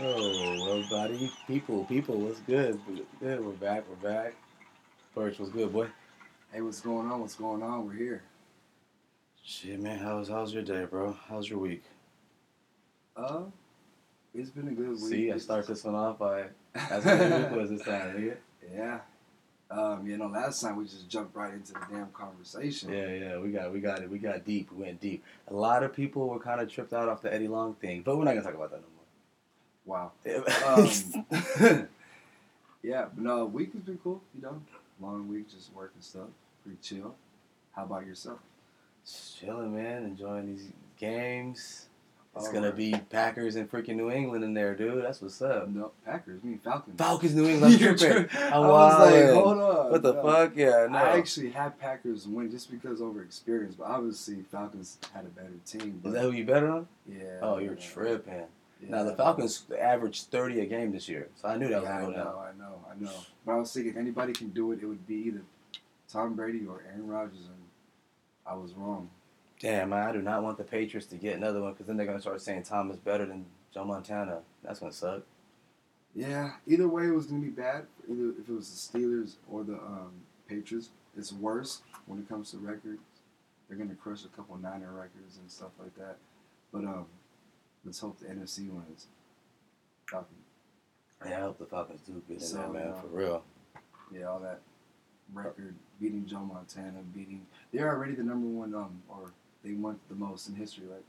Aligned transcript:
Oh, 0.00 0.76
everybody, 0.76 1.28
people, 1.48 1.84
people, 1.86 2.20
what's 2.20 2.38
good? 2.40 2.80
Good, 3.18 3.44
we're 3.44 3.50
back, 3.50 3.82
we're 3.88 4.08
back. 4.08 4.36
Birch, 5.12 5.40
what's 5.40 5.50
good, 5.50 5.72
boy? 5.72 5.88
Hey, 6.52 6.60
what's 6.60 6.80
going 6.80 7.10
on? 7.10 7.20
What's 7.20 7.34
going 7.34 7.64
on? 7.64 7.84
We're 7.84 7.94
here. 7.94 8.22
Shit, 9.42 9.80
man, 9.80 9.98
how's 9.98 10.28
how's 10.28 10.54
your 10.54 10.62
day, 10.62 10.84
bro? 10.84 11.16
How's 11.28 11.50
your 11.50 11.58
week? 11.58 11.82
Uh, 13.16 13.42
it's 14.32 14.50
been 14.50 14.68
a 14.68 14.70
good 14.70 14.90
week. 14.90 14.98
See, 14.98 15.32
I 15.32 15.38
start 15.38 15.66
this 15.66 15.82
one 15.82 15.96
off 15.96 16.20
by 16.20 16.44
asking 16.76 17.18
what 17.18 17.28
your 17.28 17.38
week 17.40 17.50
was 17.50 17.70
this 17.70 17.82
time, 17.82 18.16
nigga. 18.16 18.36
Yeah. 18.72 19.00
Um, 19.68 20.06
you 20.06 20.16
know, 20.16 20.28
last 20.28 20.60
time 20.60 20.76
we 20.76 20.84
just 20.84 21.08
jumped 21.08 21.34
right 21.34 21.52
into 21.52 21.72
the 21.72 21.80
damn 21.90 22.12
conversation. 22.12 22.92
Yeah, 22.92 23.08
yeah, 23.08 23.38
we 23.40 23.50
got 23.50 23.72
we 23.72 23.80
got 23.80 24.00
it. 24.00 24.08
We 24.08 24.18
got 24.18 24.44
deep. 24.44 24.70
We 24.70 24.84
went 24.84 25.00
deep. 25.00 25.24
A 25.48 25.54
lot 25.54 25.82
of 25.82 25.92
people 25.92 26.28
were 26.28 26.38
kind 26.38 26.60
of 26.60 26.70
tripped 26.70 26.92
out 26.92 27.08
off 27.08 27.20
the 27.20 27.34
Eddie 27.34 27.48
Long 27.48 27.74
thing, 27.74 28.02
but 28.02 28.16
we're 28.16 28.22
not 28.22 28.34
gonna 28.34 28.42
talk 28.44 28.54
about 28.54 28.70
that 28.70 28.76
no 28.80 28.86
more. 28.94 28.97
Um, 30.66 30.90
yeah, 32.82 33.06
but 33.14 33.18
no, 33.18 33.44
week 33.46 33.72
has 33.72 33.82
been 33.82 33.98
cool. 34.04 34.20
You 34.34 34.42
know, 34.42 34.62
long 35.00 35.28
week, 35.28 35.50
just 35.50 35.72
working 35.74 36.00
stuff, 36.02 36.28
pretty 36.62 36.78
chill. 36.82 37.14
How 37.74 37.84
about 37.84 38.06
yourself? 38.06 38.38
Just 39.04 39.38
chilling, 39.38 39.74
man. 39.74 40.04
Enjoying 40.04 40.46
these 40.46 40.68
games. 40.98 41.86
It's 42.36 42.46
All 42.46 42.52
gonna 42.52 42.68
right. 42.68 42.76
be 42.76 42.94
Packers 43.10 43.56
and 43.56 43.68
freaking 43.70 43.96
New 43.96 44.10
England 44.10 44.44
in 44.44 44.54
there, 44.54 44.74
dude. 44.74 45.02
That's 45.02 45.20
what's 45.20 45.42
up. 45.42 45.68
No, 45.68 45.90
Packers. 46.04 46.40
I 46.42 46.46
mean 46.46 46.58
Falcons. 46.58 46.96
Falcons, 46.96 47.34
New 47.34 47.48
England. 47.48 47.74
I'm 47.74 47.96
tripping. 47.96 48.28
I'm 48.38 48.52
I 48.52 48.58
was 48.60 49.12
like, 49.12 49.34
hold 49.34 49.58
on. 49.58 49.90
What 49.90 50.02
the 50.02 50.12
no. 50.12 50.22
fuck? 50.22 50.52
Yeah, 50.54 50.86
no. 50.88 50.98
I 50.98 51.16
actually 51.16 51.50
had 51.50 51.80
Packers 51.80 52.28
win 52.28 52.50
just 52.50 52.70
because 52.70 53.00
over 53.00 53.22
experience, 53.22 53.74
but 53.74 53.88
obviously 53.88 54.42
Falcons 54.52 54.98
had 55.12 55.24
a 55.24 55.28
better 55.28 55.54
team. 55.66 55.98
But 56.02 56.10
Is 56.10 56.14
that 56.14 56.22
who 56.22 56.32
you 56.32 56.44
bet 56.44 56.62
on? 56.62 56.86
yeah. 57.10 57.38
Oh, 57.42 57.58
you're 57.58 57.74
yeah, 57.74 57.80
tripping. 57.80 58.44
Yeah. 58.82 58.90
Now 58.90 59.02
the 59.04 59.14
Falcons 59.16 59.64
averaged 59.78 60.26
30 60.30 60.60
a 60.60 60.66
game 60.66 60.92
this 60.92 61.08
year, 61.08 61.28
so 61.34 61.48
I 61.48 61.56
knew 61.56 61.68
that 61.68 61.80
was 61.82 61.88
Yeah, 61.88 61.96
I 61.96 62.00
gonna 62.02 62.12
go 62.12 62.18
down. 62.18 62.24
know, 62.26 62.38
I 62.40 62.52
know, 62.58 62.84
I 62.90 63.04
know. 63.04 63.18
But 63.44 63.52
I 63.52 63.56
was 63.56 63.72
thinking 63.72 63.92
if 63.92 63.98
anybody 63.98 64.32
can 64.32 64.48
do 64.50 64.72
it, 64.72 64.80
it 64.82 64.86
would 64.86 65.06
be 65.06 65.14
either 65.16 65.42
Tom 66.08 66.34
Brady 66.34 66.66
or 66.66 66.82
Aaron 66.88 67.06
Rodgers, 67.06 67.46
and 67.46 67.62
I 68.46 68.54
was 68.54 68.72
wrong. 68.74 69.10
Damn, 69.60 69.90
man, 69.90 70.08
I 70.08 70.12
do 70.12 70.22
not 70.22 70.42
want 70.42 70.56
the 70.58 70.64
Patriots 70.64 71.06
to 71.08 71.16
get 71.16 71.36
another 71.36 71.60
one 71.60 71.72
because 71.72 71.86
then 71.86 71.96
they're 71.96 72.06
gonna 72.06 72.20
start 72.20 72.40
saying 72.40 72.62
Tom 72.62 72.90
is 72.90 72.98
better 72.98 73.26
than 73.26 73.44
Joe 73.74 73.84
Montana. 73.84 74.40
That's 74.62 74.78
gonna 74.80 74.92
suck. 74.92 75.22
Yeah, 76.14 76.52
either 76.66 76.88
way, 76.88 77.06
it 77.06 77.14
was 77.14 77.26
gonna 77.26 77.42
be 77.42 77.48
bad. 77.50 77.86
Either 78.08 78.30
if 78.40 78.48
it 78.48 78.52
was 78.52 78.70
the 78.92 78.98
Steelers 78.98 79.36
or 79.50 79.64
the 79.64 79.74
um, 79.74 80.12
Patriots, 80.48 80.90
it's 81.16 81.32
worse 81.32 81.82
when 82.06 82.18
it 82.18 82.28
comes 82.28 82.50
to 82.52 82.58
records. 82.58 83.00
They're 83.68 83.76
gonna 83.76 83.94
crush 83.94 84.24
a 84.24 84.28
couple 84.28 84.56
Niner 84.56 84.92
records 84.92 85.36
and 85.38 85.50
stuff 85.50 85.70
like 85.78 85.94
that. 85.96 86.16
But 86.72 86.84
um, 86.84 87.06
let's 87.88 88.00
hope 88.00 88.18
the 88.18 88.26
NFC 88.26 88.68
wins. 88.70 89.06
Falcons. 90.10 90.34
Yeah, 91.26 91.38
I 91.38 91.40
hope 91.40 91.58
the 91.58 91.64
Falcons 91.64 92.00
do 92.06 92.22
get 92.28 92.34
in 92.36 92.40
So, 92.40 92.58
there, 92.58 92.68
man, 92.68 92.82
yeah. 92.94 93.00
for 93.00 93.06
real. 93.08 93.42
Yeah, 94.12 94.24
all 94.24 94.38
that 94.40 94.60
record 95.32 95.74
beating 95.98 96.26
Joe 96.26 96.40
Montana, 96.40 96.98
beating. 97.14 97.46
They're 97.72 97.88
already 97.88 98.14
the 98.14 98.22
number 98.22 98.46
one, 98.46 98.74
um, 98.74 99.02
or 99.08 99.32
they 99.64 99.72
won 99.72 99.98
the 100.10 100.14
most 100.14 100.48
in 100.48 100.54
history, 100.54 100.84
right? 100.86 101.02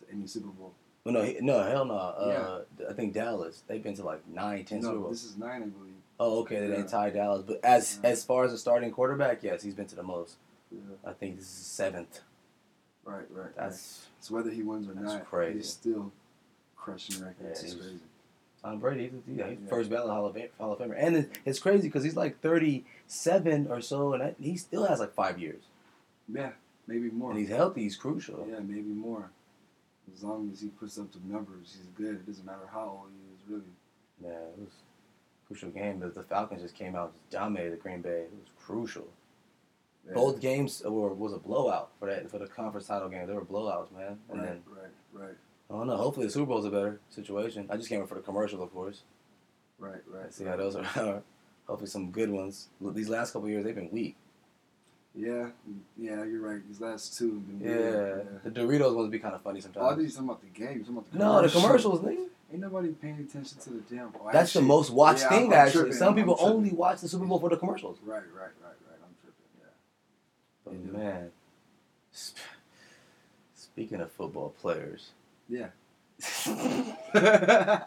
To 0.00 0.14
any 0.16 0.26
Super 0.26 0.48
Bowl. 0.48 0.72
Well, 1.04 1.12
no, 1.14 1.22
he- 1.22 1.38
no, 1.40 1.62
hell 1.62 1.84
no. 1.84 1.94
Uh, 1.94 2.64
I 2.88 2.92
think 2.94 3.12
Dallas. 3.12 3.62
They've 3.66 3.82
been 3.82 3.94
to 3.96 4.04
like 4.04 4.26
nine, 4.26 4.64
ten 4.64 4.80
Super 4.82 4.96
Bowls. 4.96 5.22
this 5.22 5.30
is 5.32 5.36
nine, 5.36 5.62
I 5.62 5.66
believe. 5.66 5.92
Oh, 6.18 6.40
okay, 6.40 6.60
they 6.60 6.68
Yeah. 6.68 6.76
didn't 6.76 6.88
tie 6.90 7.10
Dallas, 7.10 7.42
but 7.46 7.62
as 7.62 7.98
Yeah. 8.02 8.10
as 8.10 8.24
far 8.24 8.44
as 8.44 8.52
a 8.54 8.58
starting 8.58 8.90
quarterback, 8.90 9.42
yes, 9.42 9.62
he's 9.62 9.74
been 9.74 9.86
to 9.88 9.96
the 9.96 10.02
most. 10.02 10.36
Yeah. 10.70 10.80
I 11.04 11.12
think 11.12 11.36
this 11.36 11.46
is 11.46 11.66
seventh. 11.66 12.20
Right, 13.04 13.26
right. 13.30 13.44
right. 13.46 13.56
That's 13.56 14.06
So 14.20 14.34
whether 14.34 14.50
he 14.50 14.62
wins 14.62 14.88
or 14.88 14.94
not, 14.94 15.24
crazy. 15.26 15.58
he's 15.58 15.70
still 15.70 16.12
crushing 16.82 17.20
records. 17.24 17.62
Yeah, 17.62 17.68
it's 17.68 17.74
crazy. 17.74 17.98
Tom 18.62 18.78
Brady. 18.78 19.10
He's, 19.26 19.36
yeah, 19.36 19.48
he's 19.50 19.58
Yeah. 19.62 19.68
first 19.68 19.90
ballot 19.90 20.10
Hall 20.10 20.26
of, 20.26 20.36
Hall 20.58 20.72
of 20.72 20.78
Famer, 20.78 20.94
and 20.96 21.28
it's 21.44 21.58
crazy 21.58 21.88
because 21.88 22.04
he's 22.04 22.16
like 22.16 22.40
thirty-seven 22.40 23.66
or 23.68 23.80
so, 23.80 24.12
and 24.12 24.22
that, 24.22 24.36
he 24.40 24.56
still 24.56 24.86
has 24.86 25.00
like 25.00 25.12
five 25.14 25.38
years, 25.38 25.62
Yeah, 26.28 26.52
maybe 26.86 27.10
more. 27.10 27.30
and 27.30 27.38
he's 27.40 27.48
healthy. 27.48 27.82
He's 27.82 27.96
crucial. 27.96 28.46
yeah, 28.48 28.60
maybe 28.60 28.82
more. 28.82 29.30
As 30.14 30.22
long 30.22 30.50
as 30.52 30.60
he 30.60 30.68
puts 30.68 30.98
up 30.98 31.10
the 31.12 31.20
numbers, 31.32 31.76
he's 31.78 31.86
good. 31.96 32.16
It 32.16 32.26
doesn't 32.26 32.44
matter 32.44 32.66
how 32.70 33.00
old 33.02 33.10
he 33.12 33.34
is, 33.34 33.40
really. 33.48 33.72
Yeah, 34.22 34.38
it 34.48 34.58
was 34.58 34.68
a 34.68 35.46
crucial 35.46 35.70
game. 35.70 36.00
The, 36.00 36.08
the 36.08 36.22
Falcons 36.22 36.62
just 36.62 36.74
came 36.74 36.94
out, 36.96 37.12
just 37.14 37.30
dominated 37.30 37.72
the 37.72 37.76
Green 37.76 38.00
Bay. 38.02 38.22
It 38.22 38.32
was 38.32 38.50
crucial. 38.64 39.06
Yeah. 40.06 40.14
Both 40.14 40.40
games 40.40 40.82
were 40.84 41.14
was 41.14 41.32
a 41.32 41.38
blowout 41.38 41.90
for 41.98 42.06
that 42.08 42.28
for 42.30 42.38
the 42.38 42.46
conference 42.48 42.88
title 42.88 43.08
game. 43.08 43.26
They 43.26 43.32
were 43.32 43.44
blowouts, 43.44 43.92
man. 43.92 44.18
And 44.30 44.40
Right, 44.40 44.48
then 44.48 44.62
right, 44.68 45.24
right, 45.26 45.36
I 45.72 45.76
don't 45.76 45.86
know. 45.86 45.96
Hopefully 45.96 46.26
the 46.26 46.32
Super 46.32 46.46
Bowl's 46.46 46.66
a 46.66 46.70
better 46.70 47.00
situation. 47.08 47.66
I 47.70 47.76
just 47.76 47.88
came 47.88 48.00
in 48.02 48.06
for 48.06 48.16
the 48.16 48.20
commercial, 48.20 48.62
of 48.62 48.72
course. 48.72 49.02
right, 49.78 49.92
right. 50.06 50.24
Let's 50.24 50.36
see 50.36 50.44
how 50.44 50.56
those 50.56 50.76
are. 50.96 51.22
Hopefully 51.66 51.88
some 51.88 52.10
good 52.10 52.30
ones. 52.30 52.68
These 52.80 53.08
last 53.08 53.32
couple 53.32 53.48
years 53.48 53.64
they've 53.64 53.74
been 53.74 53.90
weak. 53.90 54.16
Yeah, 55.14 55.48
yeah, 55.98 56.24
you're 56.24 56.40
right. 56.40 56.66
These 56.66 56.80
last 56.80 57.16
two. 57.18 57.34
have 57.34 57.46
been 57.46 57.60
Yeah, 57.60 57.70
weird, 57.70 58.40
the 58.44 58.50
Doritos 58.50 58.94
ones 58.96 59.10
be 59.10 59.18
kind 59.18 59.34
of 59.34 59.42
funny 59.42 59.60
sometimes. 59.60 59.84
Oh, 59.84 59.86
I 59.86 59.94
think 59.94 60.02
you're 60.02 60.10
talking 60.10 60.28
about 60.28 60.40
the 60.42 60.46
game. 60.48 60.68
You're 60.76 60.78
talking 60.80 60.96
about 60.96 61.12
the 61.12 61.18
no, 61.18 61.42
the 61.42 61.48
commercials, 61.48 62.00
nigga. 62.00 62.26
Ain't 62.50 62.60
nobody 62.60 62.88
paying 62.92 63.18
attention 63.18 63.58
to 63.60 63.70
the 63.70 63.80
damn. 63.94 64.12
oh, 64.20 64.28
That's 64.32 64.52
the 64.52 64.60
most 64.62 64.90
watched 64.90 65.22
yeah, 65.22 65.28
thing. 65.30 65.42
I'm- 65.44 65.52
I'm 65.52 65.58
actually, 65.66 65.80
tripping. 65.82 65.98
some 65.98 66.08
I'm- 66.08 66.16
people 66.16 66.36
only 66.40 66.70
watch 66.70 67.00
the 67.00 67.08
Super 67.08 67.24
Bowl 67.26 67.38
for 67.40 67.48
the 67.50 67.56
commercials. 67.56 67.98
Right, 68.04 68.16
right, 68.34 68.50
right, 68.62 68.76
right. 68.88 69.00
I'm 69.02 69.14
tripping. 69.22 69.48
Yeah. 69.58 69.66
But 70.64 70.98
man, 70.98 71.30
sp- 72.12 72.36
speaking 73.54 74.00
of 74.00 74.10
football 74.12 74.50
players, 74.60 75.10
Yeah. 75.48 75.68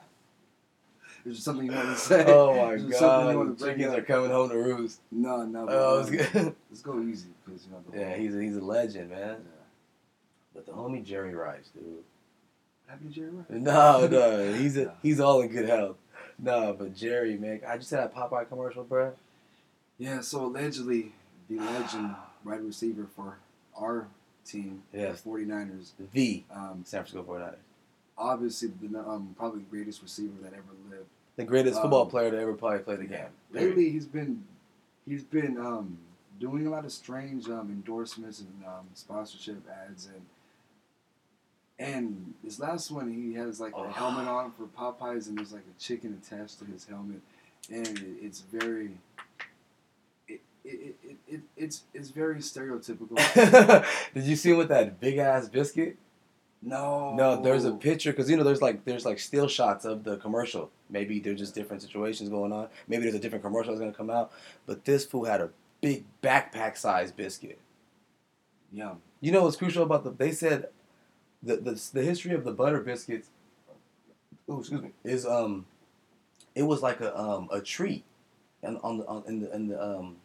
Is 1.25 1.37
there 1.37 1.41
something 1.41 1.65
you 1.65 1.71
want 1.71 1.89
to 1.89 1.95
say? 1.95 2.23
oh 2.27 2.55
my 2.55 2.73
Is 2.73 2.87
there 2.87 2.99
something 2.99 3.31
you 3.31 3.37
wanna 3.37 3.49
god, 3.51 3.59
bring 3.59 3.77
chickens 3.77 3.97
are 3.97 4.01
coming 4.03 4.29
home 4.29 4.49
to 4.49 4.55
roost. 4.57 4.99
No, 5.11 5.43
no. 5.43 5.65
Oh, 5.67 6.01
um, 6.03 6.09
good. 6.11 6.55
Let's 6.69 6.81
go 6.83 7.01
easy 7.01 7.29
because 7.43 7.65
you 7.65 7.71
know 7.71 7.83
the 7.89 7.97
yeah, 7.99 8.09
whole- 8.09 8.17
he's 8.19 8.35
a, 8.35 8.41
he's 8.41 8.57
a 8.57 8.61
legend, 8.61 9.09
man. 9.09 9.19
Yeah. 9.19 9.35
But 10.53 10.65
the 10.67 10.71
homie 10.73 11.03
Jerry 11.03 11.33
Rice, 11.33 11.69
dude. 11.73 11.83
What 11.83 12.03
happened 12.87 13.13
to 13.13 13.19
Jerry 13.19 13.31
Rice? 13.31 13.45
No, 13.49 14.07
no, 14.07 14.53
he's 14.53 14.77
a, 14.77 14.93
he's 15.01 15.19
all 15.19 15.41
in 15.41 15.49
good 15.49 15.67
health. 15.67 15.97
No, 16.37 16.75
but 16.77 16.95
Jerry, 16.95 17.37
man, 17.37 17.61
I 17.67 17.77
just 17.77 17.89
said 17.89 17.99
that 17.99 18.13
Popeye 18.13 18.47
commercial, 18.47 18.83
bro. 18.83 19.13
Yeah. 19.97 20.21
So 20.21 20.45
allegedly, 20.45 21.13
the 21.49 21.57
legend 21.57 22.13
wide 22.43 22.61
receiver 22.61 23.07
for 23.15 23.37
our 23.75 24.07
team, 24.45 24.83
the 24.91 24.99
49ers, 24.99 25.91
The 26.13 26.43
um, 26.53 26.81
San 26.85 27.03
Francisco 27.03 27.23
49ers. 27.23 27.55
obviously 28.17 28.69
the 28.81 28.99
um, 28.99 29.35
probably 29.37 29.61
greatest 29.69 30.01
receiver 30.01 30.33
that 30.43 30.53
ever 30.53 30.63
lived. 30.89 31.05
The 31.35 31.43
greatest 31.43 31.81
football 31.81 32.03
Um, 32.03 32.09
player 32.09 32.31
to 32.31 32.39
ever 32.39 32.53
probably 32.53 32.79
play 32.79 32.95
the 32.95 33.05
game. 33.05 33.27
Lately, 33.51 33.89
he's 33.89 34.05
been 34.05 34.43
he's 35.05 35.23
been 35.23 35.57
um, 35.57 35.97
doing 36.39 36.65
a 36.67 36.69
lot 36.69 36.85
of 36.85 36.91
strange 36.91 37.49
um, 37.49 37.69
endorsements 37.69 38.39
and 38.39 38.63
um, 38.65 38.85
sponsorship 38.93 39.61
ads 39.69 40.05
and 40.05 40.21
and 41.77 42.33
this 42.43 42.59
last 42.59 42.89
one 42.91 43.11
he 43.11 43.33
has 43.33 43.59
like 43.59 43.73
Oh. 43.75 43.83
a 43.83 43.91
helmet 43.91 44.27
on 44.27 44.51
for 44.51 44.65
Popeyes 44.65 45.27
and 45.27 45.37
there's 45.37 45.51
like 45.51 45.63
a 45.69 45.79
chicken 45.81 46.19
attached 46.23 46.59
to 46.59 46.65
his 46.65 46.85
helmet 46.85 47.19
and 47.69 47.87
it, 47.99 48.15
it's 48.21 48.39
very 48.41 48.91
it, 50.65 50.69
it, 50.69 50.95
it, 51.03 51.17
it, 51.27 51.41
it's 51.55 51.83
it's 51.93 52.09
very 52.09 52.39
stereotypical. 52.39 53.15
Did 54.13 54.23
you 54.23 54.35
see 54.35 54.51
him 54.51 54.57
with 54.57 54.69
that 54.69 54.99
big 54.99 55.17
ass 55.17 55.47
biscuit? 55.47 55.97
no, 56.61 57.13
No, 57.13 57.41
there's 57.41 57.63
a 57.63 57.71
picture 57.73 58.11
because 58.11 58.29
you 58.29 58.37
know 58.37 58.43
there's 58.43 58.61
like 58.61 58.85
there's 58.85 59.05
like 59.05 59.19
still 59.19 59.47
shots 59.47 59.85
of 59.85 60.03
the 60.03 60.17
commercial. 60.17 60.71
Maybe 60.89 61.19
there's 61.19 61.39
just 61.39 61.53
different 61.53 61.81
situations 61.81 62.29
going 62.29 62.51
on. 62.51 62.69
Maybe 62.87 63.03
there's 63.03 63.15
a 63.15 63.19
different 63.19 63.43
commercial 63.43 63.71
that's 63.71 63.79
gonna 63.79 63.93
come 63.93 64.09
out. 64.09 64.31
But 64.65 64.85
this 64.85 65.05
fool 65.05 65.25
had 65.25 65.41
a 65.41 65.51
big 65.81 66.05
backpack 66.23 66.77
size 66.77 67.11
biscuit. 67.11 67.59
Yum. 68.71 69.01
You 69.21 69.31
know 69.31 69.43
what's 69.43 69.57
crucial 69.57 69.83
about 69.83 70.03
the? 70.03 70.11
They 70.11 70.31
said 70.31 70.69
the 71.43 71.57
the, 71.57 71.89
the 71.93 72.03
history 72.03 72.33
of 72.33 72.43
the 72.43 72.51
butter 72.51 72.79
biscuits. 72.79 73.29
Oh, 74.49 74.59
excuse 74.59 74.81
me. 74.81 74.89
Is 75.03 75.25
um, 75.25 75.65
it 76.55 76.63
was 76.63 76.81
like 76.81 76.99
a 77.01 77.17
um 77.17 77.47
a 77.51 77.61
treat, 77.61 78.03
and 78.63 78.79
on 78.83 78.97
the 78.97 79.05
on, 79.05 79.23
in 79.27 79.39
the 79.41 79.55
in 79.55 79.67
the 79.67 79.81
um, 79.81 80.17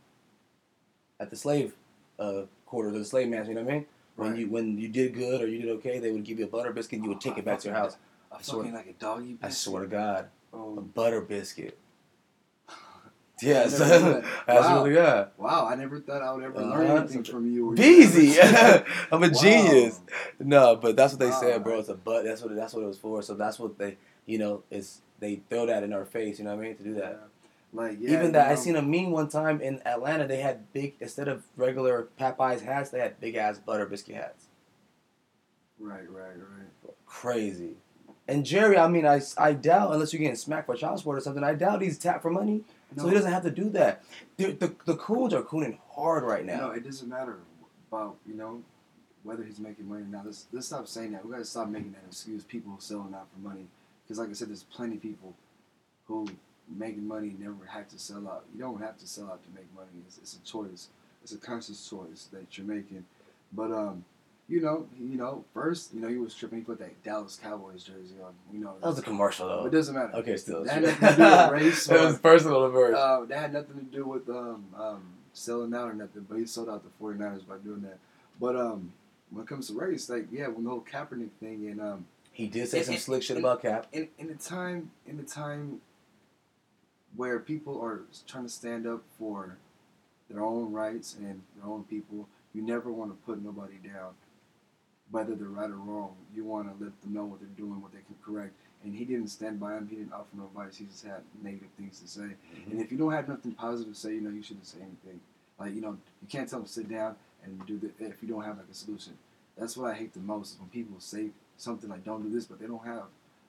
at 1.21 1.31
the 1.31 1.37
slave 1.37 1.75
uh 2.19 2.43
quarters, 2.67 2.95
the 2.95 3.05
slave 3.05 3.29
master. 3.29 3.51
You 3.53 3.55
know 3.57 3.63
what 3.65 3.71
I 3.71 3.75
mean? 3.77 3.87
When 4.17 4.37
you 4.37 4.51
when 4.51 4.79
you 4.79 4.89
did 4.89 5.15
good 5.15 5.41
or 5.43 5.47
you 5.47 5.61
did 5.61 5.71
okay, 5.79 5.99
they 6.01 6.11
would 6.11 6.25
give 6.25 6.39
you 6.39 6.47
a 6.47 6.49
butter 6.49 6.73
biscuit. 6.73 6.97
and 6.99 7.05
You 7.05 7.11
would 7.11 7.21
take 7.21 7.39
it 7.39 7.45
back 7.45 7.61
to 7.61 7.69
your 7.69 7.77
house. 7.77 7.97
I 8.33 8.37
I 8.37 8.43
swear- 8.43 8.73
like 8.73 8.87
a 8.89 8.93
doggy. 8.95 9.39
I 9.43 9.49
swear 9.51 9.83
to 9.83 9.89
God, 9.89 10.29
a 10.53 10.57
Oh, 10.57 10.81
butter 10.81 11.21
biscuit. 11.21 11.79
Yes, 13.43 13.79
never 13.79 14.05
knew 14.05 14.13
that. 14.21 14.25
I 14.49 14.55
Wow. 14.61 14.85
to 14.85 14.93
God. 14.93 15.31
wow! 15.39 15.67
I 15.67 15.75
never 15.75 15.99
thought 15.99 16.21
I 16.21 16.31
would 16.35 16.45
ever 16.45 16.59
Uh-huh. 16.59 16.79
learn 16.79 16.99
anything 16.99 17.25
from 17.25 17.51
you. 17.51 17.71
or 17.71 17.75
Beezy, 17.75 18.39
I'm 18.43 18.85
a 19.23 19.31
Wow. 19.31 19.33
genius. 19.41 20.01
No, 20.39 20.77
but 20.77 20.95
that's 20.95 21.15
what 21.15 21.21
they 21.21 21.31
Wow. 21.31 21.41
said, 21.41 21.65
bro. 21.65 21.79
It's 21.79 21.89
a 21.89 21.95
butt. 21.95 22.25
That's 22.25 22.43
what 22.43 22.55
that's 22.55 22.75
what 22.75 22.83
it 22.83 22.87
was 22.87 22.99
for. 22.99 23.23
So 23.23 23.33
that's 23.35 23.59
what 23.59 23.79
they, 23.79 23.97
you 24.27 24.37
know, 24.37 24.63
it's 24.71 25.01
they 25.21 25.41
throw 25.49 25.65
that 25.67 25.83
in 25.83 25.95
our 25.95 26.05
face. 26.05 26.39
You 26.39 26.45
know 26.45 26.55
what 26.55 26.63
I 26.63 26.69
mean? 26.69 26.77
To 26.77 26.83
do 26.83 26.95
that. 26.97 27.29
Like 27.73 27.99
yeah, 28.01 28.15
Even 28.15 28.33
that, 28.33 28.49
you 28.49 28.53
I 28.53 28.55
seen 28.57 28.77
a 28.77 28.83
meme 28.83 29.13
one 29.13 29.29
time 29.29 29.61
in 29.61 29.81
Atlanta. 29.87 30.27
They 30.27 30.41
had 30.41 30.73
big 30.73 30.95
instead 31.01 31.29
of 31.29 31.45
regular 31.57 32.09
Popeyes 32.19 32.63
hats, 32.63 32.91
they 32.91 32.99
had 32.99 33.21
big 33.21 33.37
ass 33.37 33.59
butter 33.59 33.87
biscuit 33.87 34.17
hats. 34.17 34.47
Right, 35.79 36.11
right, 36.11 36.37
right. 36.37 36.95
Crazy. 37.07 37.77
And 38.29 38.45
Jerry, 38.45 38.77
I 38.77 38.87
mean, 38.87 39.07
I, 39.07 39.21
I 39.39 39.53
doubt 39.55 39.93
unless 39.93 40.13
you're 40.13 40.21
getting 40.21 40.37
smacked 40.37 40.67
for 40.67 40.77
child 40.77 40.99
support 40.99 41.19
or 41.19 41.21
something. 41.21 41.43
I 41.43 41.55
doubt 41.55 41.83
he's 41.83 41.99
tapped 41.99 42.23
for 42.23 42.31
money, 42.31 42.63
so 42.97 43.09
he 43.09 43.15
doesn't 43.15 43.33
have 43.33 43.43
to 43.45 43.51
do 43.51 43.71
that. 43.71 44.05
The 44.37 44.53
the, 44.53 44.75
the 44.85 44.97
coons 44.97 45.33
are 45.33 45.43
cooning 45.43 45.79
hard 45.91 46.25
right 46.25 46.45
now. 46.45 46.59
No, 46.59 46.71
it 46.71 46.85
doesn't 46.85 47.09
matter 47.09 47.39
about 47.91 48.17
you 48.27 48.35
know 48.35 48.63
whether 49.23 49.43
he's 49.43 49.59
making 49.59 49.89
money 49.89 50.03
or 50.03 50.07
not. 50.07 50.27
Let's 50.27 50.47
let's 50.53 50.67
stop 50.67 50.87
saying 50.87 51.13
that. 51.13 51.25
We 51.25 51.33
gotta 51.33 51.45
stop 51.45 51.69
making 51.69 51.93
that 51.93 52.03
excuse. 52.07 52.45
People 52.45 52.77
selling 52.79 53.15
out 53.15 53.27
for 53.33 53.41
money, 53.41 53.67
because 54.05 54.19
like 54.19 54.29
I 54.29 54.33
said, 54.33 54.49
there's 54.49 54.65
plenty 54.65 54.97
of 54.97 55.03
people 55.03 55.35
who 56.07 56.27
making 56.77 57.07
money 57.07 57.35
never 57.39 57.57
have 57.69 57.89
to 57.89 57.99
sell 57.99 58.27
out. 58.29 58.45
You 58.55 58.61
don't 58.61 58.81
have 58.81 58.99
to 58.99 59.07
sell 59.07 59.27
out 59.27 59.43
to 59.45 59.49
make 59.55 59.67
money. 59.75 59.89
It's, 60.07 60.19
it's 60.19 60.37
a 60.37 60.41
choice. 60.51 60.89
It's 61.23 61.33
a 61.33 61.39
conscious 61.39 61.89
choice 61.89 62.29
that 62.33 62.57
you're 62.57 62.67
making. 62.67 63.05
But 63.53 63.73
um, 63.73 64.05
you 64.49 64.61
know, 64.61 64.87
you 64.99 65.17
know, 65.17 65.45
first, 65.55 65.93
you 65.95 66.01
know, 66.01 66.09
he 66.09 66.17
was 66.17 66.35
tripping. 66.35 66.59
He 66.59 66.65
put 66.65 66.79
that 66.79 67.03
Dallas 67.05 67.39
Cowboys 67.43 67.85
jersey 67.85 68.15
on. 68.25 68.33
You 68.53 68.61
know, 68.61 68.75
that 68.81 68.87
was 68.89 68.99
a 68.99 69.03
commercial 69.03 69.47
though. 69.49 69.67
It 69.67 69.71
doesn't 69.71 69.95
matter. 69.95 70.13
Okay, 70.17 70.37
still. 70.37 70.65
That 70.65 70.83
had 70.83 70.83
nothing 71.01 71.09
to 71.09 71.17
do 71.17 71.23
with 71.23 71.51
race. 71.67 71.89
it 71.91 72.01
was 72.01 72.19
personal 72.19 72.71
first. 72.73 72.97
uh, 72.97 73.25
that 73.27 73.39
had 73.39 73.53
nothing 73.53 73.77
to 73.79 73.97
do 73.97 74.05
with 74.07 74.29
um, 74.29 74.65
um, 74.79 75.03
selling 75.33 75.75
out 75.75 75.89
or 75.89 75.95
nothing, 75.95 76.27
but 76.29 76.37
he 76.39 76.47
sold 76.47 76.69
out 76.69 76.83
the 76.85 77.05
49ers 77.05 77.47
by 77.47 77.57
doing 77.59 77.83
that. 77.83 77.99
But 78.41 78.57
um, 78.57 78.93
when 79.31 79.45
it 79.45 79.49
comes 79.49 79.69
to 79.69 79.75
race, 79.75 80.09
like 80.09 80.27
yeah, 80.33 80.49
when 80.49 80.65
the 80.65 80.71
whole 80.71 80.81
Kaepernick 80.91 81.31
thing 81.39 81.69
and 81.69 81.81
um, 81.81 82.07
he 82.33 82.47
did 82.49 82.69
say 82.69 82.79
and- 82.79 82.87
some 82.87 82.95
and- 82.95 83.03
slick 83.03 83.23
shit 83.23 83.37
and- 83.37 83.45
about 83.45 83.63
Cap. 83.63 83.87
in 83.93 84.09
in 84.19 84.31
a 84.31 84.35
time 84.35 84.91
in 85.07 85.17
the 85.17 85.23
time 85.23 85.81
where 87.17 87.39
people 87.39 87.81
are 87.81 88.03
trying 88.27 88.45
to 88.45 88.51
stand 88.51 88.87
up 88.87 89.03
for 89.19 89.59
their 90.29 90.43
own 90.43 90.73
rights 90.73 91.17
and 91.19 91.43
their 91.57 91.67
own 91.67 91.85
people, 91.85 92.29
you 92.55 92.63
never 92.63 92.91
want 92.91 93.11
to 93.11 93.17
put 93.27 93.43
nobody 93.43 93.77
down, 93.85 94.13
whether 95.11 95.35
they're 95.35 95.49
right 95.49 95.71
or 95.71 95.77
wrong. 95.77 96.15
You 96.35 96.45
want 96.45 96.67
to 96.67 96.85
let 96.85 97.01
them 97.03 97.15
know 97.15 97.25
what 97.25 97.41
they're 97.41 97.49
doing, 97.57 97.83
what 97.83 97.93
they 97.93 97.99
can 97.99 98.17
correct. 98.25 98.55
And 98.85 98.95
he 98.95 99.05
didn't 99.05 99.29
stand 99.29 99.61
by 99.61 99.77
him. 99.77 99.89
He 99.91 99.97
didn't 99.97 100.13
offer 100.13 100.29
no 100.35 100.45
advice. 100.45 100.77
He 100.77 100.87
just 100.87 101.05
had 101.05 101.23
negative 101.43 101.69
things 101.77 102.01
to 102.01 102.09
say. 102.09 102.21
Mm-hmm. 102.21 102.71
And 102.71 102.81
if 102.81 102.91
you 102.91 102.97
don't 102.97 103.13
have 103.13 103.29
nothing 103.29 103.53
positive 103.53 103.93
to 103.93 103.99
say, 103.99 104.15
you 104.15 104.21
know, 104.21 104.31
you 104.31 104.43
shouldn't 104.43 104.67
say 104.67 104.79
anything. 104.79 105.21
Like, 105.59 105.75
you 105.75 105.83
know, 105.83 105.99
you 106.23 106.29
can't 106.29 106.49
tell 106.49 106.61
them 106.61 106.67
to 106.67 106.73
sit 106.73 106.89
down 106.89 107.17
and 107.45 107.67
do 107.67 107.79
the 107.79 107.89
if 108.05 108.23
you 108.23 108.29
don't 108.29 108.43
have 108.43 108.57
like 108.57 108.67
a 108.71 108.75
solution. 108.75 109.15
That's 109.59 109.77
what 109.77 109.91
I 109.91 109.95
hate 109.95 110.15
the 110.15 110.21
most 110.21 110.55
is 110.55 110.61
when 110.61 110.71
people 110.71 110.99
say 111.01 111.31
something 111.59 111.91
like 111.91 112.05
don't 112.05 112.23
do 112.23 112.31
this, 112.31 112.47
but 112.47 112.59
they 112.59 112.67
don't 112.67 112.85
have 112.85 113.05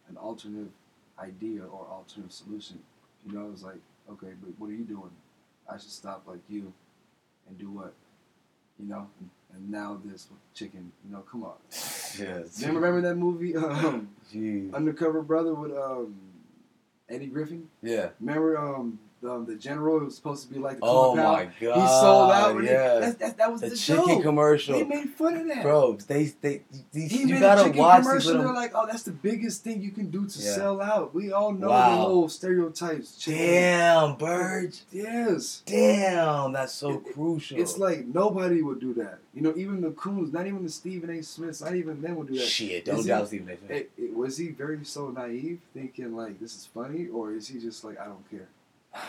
an 0.09 0.17
alternative 0.17 0.71
idea 1.17 1.63
or 1.63 1.87
alternative 1.89 2.33
solution. 2.33 2.79
You 3.25 3.33
know, 3.33 3.49
it's 3.51 3.63
like, 3.63 3.79
okay, 4.09 4.33
but 4.41 4.51
what 4.57 4.69
are 4.69 4.73
you 4.73 4.83
doing? 4.83 5.11
I 5.69 5.77
should 5.77 5.91
stop 5.91 6.23
like 6.27 6.39
you 6.49 6.73
and 7.47 7.57
do 7.57 7.69
what? 7.69 7.93
You 8.79 8.87
know? 8.89 9.07
And 9.53 9.69
now 9.69 9.99
this 10.03 10.27
chicken, 10.53 10.91
you 11.05 11.13
know, 11.13 11.23
come 11.29 11.43
on. 11.43 11.53
Yeah. 12.19 12.39
You 12.57 12.73
remember 12.73 12.99
that 12.99 13.15
movie, 13.15 13.55
um, 13.55 14.09
Jeez. 14.33 14.73
Undercover 14.73 15.21
Brother 15.21 15.53
with 15.53 15.71
um, 15.71 16.13
Eddie 17.07 17.27
Griffin? 17.27 17.69
Yeah. 17.81 18.09
Remember 18.19 18.57
um, 18.57 18.99
the, 19.21 19.45
the 19.45 19.55
general 19.55 19.99
was 19.99 20.15
supposed 20.15 20.47
to 20.47 20.53
be 20.53 20.59
like 20.59 20.77
the 20.79 20.85
Oh 20.85 21.13
compound? 21.15 21.35
my 21.59 21.65
god. 21.67 21.81
He 21.81 21.87
sold 21.87 22.31
out. 22.31 22.63
Yeah. 22.63 22.99
That, 22.99 23.19
that, 23.19 23.37
that 23.37 23.51
was 23.51 23.61
the 23.61 23.69
the, 23.69 23.75
chicken 23.77 24.21
commercial. 24.21 24.73
They 24.73 24.83
made 24.83 25.09
fun 25.11 25.37
of 25.37 25.47
that. 25.47 25.61
Bro, 25.61 25.97
they 26.07 26.25
they 26.41 26.61
these, 26.91 27.11
He 27.11 27.19
you 27.21 27.27
made 27.27 27.37
a 27.37 27.39
gotta 27.41 27.63
chicken 27.65 27.77
watch 27.79 28.01
commercial. 28.01 28.31
little. 28.31 28.45
They're 28.45 28.53
like, 28.53 28.71
oh, 28.73 28.87
that's 28.87 29.03
the 29.03 29.11
biggest 29.11 29.63
thing 29.63 29.81
you 29.81 29.91
can 29.91 30.09
do 30.09 30.25
to 30.25 30.39
Yeah. 30.39 30.53
sell 30.55 30.81
out. 30.81 31.13
We 31.13 31.31
all 31.31 31.51
know 31.53 31.69
Wow. 31.69 31.89
the 31.91 31.95
whole 32.01 32.29
stereotypes. 32.29 33.17
Chicken. 33.17 33.39
Damn, 33.45 34.15
Burge. 34.17 34.79
Yes. 34.91 35.61
Damn, 35.65 36.53
that's 36.53 36.73
so 36.73 36.91
It- 36.91 37.13
crucial. 37.13 37.59
It's 37.59 37.77
like 37.77 38.05
nobody 38.07 38.61
would 38.61 38.79
do 38.79 38.93
that. 38.95 39.19
You 39.33 39.41
know, 39.43 39.53
even 39.55 39.81
the 39.81 39.91
Coons, 39.91 40.33
not 40.33 40.47
even 40.47 40.63
the 40.63 40.69
Stephen 40.69 41.09
A. 41.11 41.21
Smiths, 41.23 41.61
not 41.61 41.75
even 41.75 42.01
them 42.01 42.15
would 42.17 42.27
do 42.27 42.35
that. 42.37 42.47
shit. 42.47 42.85
Don't 42.85 42.99
Is 42.99 43.05
doubt 43.05 43.23
it- 43.23 43.27
Stephen 43.27 43.49
A. 43.49 43.57
Smith. 43.57 43.71
It, 43.71 43.91
it- 43.97 44.15
was 44.15 44.37
he 44.37 44.49
very 44.49 44.83
so 44.83 45.09
naive, 45.09 45.59
thinking 45.73 46.15
like 46.15 46.39
this 46.39 46.55
is 46.55 46.65
funny, 46.65 47.07
or 47.07 47.33
is 47.33 47.47
he 47.47 47.59
just 47.59 47.83
like 47.83 47.99
I 47.99 48.05
don't 48.05 48.29
care? 48.29 48.47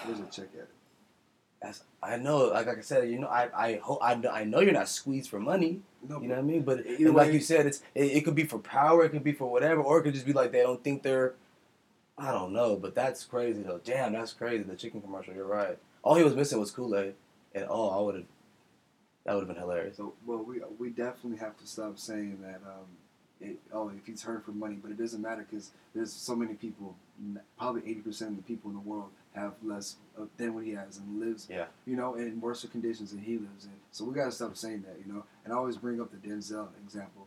Where's 0.04 0.20
a 0.20 0.24
check 0.24 0.48
at? 0.58 0.68
That's, 1.60 1.82
I 2.02 2.16
know, 2.16 2.48
like, 2.48 2.66
like 2.66 2.78
I 2.78 2.80
said, 2.80 3.08
you 3.08 3.20
know, 3.20 3.28
I 3.28 3.48
I 3.54 3.76
hope 3.76 4.00
I 4.02 4.14
know, 4.16 4.30
I 4.30 4.44
know 4.44 4.60
you're 4.60 4.72
not 4.72 4.88
squeezed 4.88 5.30
for 5.30 5.38
money. 5.38 5.80
No, 6.08 6.20
You 6.20 6.28
know 6.28 6.34
what 6.34 6.40
I 6.40 6.44
mean? 6.44 6.62
But 6.62 6.84
and 6.84 7.14
like 7.14 7.32
you 7.32 7.40
said, 7.40 7.66
it's 7.66 7.82
it, 7.94 8.06
it 8.06 8.24
could 8.24 8.34
be 8.34 8.44
for 8.44 8.58
power, 8.58 9.04
it 9.04 9.10
could 9.10 9.22
be 9.22 9.32
for 9.32 9.48
whatever, 9.50 9.80
or 9.80 10.00
it 10.00 10.02
could 10.02 10.14
just 10.14 10.26
be 10.26 10.32
like 10.32 10.50
they 10.52 10.62
don't 10.62 10.82
think 10.82 11.02
they're. 11.02 11.34
I 12.18 12.30
don't 12.30 12.52
know, 12.52 12.76
but 12.76 12.94
that's 12.94 13.24
crazy 13.24 13.62
though. 13.62 13.80
Damn, 13.82 14.12
that's 14.12 14.32
crazy. 14.32 14.64
The 14.64 14.76
chicken 14.76 15.00
commercial. 15.00 15.34
You're 15.34 15.46
right. 15.46 15.78
All 16.02 16.16
he 16.16 16.24
was 16.24 16.34
missing 16.34 16.58
was 16.58 16.70
Kool 16.70 16.96
Aid, 16.96 17.14
and 17.54 17.66
oh, 17.68 17.88
I 17.90 18.00
would 18.00 18.14
have. 18.16 18.24
That 19.24 19.34
would 19.34 19.42
have 19.42 19.48
been 19.48 19.62
hilarious. 19.62 19.96
So, 19.96 20.14
well, 20.26 20.42
we 20.42 20.60
we 20.78 20.90
definitely 20.90 21.38
have 21.38 21.56
to 21.58 21.66
stop 21.66 21.98
saying 21.98 22.38
that. 22.42 22.60
Um, 22.66 22.86
it, 23.40 23.58
oh, 23.72 23.88
if 23.88 24.04
he's 24.04 24.22
hurt 24.22 24.44
for 24.44 24.50
money, 24.52 24.76
but 24.80 24.90
it 24.90 24.98
doesn't 24.98 25.22
matter 25.22 25.46
because 25.48 25.70
there's 25.94 26.12
so 26.12 26.34
many 26.34 26.54
people. 26.54 26.96
Probably 27.56 27.82
eighty 27.82 28.00
percent 28.00 28.32
of 28.32 28.36
the 28.38 28.42
people 28.42 28.70
in 28.70 28.76
the 28.76 28.82
world 28.82 29.10
have 29.34 29.54
less 29.62 29.96
than 30.36 30.54
what 30.54 30.64
he 30.64 30.72
has 30.72 30.98
and 30.98 31.20
lives. 31.20 31.48
Yeah. 31.50 31.66
You 31.86 31.96
know, 31.96 32.14
in 32.14 32.40
worse 32.40 32.64
conditions 32.70 33.10
than 33.10 33.20
he 33.20 33.38
lives 33.38 33.64
in. 33.64 33.72
So 33.90 34.04
we 34.04 34.14
gotta 34.14 34.32
stop 34.32 34.56
saying 34.56 34.84
that. 34.86 34.96
You 35.04 35.12
know, 35.12 35.24
and 35.44 35.52
I 35.52 35.56
always 35.56 35.76
bring 35.76 36.00
up 36.00 36.10
the 36.10 36.28
Denzel 36.28 36.68
example. 36.84 37.26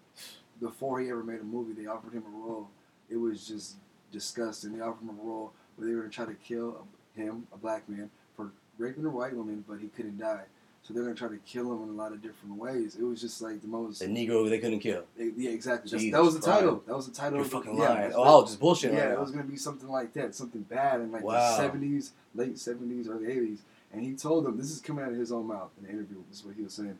Before 0.62 1.00
he 1.00 1.10
ever 1.10 1.24
made 1.24 1.42
a 1.42 1.44
movie, 1.44 1.74
they 1.74 1.88
offered 1.88 2.13
him 2.13 2.24
a 2.28 2.38
role. 2.48 2.69
It 3.10 3.18
was 3.18 3.48
just 3.48 3.75
disgusting. 4.12 4.78
They 4.78 4.81
offered 4.81 5.04
him 5.04 5.10
a 5.10 5.24
role 5.24 5.52
where 5.75 5.88
they 5.88 5.94
were 5.94 6.02
gonna 6.02 6.12
try 6.12 6.25
to 6.25 6.36
kill 6.36 6.86
him, 7.16 7.48
a 7.54 7.57
black 7.57 7.88
man, 7.90 8.10
for 8.36 8.52
raping 8.78 9.06
a 9.06 9.10
white 9.10 9.36
woman, 9.36 9.63
but 9.68 9.80
he 9.80 9.88
couldn't 9.88 10.18
die. 10.18 10.44
So 10.86 10.94
they're 10.94 11.02
gonna 11.02 11.16
try 11.16 11.30
to 11.30 11.38
kill 11.48 11.74
him 11.74 11.82
in 11.82 11.90
a 11.90 11.94
lot 11.94 12.12
of 12.12 12.22
different 12.22 12.58
ways. 12.58 12.96
It 12.96 13.02
was 13.04 13.20
just 13.20 13.42
like 13.42 13.60
the 13.60 13.68
most. 13.68 14.02
The 14.02 14.06
Negro 14.06 14.48
they 14.48 14.60
couldn't 14.60 14.82
kill. 14.82 15.04
Yeah, 15.18 15.50
exactly. 15.50 15.90
Jesus 15.90 16.12
that 16.12 16.22
was 16.22 16.36
the 16.36 16.42
Christ. 16.42 16.60
title. 16.60 16.84
That 16.86 16.96
was 16.96 17.10
the 17.10 17.16
title. 17.16 17.38
You're 17.38 17.46
of 17.46 17.52
fucking 17.52 17.76
yeah, 17.76 17.90
lying. 17.90 18.14
Oh, 18.14 18.24
right. 18.24 18.30
I 18.30 18.36
was 18.36 18.50
just 18.52 18.60
bullshit. 18.60 18.94
Yeah, 18.94 19.06
right 19.06 19.14
it 19.14 19.20
was 19.20 19.32
gonna 19.32 19.46
be 19.46 19.58
something 19.58 19.90
like 19.90 20.14
that, 20.14 20.36
something 20.36 20.62
bad 20.62 21.02
in 21.02 21.12
like 21.12 21.24
Wow. 21.24 21.34
the 21.34 21.58
seventies, 21.58 22.12
late 22.36 22.60
seventies, 22.60 23.10
early 23.10 23.32
eighties. 23.32 23.64
And 23.92 24.04
he 24.04 24.14
told 24.14 24.46
them 24.46 24.58
this 24.58 24.70
is 24.70 24.80
coming 24.80 25.04
out 25.04 25.12
of 25.12 25.18
his 25.18 25.32
own 25.32 25.48
mouth 25.48 25.72
in 25.80 25.86
the 25.86 25.90
interview. 25.90 26.18
This 26.30 26.40
is 26.42 26.46
what 26.46 26.56
he 26.56 26.62
was 26.62 26.74
saying. 26.74 27.00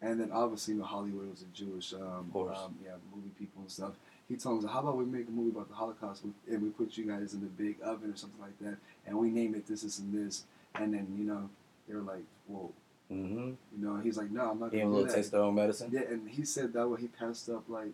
And 0.00 0.18
then 0.18 0.30
obviously, 0.32 0.72
you 0.74 0.80
know, 0.80 0.86
Hollywood 0.86 1.28
was 1.28 1.42
a 1.42 1.46
Jewish, 1.54 1.92
um, 1.92 2.30
um, 2.34 2.74
yeah, 2.82 2.92
movie 3.14 3.30
people 3.38 3.60
and 3.60 3.70
stuff. 3.70 3.92
He 4.28 4.36
told 4.36 4.62
them, 4.62 4.70
"How 4.70 4.80
about 4.80 4.96
we 4.96 5.04
make 5.04 5.28
a 5.28 5.30
movie 5.30 5.50
about 5.50 5.68
the 5.68 5.74
Holocaust 5.74 6.24
and 6.48 6.62
we 6.62 6.70
put 6.70 6.96
you 6.96 7.04
guys 7.04 7.34
in 7.34 7.40
the 7.40 7.46
big 7.46 7.76
oven 7.82 8.12
or 8.12 8.16
something 8.16 8.40
like 8.40 8.58
that, 8.60 8.78
and 9.06 9.18
we 9.18 9.30
name 9.30 9.54
it 9.54 9.66
this, 9.66 9.82
this, 9.82 9.98
and 9.98 10.14
this." 10.14 10.44
And 10.74 10.94
then 10.94 11.14
you 11.18 11.24
know, 11.24 11.50
they 11.86 11.94
were 11.94 12.00
like, 12.00 12.24
"Whoa," 12.46 12.72
Mm-hmm. 13.12 13.38
you 13.48 13.86
know. 13.86 14.00
He's 14.02 14.16
like, 14.16 14.30
"No, 14.30 14.50
I'm 14.50 14.58
not 14.58 14.72
gonna 14.72 14.82
do 14.84 14.88
little 14.88 15.06
that." 15.06 15.14
taste 15.14 15.28
of 15.28 15.32
their 15.32 15.42
own 15.42 15.54
medicine. 15.54 15.90
Yeah, 15.92 16.02
and 16.10 16.28
he 16.28 16.44
said 16.44 16.72
that 16.72 16.88
way 16.88 17.00
he 17.00 17.08
passed 17.08 17.48
up 17.48 17.64
like 17.68 17.92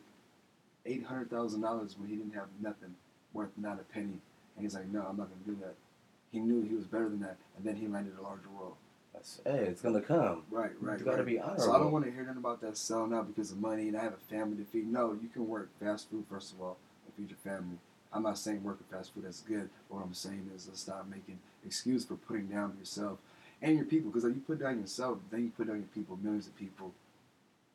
eight 0.87 1.05
hundred 1.05 1.31
thousand 1.31 1.61
dollars 1.61 1.97
when 1.99 2.09
he 2.09 2.17
didn't 2.17 2.35
have 2.35 2.49
nothing 2.61 2.95
worth 3.33 3.51
not 3.57 3.79
a 3.81 3.85
penny, 3.93 4.19
and 4.57 4.63
he's 4.63 4.75
like, 4.75 4.87
no, 4.89 5.01
I'm 5.01 5.17
not 5.17 5.29
gonna 5.29 5.45
do 5.47 5.57
that. 5.65 5.75
He 6.31 6.41
knew 6.41 6.63
he 6.63 6.75
was 6.75 6.87
better 6.87 7.09
than 7.09 7.21
that, 7.21 7.37
and 7.57 7.65
then 7.65 7.77
he 7.77 7.87
landed 7.87 8.15
a 8.19 8.23
larger 8.23 8.49
role. 8.59 8.77
That's, 9.13 9.41
hey, 9.45 9.67
it's 9.69 9.83
gonna 9.83 10.01
come. 10.01 10.43
Right, 10.51 10.71
right. 10.81 10.99
You 10.99 11.05
gotta 11.05 11.19
right. 11.19 11.27
be 11.27 11.39
honorable. 11.39 11.63
So 11.63 11.73
I 11.73 11.79
don't 11.79 11.93
want 11.93 12.07
to 12.07 12.11
hear 12.11 12.23
nothing 12.23 12.39
about 12.39 12.63
that 12.63 12.77
selling 12.79 13.13
out 13.13 13.27
because 13.27 13.53
of 13.53 13.61
money 13.61 13.89
and 13.89 13.97
I 13.97 14.03
have 14.03 14.15
a 14.15 14.35
family 14.35 14.57
to 14.57 14.65
feed. 14.65 14.91
No, 14.91 15.13
you 15.13 15.29
can 15.29 15.47
work 15.47 15.69
fast 15.79 16.11
food 16.11 16.25
first 16.31 16.55
of 16.55 16.63
all 16.63 16.79
and 17.05 17.15
feed 17.15 17.29
your 17.29 17.39
family. 17.53 17.77
I'm 18.13 18.23
not 18.23 18.39
saying 18.39 18.63
working 18.63 18.87
fast 18.91 19.13
food 19.15 19.25
that's 19.25 19.41
good, 19.41 19.69
but 19.89 19.97
what 19.97 20.05
I'm 20.05 20.15
saying 20.15 20.51
is 20.55 20.67
let's 20.67 20.81
stop 20.81 21.07
making 21.11 21.39
excuse 21.65 22.05
for 22.05 22.15
putting 22.15 22.47
down 22.47 22.75
yourself 22.79 23.19
and 23.63 23.77
your 23.77 23.85
people. 23.87 24.11
Because 24.11 24.25
if 24.25 24.35
you 24.35 24.43
put 24.47 24.61
down 24.61 24.81
yourself, 24.81 25.19
then 25.31 25.45
you 25.45 25.51
put 25.57 25.69
down 25.69 25.77
your 25.77 25.87
people, 25.95 26.19
millions 26.23 26.47
of 26.47 26.57
people. 26.57 26.93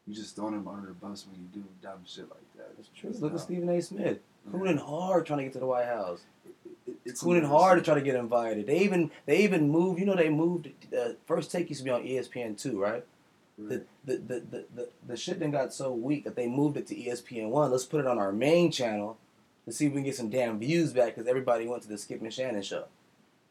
You 0.06 0.13
just 0.13 0.36
throw 0.36 0.51
them 0.51 0.67
under 0.67 0.88
the 0.88 0.94
bus 0.94 1.25
when 1.29 1.39
you 1.41 1.62
do 1.62 1.67
dumb 1.82 2.00
shit 2.06 2.29
like 2.29 2.53
that. 2.58 2.75
That's 2.77 2.89
true. 2.96 3.10
It's 3.10 3.20
Look 3.20 3.34
at 3.34 3.39
Stephen 3.41 3.67
A. 3.70 3.82
Smith. 3.82 4.20
Yeah. 4.46 4.51
Cooning 4.51 4.77
hard 4.79 5.25
trying 5.25 5.39
to 5.39 5.44
get 5.44 5.53
to 5.53 5.60
the 5.60 5.65
White 5.65 5.86
House. 5.88 6.22
It- 6.46 6.94
it's 7.03 7.22
Cooning 7.24 7.46
hard 7.46 7.79
to 7.79 7.84
try 7.84 7.96
to 7.96 8.01
get 8.01 8.15
invited. 8.15 8.67
They 8.67 8.79
even 8.79 9.12
they 9.25 9.39
even 9.39 9.70
moved. 9.70 10.00
You 10.00 10.06
know 10.06 10.15
they 10.15 10.29
moved. 10.29 10.70
Uh, 10.98 11.10
first 11.25 11.51
take 11.51 11.70
used 11.70 11.79
to 11.82 11.86
be 11.86 11.91
on 11.91 12.03
ESPN 12.03 12.58
two, 12.62 12.79
right? 12.82 13.03
Right. 13.58 13.70
The, 14.06 14.13
the, 14.13 14.17
the, 14.17 14.39
the, 14.39 14.65
the, 14.75 14.89
the 15.08 15.17
shit 15.17 15.39
then 15.39 15.51
got 15.51 15.74
so 15.74 15.91
weak 15.91 16.24
that 16.25 16.36
they 16.36 16.48
moved 16.48 16.77
it 16.77 16.88
to 16.88 16.96
ESPN 16.96 17.50
one. 17.50 17.72
Let's 17.72 17.86
put 17.86 18.00
it 18.00 18.08
on 18.08 18.17
our 18.20 18.32
main 18.32 18.72
channel 18.72 19.17
to 19.65 19.72
see 19.74 19.88
if 19.88 19.91
we 19.91 19.98
can 19.98 20.03
get 20.06 20.15
some 20.15 20.29
damn 20.29 20.60
views 20.60 20.94
back 20.94 21.15
because 21.15 21.27
everybody 21.27 21.67
went 21.67 21.82
to 21.84 21.89
the 21.89 21.98
Skip 21.98 22.22
and 22.22 22.32
Shannon 22.34 22.62
show 22.62 22.86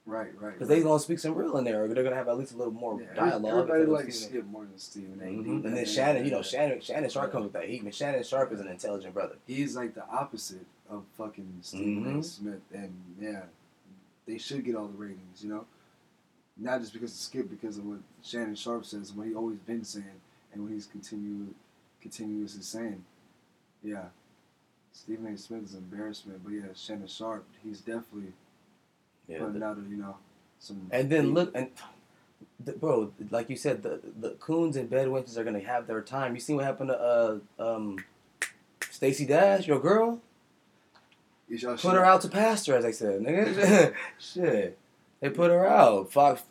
Right, 0.06 0.28
right. 0.40 0.52
because 0.52 0.68
right. 0.68 0.76
they 0.76 0.82
gonna 0.82 1.00
speak 1.00 1.18
some 1.18 1.34
real 1.34 1.56
in 1.58 1.64
there. 1.64 1.82
Or 1.84 1.88
they're 1.88 2.04
gonna 2.04 2.14
have 2.16 2.28
at 2.28 2.38
least 2.38 2.52
a 2.52 2.56
little 2.56 2.72
more 2.72 3.00
Yeah, 3.00 3.12
dialogue. 3.14 3.68
Everybody 3.68 3.84
likes 3.86 4.16
Stephen- 4.16 4.30
Skip 4.42 4.46
more 4.46 4.64
than 4.64 4.78
Stephen 4.78 5.20
A. 5.20 5.24
Mhm. 5.24 5.64
And 5.64 5.76
then 5.76 5.84
Shannon, 5.84 6.24
you 6.24 6.30
know, 6.30 6.42
Shannon 6.42 6.80
Shannon 6.80 7.10
Sharpe 7.10 7.32
comes 7.32 7.44
with 7.44 7.52
that 7.54 7.68
heat. 7.68 7.82
Man, 7.82 7.92
Shannon 7.92 8.22
Sharpe 8.22 8.52
is 8.52 8.60
an 8.60 8.68
intelligent 8.68 9.12
brother. 9.14 9.36
He's 9.46 9.74
like 9.74 9.94
the 9.94 10.06
opposite 10.08 10.64
of 10.88 11.04
fucking 11.18 11.58
Stephen 11.62 12.06
A. 12.06 12.18
Mhm. 12.18 12.24
Smith, 12.24 12.60
and 12.72 12.94
yeah, 13.20 13.46
they 14.26 14.38
should 14.38 14.64
get 14.64 14.76
all 14.76 14.86
the 14.86 14.96
ratings, 14.96 15.42
you 15.42 15.50
know. 15.50 15.66
Not 16.56 16.80
just 16.80 16.92
because 16.92 17.10
of 17.10 17.18
Skip, 17.18 17.50
because 17.50 17.76
of 17.78 17.84
what 17.86 17.98
Shannon 18.22 18.54
Sharpe 18.54 18.84
says, 18.86 19.12
what 19.12 19.26
he 19.26 19.34
always 19.34 19.58
been 19.58 19.82
saying, 19.84 20.20
and 20.52 20.62
what 20.62 20.72
he's 20.72 20.86
continue, 20.86 21.52
continuously 22.00 22.62
saying. 22.62 23.04
Yeah, 23.82 24.06
Stephen 24.92 25.26
A. 25.26 25.36
Smith 25.36 25.64
is 25.64 25.74
an 25.74 25.80
embarrassment, 25.90 26.44
but 26.44 26.52
yeah, 26.52 26.72
Shannon 26.74 27.08
Sharpe, 27.08 27.44
he's 27.64 27.80
definitely 27.80 28.32
Yeah, 29.28 29.38
putting 29.38 29.60
the- 29.60 29.66
out, 29.66 29.78
you 29.88 29.96
know, 29.96 30.16
some. 30.58 30.88
And 30.90 31.10
then 31.10 31.34
look, 31.34 31.50
and 31.54 31.68
the, 32.64 32.72
bro, 32.72 33.12
like 33.30 33.50
you 33.50 33.56
said, 33.56 33.82
the 33.82 34.00
the 34.20 34.30
coons 34.40 34.76
and 34.76 34.88
bedwinters 34.90 35.36
are 35.36 35.44
gonna 35.44 35.60
have 35.60 35.86
their 35.86 36.00
time. 36.02 36.34
You 36.34 36.40
seen 36.40 36.56
what 36.56 36.64
happened 36.64 36.90
to 36.90 36.98
uh 37.00 37.38
um 37.58 38.04
Stacey 38.90 39.26
Dash, 39.26 39.66
your 39.66 39.80
girl? 39.80 40.20
Put 41.48 41.94
her 41.94 42.04
out 42.04 42.22
to 42.22 42.28
pasture, 42.28 42.74
as 42.76 42.82
they 42.84 42.92
said, 42.92 43.20
nigga. 43.20 43.94
Shit. 44.18 44.76
They 45.20 45.30
put 45.30 45.50
her 45.50 45.66
out. 45.66 46.12
Fox. 46.12 46.42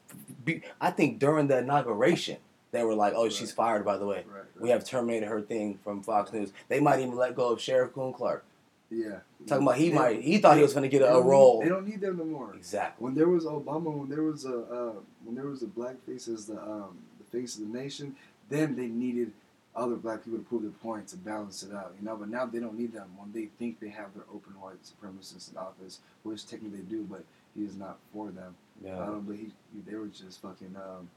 I 0.79 0.91
think 0.91 1.19
during 1.19 1.47
the 1.47 1.57
inauguration, 1.57 2.37
they 2.71 2.83
were 2.83 2.95
like, 2.95 3.13
"Oh, 3.15 3.27
she's 3.29 3.51
fired." 3.51 3.83
By 3.83 3.97
the 3.97 4.05
way, 4.05 4.23
Right, 4.27 4.37
right. 4.37 4.45
we 4.61 4.69
have 4.69 4.85
terminated 4.85 5.27
her 5.27 5.41
thing 5.41 5.79
from 5.83 6.01
Fox 6.01 6.31
News. 6.31 6.53
They 6.69 6.79
might 6.79 6.99
even 6.99 7.15
let 7.15 7.35
go 7.35 7.49
of 7.49 7.59
Sheriff 7.59 7.93
Coon 7.93 8.13
Clarke. 8.13 8.45
Yeah. 8.89 9.19
Talking 9.47 9.63
about 9.67 9.77
he 9.77 9.89
They- 9.89 9.95
might. 9.95 10.21
He 10.21 10.37
thought 10.39 10.55
he 10.57 10.63
was 10.63 10.73
going 10.73 10.83
to 10.83 10.89
get 10.89 11.01
a, 11.01 11.17
a 11.17 11.21
need- 11.21 11.29
role. 11.29 11.59
They 11.61 11.69
don't 11.69 11.87
need 11.87 12.01
them 12.01 12.17
no 12.17 12.25
more. 12.25 12.53
Exactly. 12.55 13.03
When 13.03 13.13
there 13.15 13.27
was 13.29 13.45
Obama, 13.45 13.91
when 13.93 14.09
there 14.09 14.23
was 14.23 14.45
a 14.45 14.59
uh, 14.59 14.93
when 15.23 15.35
there 15.35 15.45
was 15.47 15.61
a 15.61 15.67
black 15.67 15.95
face 16.05 16.27
as 16.27 16.45
the 16.47 16.59
um, 16.61 16.97
the 17.19 17.25
face 17.37 17.57
of 17.57 17.67
the 17.71 17.77
nation, 17.77 18.15
then 18.49 18.75
they 18.75 18.87
needed 18.87 19.31
other 19.75 19.95
black 19.97 20.23
people 20.23 20.39
to 20.39 20.45
prove 20.45 20.61
their 20.61 20.71
point 20.71 21.05
to 21.09 21.17
balance 21.17 21.61
it 21.61 21.73
out, 21.73 21.93
you 21.99 22.05
know. 22.05 22.15
But 22.15 22.29
now 22.29 22.45
they 22.45 22.59
don't 22.59 22.77
need 22.79 22.93
them 22.93 23.09
when 23.17 23.31
they 23.33 23.49
think 23.59 23.79
they 23.79 23.89
have 23.89 24.13
their 24.15 24.23
open 24.33 24.53
white 24.59 24.77
supremacist 24.83 25.51
in 25.51 25.57
office, 25.57 25.99
which 26.23 26.47
technically 26.47 26.79
they 26.79 26.83
do, 26.85 27.03
but 27.03 27.23
he 27.55 27.65
is 27.65 27.75
not 27.75 27.97
for 28.13 28.31
them. 28.31 28.55
I 28.83 28.87
Yeah. 28.87 29.05
don't 29.05 29.25
believe 29.25 29.51
he, 29.73 29.81
they 29.89 29.95
were 29.97 30.07
just 30.07 30.41
fucking 30.41 30.75
um, 30.77 31.09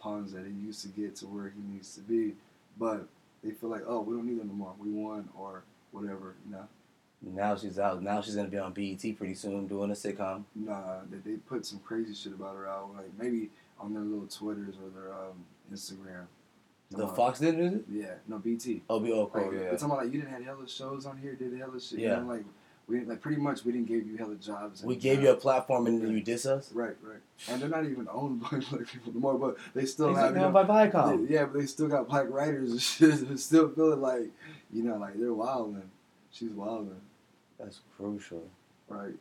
pawns 0.00 0.32
that 0.32 0.44
he 0.46 0.52
used 0.52 0.80
to 0.82 0.88
get 0.88 1.16
to 1.16 1.26
where 1.26 1.50
he 1.50 1.60
needs 1.72 1.94
to 1.96 2.00
be. 2.00 2.34
But 2.78 3.06
they 3.44 3.50
feel 3.50 3.68
like, 3.70 3.82
oh, 3.86 4.00
we 4.00 4.14
don't 4.16 4.26
need 4.26 4.40
them 4.40 4.48
no 4.48 4.54
more. 4.54 4.74
We 4.78 4.90
won 4.90 5.28
or 5.38 5.62
whatever, 5.92 6.34
you 6.46 6.52
know. 6.52 6.66
Now 7.22 7.56
she's 7.56 7.78
out. 7.78 8.02
Now 8.02 8.20
she's 8.20 8.34
going 8.34 8.46
to 8.46 8.50
be 8.50 8.58
on 8.58 8.72
BET 8.72 9.16
pretty 9.18 9.34
soon 9.34 9.66
doing 9.66 9.90
a 9.90 9.94
sitcom. 9.94 10.44
Nah, 10.54 10.98
they, 11.10 11.18
they 11.18 11.36
put 11.36 11.66
some 11.66 11.80
crazy 11.80 12.14
shit 12.14 12.32
about 12.32 12.54
her 12.54 12.68
out, 12.68 12.94
like 12.96 13.10
maybe 13.18 13.50
on 13.80 13.92
their 13.92 14.02
little 14.04 14.26
Twitters 14.26 14.76
or 14.82 14.90
their 14.90 15.12
um, 15.12 15.44
Instagram. 15.72 16.26
The 16.90 16.98
Come 16.98 17.08
on. 17.10 17.16
Fox 17.16 17.38
did 17.40 17.58
it? 17.58 17.84
Yeah, 17.90 18.14
no 18.28 18.38
BT. 18.38 18.82
Oh, 18.88 18.98
be 19.00 19.12
oh, 19.12 19.30
Like, 19.32 19.32
cool, 19.32 19.50
They're 19.50 19.70
talking 19.72 19.86
about 19.86 20.04
like 20.04 20.12
you 20.14 20.20
didn't 20.20 20.32
have 20.32 20.44
hella 20.44 20.68
shows 20.68 21.06
on 21.06 21.18
here, 21.18 21.34
did 21.34 21.58
hella 21.58 21.80
shit. 21.80 21.98
Yeah. 21.98 22.18
You 22.20 22.22
know, 22.24 22.32
like 22.32 22.44
we 22.86 23.00
like 23.04 23.20
pretty 23.20 23.40
much 23.40 23.64
we 23.64 23.72
didn't 23.72 23.88
give 23.88 24.06
you 24.06 24.16
hella 24.16 24.36
jobs. 24.36 24.82
We 24.82 24.96
gave 24.96 25.20
you 25.20 25.30
a 25.30 25.34
platform 25.36 25.86
and 25.86 26.00
then 26.00 26.12
you 26.12 26.22
diss 26.22 26.46
us. 26.46 26.72
right, 26.72 26.96
right, 27.02 27.20
and 27.50 27.60
they're 27.60 27.68
not 27.68 27.84
even 27.84 28.08
owned 28.10 28.40
by 28.40 28.48
black 28.70 28.86
people 28.86 29.10
anymore, 29.12 29.38
but 29.38 29.56
they 29.74 29.84
still 29.84 30.08
He's 30.08 30.16
have. 30.16 30.26
like, 30.34 30.40
you 30.40 30.40
"No, 30.40 30.50
by 30.50 30.64
Viacom. 30.64 31.28
yeah, 31.28 31.44
but 31.44 31.58
they 31.60 31.66
still 31.66 31.88
got 31.88 32.08
black 32.08 32.26
writers 32.30 32.70
and 32.70 32.80
shit. 32.82 33.28
They're 33.28 33.36
still 33.36 33.68
feeling 33.68 34.00
like, 34.00 34.30
you 34.72 34.82
know, 34.84 34.96
like 34.96 35.18
they're 35.18 35.34
wilding. 35.34 35.90
She's 36.30 36.50
wilding, 36.52 37.00
That's 37.58 37.80
crucial, 37.96 38.44
right? 38.88 39.14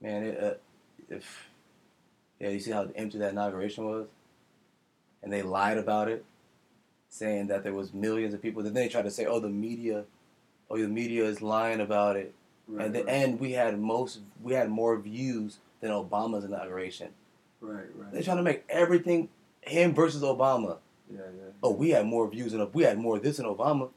man. 0.00 0.22
It, 0.24 0.42
uh, 0.42 0.54
if 1.08 1.48
yeah, 2.40 2.50
you 2.50 2.60
see 2.60 2.70
how 2.70 2.88
empty 2.94 3.18
that 3.18 3.32
inauguration 3.32 3.84
was, 3.84 4.06
and 5.22 5.32
they 5.32 5.42
lied 5.42 5.78
about 5.78 6.08
it, 6.08 6.24
saying 7.08 7.48
that 7.48 7.64
there 7.64 7.74
was 7.74 7.92
millions 7.92 8.34
of 8.34 8.42
people. 8.42 8.62
Then 8.62 8.74
they 8.74 8.88
tried 8.88 9.02
to 9.02 9.10
say, 9.10 9.26
oh, 9.26 9.40
the 9.40 9.48
media, 9.48 10.04
oh, 10.70 10.78
the 10.78 10.86
media 10.88 11.24
is 11.24 11.42
lying 11.42 11.80
about 11.80 12.16
it. 12.16 12.34
Right, 12.68 12.86
At 12.86 12.92
the 12.92 13.04
right, 13.04 13.12
end, 13.12 13.40
we 13.40 13.52
had 13.52 13.78
most, 13.80 14.20
we 14.42 14.52
had 14.52 14.68
more 14.68 14.96
views 14.98 15.58
than 15.80 15.90
Obama's 15.90 16.44
inauguration. 16.44 17.08
right, 17.60 17.86
right. 17.96 18.12
They're 18.12 18.22
trying 18.22 18.36
to 18.36 18.42
make 18.42 18.64
everything 18.68 19.30
him 19.62 19.94
versus 19.94 20.22
Obama. 20.22 20.78
yeah, 21.10 21.20
yeah. 21.36 21.50
Oh, 21.62 21.72
we 21.72 21.90
had 21.90 22.06
more 22.06 22.28
views 22.30 22.52
than 22.52 22.70
we 22.72 22.84
had 22.84 22.98
more 22.98 23.16
of 23.16 23.22
this 23.22 23.38
than 23.38 23.46
Obama. 23.46 23.88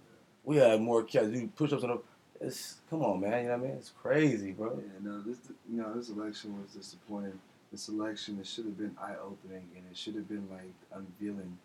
We 0.43 0.57
had 0.57 0.81
more 0.81 1.03
kids 1.03 1.31
do 1.31 1.47
push-ups 1.55 1.81
than. 1.83 1.99
It's 2.41 2.77
come 2.89 3.03
on, 3.03 3.21
man. 3.21 3.43
You 3.43 3.49
know 3.49 3.57
what 3.57 3.65
I 3.65 3.67
mean? 3.67 3.77
It's 3.77 3.91
crazy, 4.01 4.51
bro. 4.51 4.77
Yeah, 4.77 4.99
no, 5.11 5.21
this 5.21 5.37
you 5.69 5.77
know 5.77 5.93
this 5.93 6.09
election 6.09 6.59
was 6.61 6.73
disappointing. 6.73 7.39
This 7.71 7.87
election 7.87 8.39
it 8.39 8.47
should 8.47 8.65
have 8.65 8.77
been 8.77 8.95
eye 9.01 9.15
opening 9.23 9.67
and 9.75 9.85
it 9.89 9.95
should 9.97 10.15
have 10.15 10.27
been 10.27 10.47
like 10.51 10.73
unveiling 10.93 11.57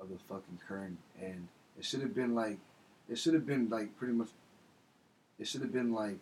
of 0.00 0.08
the 0.08 0.16
fucking 0.28 0.58
current 0.66 0.98
and 1.20 1.46
it 1.78 1.84
should 1.84 2.00
have 2.00 2.14
been 2.14 2.34
like 2.34 2.58
it 3.08 3.16
should 3.18 3.34
have 3.34 3.46
been 3.46 3.68
like 3.68 3.96
pretty 3.96 4.14
much 4.14 4.30
it 5.38 5.46
should 5.46 5.60
have 5.60 5.72
been 5.72 5.92
like 5.92 6.18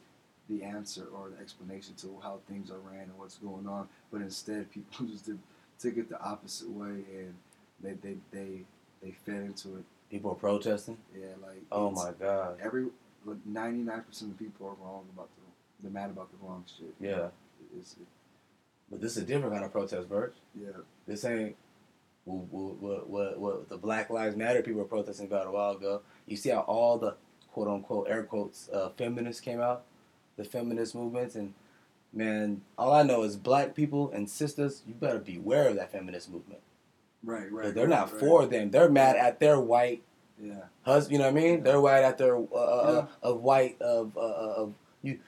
the 0.49 0.63
answer 0.65 1.07
or 1.15 1.31
the 1.31 1.41
explanation 1.41 1.95
to 1.95 2.19
how 2.23 2.41
things 2.49 2.71
are 2.71 2.79
ran 2.79 3.03
and 3.05 3.17
what's 3.19 3.37
going 3.37 3.67
on. 3.67 3.89
But 4.11 4.23
instead 4.23 4.71
people 4.73 5.07
just 5.07 5.27
did, 5.27 5.39
took 5.79 5.97
it 5.97 6.09
the 6.11 6.21
opposite 6.21 6.69
way 6.71 7.05
and 7.17 7.35
they 7.83 7.93
they 7.93 8.17
they, 8.33 8.49
they 9.03 9.13
fed 9.25 9.43
into 9.45 9.77
it. 9.77 9.85
People 10.11 10.33
are 10.33 10.35
protesting. 10.35 10.99
Yeah, 11.19 11.29
like 11.41 11.63
Oh 11.71 11.91
my 11.91 12.11
god. 12.21 12.59
every 12.63 12.87
ninety 13.45 13.83
nine 13.83 14.03
percent 14.03 14.33
of 14.33 14.39
people 14.39 14.67
are 14.67 14.85
wrong 14.85 15.05
about 15.15 15.29
the 15.37 15.43
they're 15.83 15.91
mad 15.91 16.11
about 16.11 16.31
the 16.31 16.47
wrong 16.47 16.65
shit. 16.79 16.95
Yeah. 17.01 17.29
It's, 17.77 17.97
But 18.91 19.01
this 19.01 19.17
is 19.17 19.25
a 19.25 19.27
different 19.27 19.53
kind 19.53 19.65
of 19.65 19.73
protest, 19.73 20.09
Birch. 20.09 20.35
yeah. 20.55 20.71
This 21.07 21.25
ain't 21.25 21.57
what, 22.25 22.77
what, 22.81 23.11
what, 23.11 23.39
what 23.39 23.69
the 23.69 23.77
Black 23.77 24.11
Lives 24.11 24.37
Matter 24.37 24.63
people 24.63 24.81
were 24.81 24.87
protesting 24.87 25.27
about 25.27 25.49
a 25.49 25.51
while 25.51 25.73
ago. 25.73 26.03
You 26.27 26.37
see 26.37 26.51
how 26.51 26.61
all 26.61 26.99
the 26.99 27.17
quote 27.53 27.69
unquote 27.69 28.09
air 28.09 28.23
quotes 28.23 28.69
uh, 28.69 28.91
feminists 28.91 29.41
came 29.41 29.61
out, 29.61 29.83
the 30.37 30.45
feminist 30.45 30.95
movements, 30.95 31.35
and 31.35 31.55
man, 32.13 32.63
all 32.79 32.93
I 32.93 33.03
know 33.03 33.23
is 33.25 33.37
black 33.37 33.75
people 33.75 34.13
and 34.13 34.31
sisters. 34.31 34.83
You 34.87 34.95
better 34.95 35.19
beware 35.19 35.69
of 35.69 35.77
that 35.77 35.91
feminist 35.91 36.31
movement. 36.31 36.61
Right, 37.25 37.51
right. 37.53 37.75
they're 37.75 37.89
not 37.89 38.13
right, 38.13 38.21
for 38.21 38.47
them. 38.47 38.71
They're 38.71 38.89
mad 38.89 39.17
at 39.17 39.41
their 39.41 39.59
white 39.59 40.03
Yeah. 40.43 40.55
husband. 40.83 41.13
You 41.13 41.19
know 41.19 41.25
what 41.33 41.39
I 41.39 41.43
mean? 41.45 41.55
Yeah. 41.59 41.61
They're 41.65 41.83
mad 41.83 42.05
at 42.05 42.19
their 42.19 42.37
uh, 42.37 42.55
uh, 42.55 43.07
of 43.23 43.41
white 43.43 43.81
of 43.81 44.17
uh, 44.17 44.21
uh, 44.21 44.55
of 44.57 44.75
you 45.03 45.19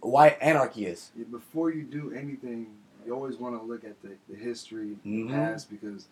white 0.00 0.36
anarchists. 0.40 1.12
Yeah, 1.16 1.24
Before 1.30 1.70
you 1.70 1.82
do 1.84 2.12
anything, 2.12 2.74
you 3.06 3.14
always 3.14 3.36
want 3.36 3.58
to 3.60 3.64
look 3.64 3.84
at 3.84 4.00
the, 4.02 4.16
the 4.28 4.36
history, 4.36 4.96
Mhm. 5.06 5.28
the 5.28 5.32
past, 5.34 5.70
because 5.70 6.06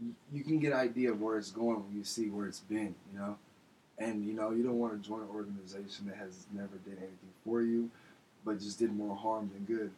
you, 0.00 0.14
you 0.32 0.42
can 0.44 0.58
get 0.58 0.72
an 0.72 0.78
idea 0.78 1.10
of 1.10 1.20
where 1.20 1.36
it's 1.36 1.50
going 1.50 1.84
when 1.84 1.94
you 1.94 2.04
see 2.04 2.30
where 2.30 2.46
it's 2.46 2.60
been, 2.60 2.94
you 3.12 3.18
know? 3.18 3.36
And, 3.98 4.24
you 4.24 4.32
know, 4.32 4.50
you 4.52 4.62
don't 4.62 4.78
want 4.78 5.00
to 5.00 5.06
join 5.08 5.20
an 5.20 5.28
organization 5.28 6.06
that 6.06 6.16
has 6.16 6.46
never 6.52 6.76
did 6.84 6.96
anything 6.98 7.32
for 7.44 7.60
you, 7.62 7.90
but 8.44 8.58
just 8.58 8.78
did 8.78 8.94
more 8.96 9.14
harm 9.14 9.50
than 9.52 9.64
good. 9.64 9.90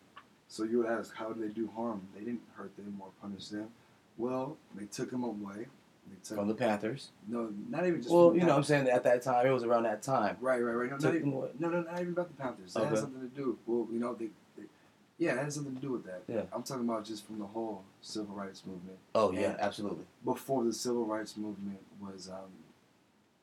So 0.48 0.64
you 0.64 0.78
would 0.78 0.88
ask, 0.88 1.14
how 1.14 1.32
did 1.32 1.42
they 1.42 1.52
do 1.54 1.70
harm? 1.76 2.02
They 2.14 2.20
didn't 2.24 2.42
hurt 2.56 2.74
them 2.76 2.96
or 3.00 3.08
punish 3.22 3.48
them. 3.48 3.68
Well, 4.18 4.56
they 4.74 4.86
took 4.86 5.10
them 5.10 5.22
away. 5.24 5.66
Took 6.22 6.38
From 6.38 6.48
the 6.48 6.54
Panthers. 6.54 7.10
no, 7.28 7.50
not 7.68 7.86
even 7.86 8.00
just. 8.00 8.10
Well, 8.14 8.34
you 8.34 8.40
know 8.40 8.46
what 8.48 8.56
I'm 8.56 8.64
saying? 8.64 8.88
At 8.88 9.04
that 9.04 9.20
time, 9.20 9.46
it 9.46 9.50
was 9.50 9.62
around 9.62 9.82
that 9.82 10.00
time. 10.02 10.38
Right, 10.40 10.58
right, 10.62 10.72
right. 10.72 10.90
No, 10.90 10.96
Took 10.96 11.04
not 11.12 11.14
even, 11.16 11.30
no, 11.58 11.68
no, 11.68 11.82
not 11.82 12.00
even 12.00 12.12
about 12.14 12.28
the 12.34 12.42
Panthers. 12.42 12.72
That 12.72 12.80
Okay. 12.80 12.88
has 12.90 13.00
something 13.00 13.20
to 13.20 13.36
do. 13.36 13.58
Well, 13.66 13.86
you 13.92 13.98
know, 14.00 14.14
they, 14.14 14.28
they, 14.56 14.62
yeah, 15.18 15.32
it 15.32 15.38
has 15.44 15.54
something 15.56 15.74
to 15.74 15.80
do 15.82 15.90
with 15.92 16.04
that. 16.06 16.22
Yeah. 16.26 16.42
I'm 16.50 16.62
talking 16.62 16.84
about 16.88 17.04
just 17.04 17.26
from 17.26 17.38
the 17.38 17.44
whole 17.44 17.84
civil 18.00 18.34
rights 18.34 18.62
movement. 18.64 18.96
Oh 19.14 19.32
yeah, 19.32 19.50
And- 19.50 19.60
absolutely. 19.60 20.06
Before 20.24 20.64
the 20.64 20.72
civil 20.72 21.04
rights 21.04 21.36
movement 21.36 21.80
was 22.00 22.30
um, 22.30 22.50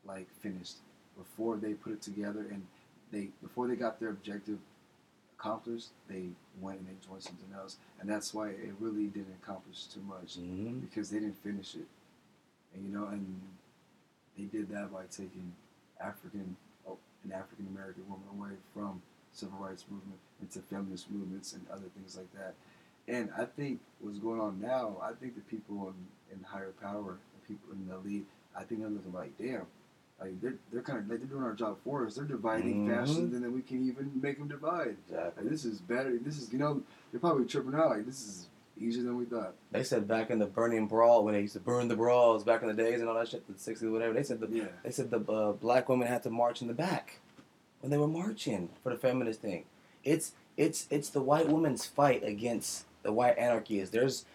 like 0.04 0.28
finished, 0.42 0.78
before 1.16 1.58
they 1.58 1.74
put 1.74 1.94
it 1.94 2.02
together 2.02 2.48
and 2.50 2.66
they 3.12 3.30
before 3.44 3.68
they 3.68 3.76
got 3.76 4.00
their 4.00 4.10
objective 4.10 4.58
accomplished, 5.38 5.90
they 6.08 6.30
went 6.60 6.80
and 6.80 6.88
they 6.88 7.08
joined 7.08 7.22
something 7.24 7.50
else, 7.56 7.78
and 8.00 8.10
that's 8.10 8.34
why 8.34 8.50
it 8.50 8.74
really 8.80 9.06
didn't 9.08 9.36
accomplish 9.44 9.86
too 9.86 10.02
much 10.08 10.36
hmm 10.36 10.80
because 10.80 11.10
they 11.12 11.20
didn't 11.20 11.38
finish 11.44 11.76
it. 11.76 11.86
And 12.74 12.86
you 12.86 12.92
know, 12.98 13.08
and 13.08 13.42
they 14.38 14.46
did 14.46 14.70
that 14.70 14.92
by 14.94 15.04
taking 15.12 15.52
African, 16.00 16.56
oh, 16.88 16.98
an 17.24 17.32
African 17.32 17.68
American 17.74 18.04
woman 18.10 18.26
away 18.38 18.58
from 18.74 19.02
civil 19.34 19.58
rights 19.60 19.86
movement 19.90 20.20
into 20.42 20.60
feminist 20.60 21.10
movements 21.12 21.54
and 21.54 21.66
other 21.72 21.88
things 21.96 22.18
like 22.18 22.32
that. 22.34 22.54
And 23.08 23.30
I 23.38 23.46
think 23.46 23.80
what's 24.00 24.20
going 24.20 24.40
on 24.40 24.62
now, 24.62 24.98
I 25.02 25.12
think 25.14 25.36
the 25.36 25.42
people 25.42 25.94
in, 26.32 26.38
in 26.38 26.44
higher 26.44 26.74
power, 26.82 27.18
the 27.42 27.48
people 27.54 27.72
in 27.74 27.88
the 27.88 27.96
elite, 27.96 28.26
I 28.56 28.64
think 28.64 28.82
they're 28.82 28.90
looking 28.90 29.14
like, 29.14 29.38
damn, 29.38 29.66
like 30.20 30.40
they're, 30.42 30.56
they're 30.72 30.82
kind 30.82 31.00
of 31.00 31.10
like 31.10 31.20
they're 31.20 31.28
doing 31.28 31.44
our 31.44 31.54
job 31.54 31.78
for 31.84 32.06
us. 32.06 32.16
They're 32.16 32.26
dividing 32.26 32.86
Mhm. 32.88 32.96
faster 32.96 33.26
than 33.28 33.52
we 33.54 33.62
can 33.62 33.88
even 33.88 34.12
make 34.22 34.38
them 34.38 34.48
divide. 34.48 34.96
Exactly. 35.08 35.44
Like, 35.44 35.52
this 35.52 35.66
is 35.66 35.80
better. 35.82 36.18
This 36.18 36.38
is 36.38 36.52
you 36.54 36.60
know 36.60 36.82
they're 37.12 37.20
probably 37.20 37.46
tripping 37.46 37.74
out. 37.76 37.90
Like 37.90 38.06
this 38.06 38.22
is 38.22 38.48
easier 38.82 39.04
than 39.04 39.18
we 39.18 39.26
thought. 39.26 39.54
They 39.72 39.84
said 39.84 40.08
back 40.08 40.30
in 40.30 40.40
the 40.40 40.46
burning 40.46 40.88
brawl 40.88 41.24
when 41.24 41.34
they 41.34 41.42
used 41.42 41.54
to 41.54 41.60
burn 41.60 41.88
the 41.88 41.96
brawls 41.96 42.44
back 42.44 42.62
in 42.62 42.68
the 42.68 42.74
days 42.74 43.00
and 43.00 43.10
all 43.10 43.16
that 43.16 43.28
shit, 43.30 43.46
the 43.52 43.58
sixties, 43.60 43.90
whatever. 43.90 44.14
They 44.14 44.24
said 44.24 44.40
the 44.40 44.48
Yeah. 44.48 44.66
they 44.84 44.92
said 44.92 45.10
the 45.12 45.20
uh, 45.32 45.52
black 45.54 45.90
women 45.90 46.08
had 46.08 46.24
to 46.24 46.30
march 46.30 46.62
in 46.62 46.68
the 46.68 46.74
back 46.74 47.20
when 47.82 47.90
they 47.92 47.98
were 47.98 48.08
marching 48.08 48.70
for 48.84 48.90
the 48.92 48.98
feminist 48.98 49.42
thing. 49.42 49.66
It's 50.04 50.34
it's 50.58 50.88
it's 50.90 51.10
the 51.10 51.22
white 51.22 51.48
woman's 51.50 51.86
fight 51.86 52.24
against 52.24 52.86
the 53.04 53.12
white 53.14 53.38
anarchists. 53.38 53.92
There's 53.92 54.26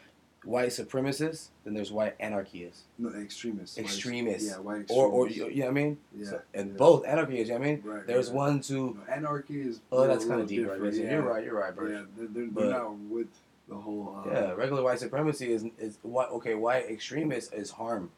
white 0.44 0.68
supremacists, 0.68 1.48
then 1.64 1.74
there's 1.74 1.90
white 1.90 2.14
anarchists, 2.20 2.82
No, 2.98 3.08
extremists. 3.20 3.76
White 3.76 3.86
Extremists. 3.86 4.48
yeah, 4.48 4.58
white 4.58 4.84
or 4.90 5.06
or 5.08 5.26
extremists. 5.26 5.56
you 5.56 5.62
know 5.62 5.66
what 5.66 5.70
I 5.70 5.74
mean? 5.82 5.98
yeah, 6.16 6.24
So- 6.30 6.40
and 6.54 6.70
yeah. 6.70 6.76
both 6.76 7.04
anarchists. 7.04 7.48
You 7.48 7.54
know 7.54 7.60
what 7.60 7.66
I 7.66 7.70
mean? 7.72 7.82
Right, 7.84 8.06
There's 8.06 8.28
right. 8.28 8.36
ones 8.36 8.68
who. 8.68 8.94
No, 9.08 9.12
anarchy 9.12 9.60
is. 9.62 9.80
Oh, 9.90 10.06
that's 10.06 10.24
kind 10.24 10.40
of 10.40 10.46
deep, 10.46 10.68
right? 10.68 10.80
Yeah. 10.92 11.10
You're 11.14 11.22
right. 11.22 11.44
You're 11.44 11.58
right, 11.58 11.74
Birch. 11.74 11.90
Yeah, 11.92 12.02
they're, 12.16 12.28
they're, 12.28 12.46
But- 12.46 12.60
they're 12.62 12.70
not 12.70 12.96
with 12.96 13.26
the 13.68 13.74
whole. 13.76 14.22
Uh, 14.26 14.30
Yeah, 14.30 14.52
regular 14.52 14.82
white 14.82 14.98
supremacy 14.98 15.52
is 15.52 15.64
is 15.78 15.98
what 16.02 16.30
okay. 16.32 16.54
White 16.54 16.86
extremists 16.90 17.52
is 17.52 17.70
harm. 17.70 18.10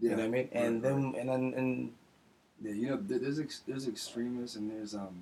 yeah, 0.00 0.10
You 0.10 0.16
know 0.16 0.22
what 0.22 0.28
I 0.28 0.30
mean? 0.30 0.48
right, 0.52 0.64
And 0.64 0.74
right. 0.74 0.82
them 0.82 1.14
and 1.18 1.28
then 1.28 1.54
and 1.56 1.92
Yeah, 2.62 2.72
you 2.72 2.88
know, 2.90 2.96
there's 2.96 3.38
ex- 3.38 3.62
there's 3.66 3.86
extremists 3.88 4.56
and 4.56 4.70
there's 4.70 4.94
um 4.94 5.16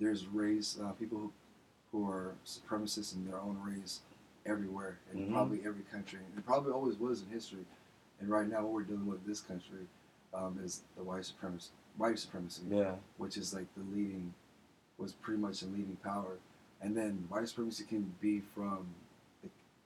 there's 0.00 0.26
race 0.26 0.78
uh, 0.82 0.92
people 0.92 1.18
who, 1.18 1.32
who 1.92 2.08
are 2.10 2.34
supremacists 2.46 3.14
in 3.14 3.26
their 3.28 3.38
own 3.40 3.58
race 3.62 4.00
everywhere 4.46 4.98
in 5.12 5.18
Mhm. 5.28 5.32
probably 5.32 5.60
every 5.66 5.82
country. 5.92 6.20
It 6.36 6.46
probably 6.46 6.72
always 6.72 6.96
was 6.96 7.22
in 7.22 7.28
history, 7.28 7.64
and 8.20 8.30
right 8.30 8.48
now 8.48 8.62
what 8.62 8.72
we're 8.72 8.82
dealing 8.84 9.06
with 9.06 9.26
this 9.26 9.40
country 9.40 9.86
um, 10.32 10.58
is 10.64 10.82
the 10.96 11.02
white 11.02 11.24
supremacy, 11.26 11.70
white 11.98 12.18
supremacy, 12.18 12.62
yeah. 12.70 12.94
which 13.18 13.36
is 13.36 13.52
like 13.52 13.66
the 13.76 13.82
leading 13.94 14.32
was 14.96 15.12
pretty 15.12 15.40
much 15.40 15.60
the 15.60 15.66
leading 15.66 15.96
power, 16.04 16.38
and 16.82 16.96
then 16.96 17.24
white 17.28 17.48
supremacy 17.48 17.84
can 17.84 18.12
be 18.20 18.40
from. 18.54 18.86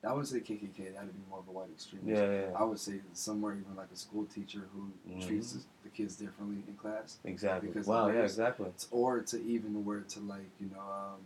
I 0.06 0.08
wouldn't 0.12 0.28
say 0.28 0.40
KKK. 0.40 0.92
That'd 0.92 1.14
be 1.14 1.30
more 1.30 1.38
of 1.38 1.48
a 1.48 1.50
white 1.50 1.70
extremist. 1.72 2.10
Yeah, 2.10 2.30
yeah, 2.30 2.40
yeah. 2.50 2.56
I 2.58 2.62
would 2.64 2.78
say 2.78 3.00
somewhere 3.14 3.52
even 3.54 3.74
like 3.74 3.88
a 3.90 3.96
school 3.96 4.26
teacher 4.26 4.68
who 4.74 4.90
Mhm. 5.10 5.26
treats 5.26 5.52
the- 5.54 5.64
the 5.82 5.88
kids 5.88 6.16
differently 6.16 6.62
in 6.68 6.74
class, 6.76 7.18
exactly. 7.24 7.68
because 7.70 7.86
Wow, 7.86 8.08
yeah, 8.08 8.22
exactly. 8.22 8.66
It's- 8.66 8.86
or 8.90 9.20
to 9.22 9.42
even 9.42 9.82
where 9.84 10.02
to 10.02 10.20
like 10.20 10.50
you 10.60 10.66
know, 10.68 10.80
um, 10.80 11.20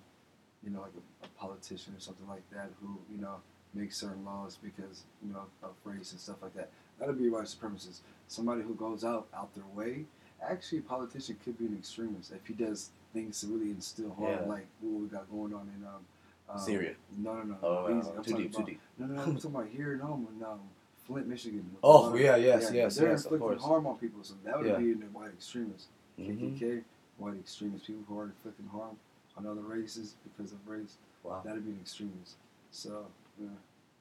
you 0.62 0.70
know, 0.70 0.80
like 0.82 0.92
a, 0.94 1.24
a 1.26 1.28
politician 1.30 1.94
or 1.96 2.00
something 2.00 2.28
like 2.28 2.48
that 2.50 2.70
who 2.80 2.98
you 3.10 3.18
know 3.18 3.40
makes 3.74 3.96
certain 3.96 4.24
laws 4.24 4.56
because 4.62 5.02
you 5.24 5.32
know 5.32 5.46
of 5.64 5.74
race 5.84 6.12
and 6.12 6.20
stuff 6.20 6.40
like 6.40 6.54
that. 6.54 6.70
That'd 7.00 7.18
be 7.18 7.28
white 7.28 7.46
supremacists. 7.46 8.00
Somebody 8.28 8.62
who 8.62 8.74
goes 8.76 9.04
out 9.04 9.26
out 9.34 9.52
their 9.54 9.66
way. 9.74 10.06
Actually, 10.40 10.78
a 10.78 10.82
politician 10.82 11.36
could 11.42 11.58
be 11.58 11.66
an 11.66 11.76
extremist 11.76 12.30
if 12.30 12.46
he 12.46 12.54
does 12.54 12.90
things 13.12 13.40
to 13.40 13.46
really 13.48 13.70
instill 13.70 14.14
harm, 14.14 14.30
Yeah. 14.30 14.48
like 14.48 14.66
what 14.80 15.00
we 15.02 15.08
got 15.08 15.30
going 15.30 15.54
on 15.54 15.70
in 15.76 15.84
um, 15.86 16.04
um 16.48 16.58
Syria. 16.58 16.94
No, 17.16 17.34
no, 17.34 17.42
no. 17.42 17.56
Oh, 17.62 17.74
wow. 17.90 18.12
I'm 18.16 18.24
too 18.24 18.36
deep, 18.36 18.54
too 18.54 18.64
deep. 18.64 18.80
no, 18.98 19.06
no, 19.06 19.14
no. 19.14 19.22
I'm 19.22 19.34
talking 19.36 19.50
about 19.50 19.68
here 19.68 19.94
at 19.94 20.00
home 20.00 20.28
in 20.36 20.44
um, 20.44 20.60
Flint, 21.06 21.26
Michigan. 21.26 21.68
Oh, 21.82 22.14
yeah, 22.14 22.36
yes, 22.36 22.70
yes, 22.72 22.96
They're 22.96 23.10
yes, 23.10 23.24
of 23.24 23.32
inflicting 23.32 23.38
course. 23.38 23.62
harm 23.62 23.86
on 23.86 23.96
people, 23.98 24.22
so 24.22 24.34
that 24.44 24.58
would 24.58 24.66
Yeah. 24.66 24.76
be 24.76 24.92
in 24.92 25.00
the 25.00 25.06
white 25.06 25.30
extremists. 25.30 25.88
Mhm. 26.18 26.58
KKK, 26.58 26.84
white 27.18 27.34
extremists, 27.38 27.86
people 27.86 28.02
who 28.08 28.18
are 28.18 28.24
inflicting 28.24 28.66
harm 28.66 28.96
on 29.36 29.46
other 29.46 29.60
races 29.62 30.14
because 30.24 30.52
of 30.52 30.58
race. 30.68 30.96
Wow. 31.22 31.42
That'd 31.44 31.64
be 31.64 31.72
an 31.72 31.78
extremist. 31.80 32.36
So, 32.70 33.06
yeah. 33.40 33.48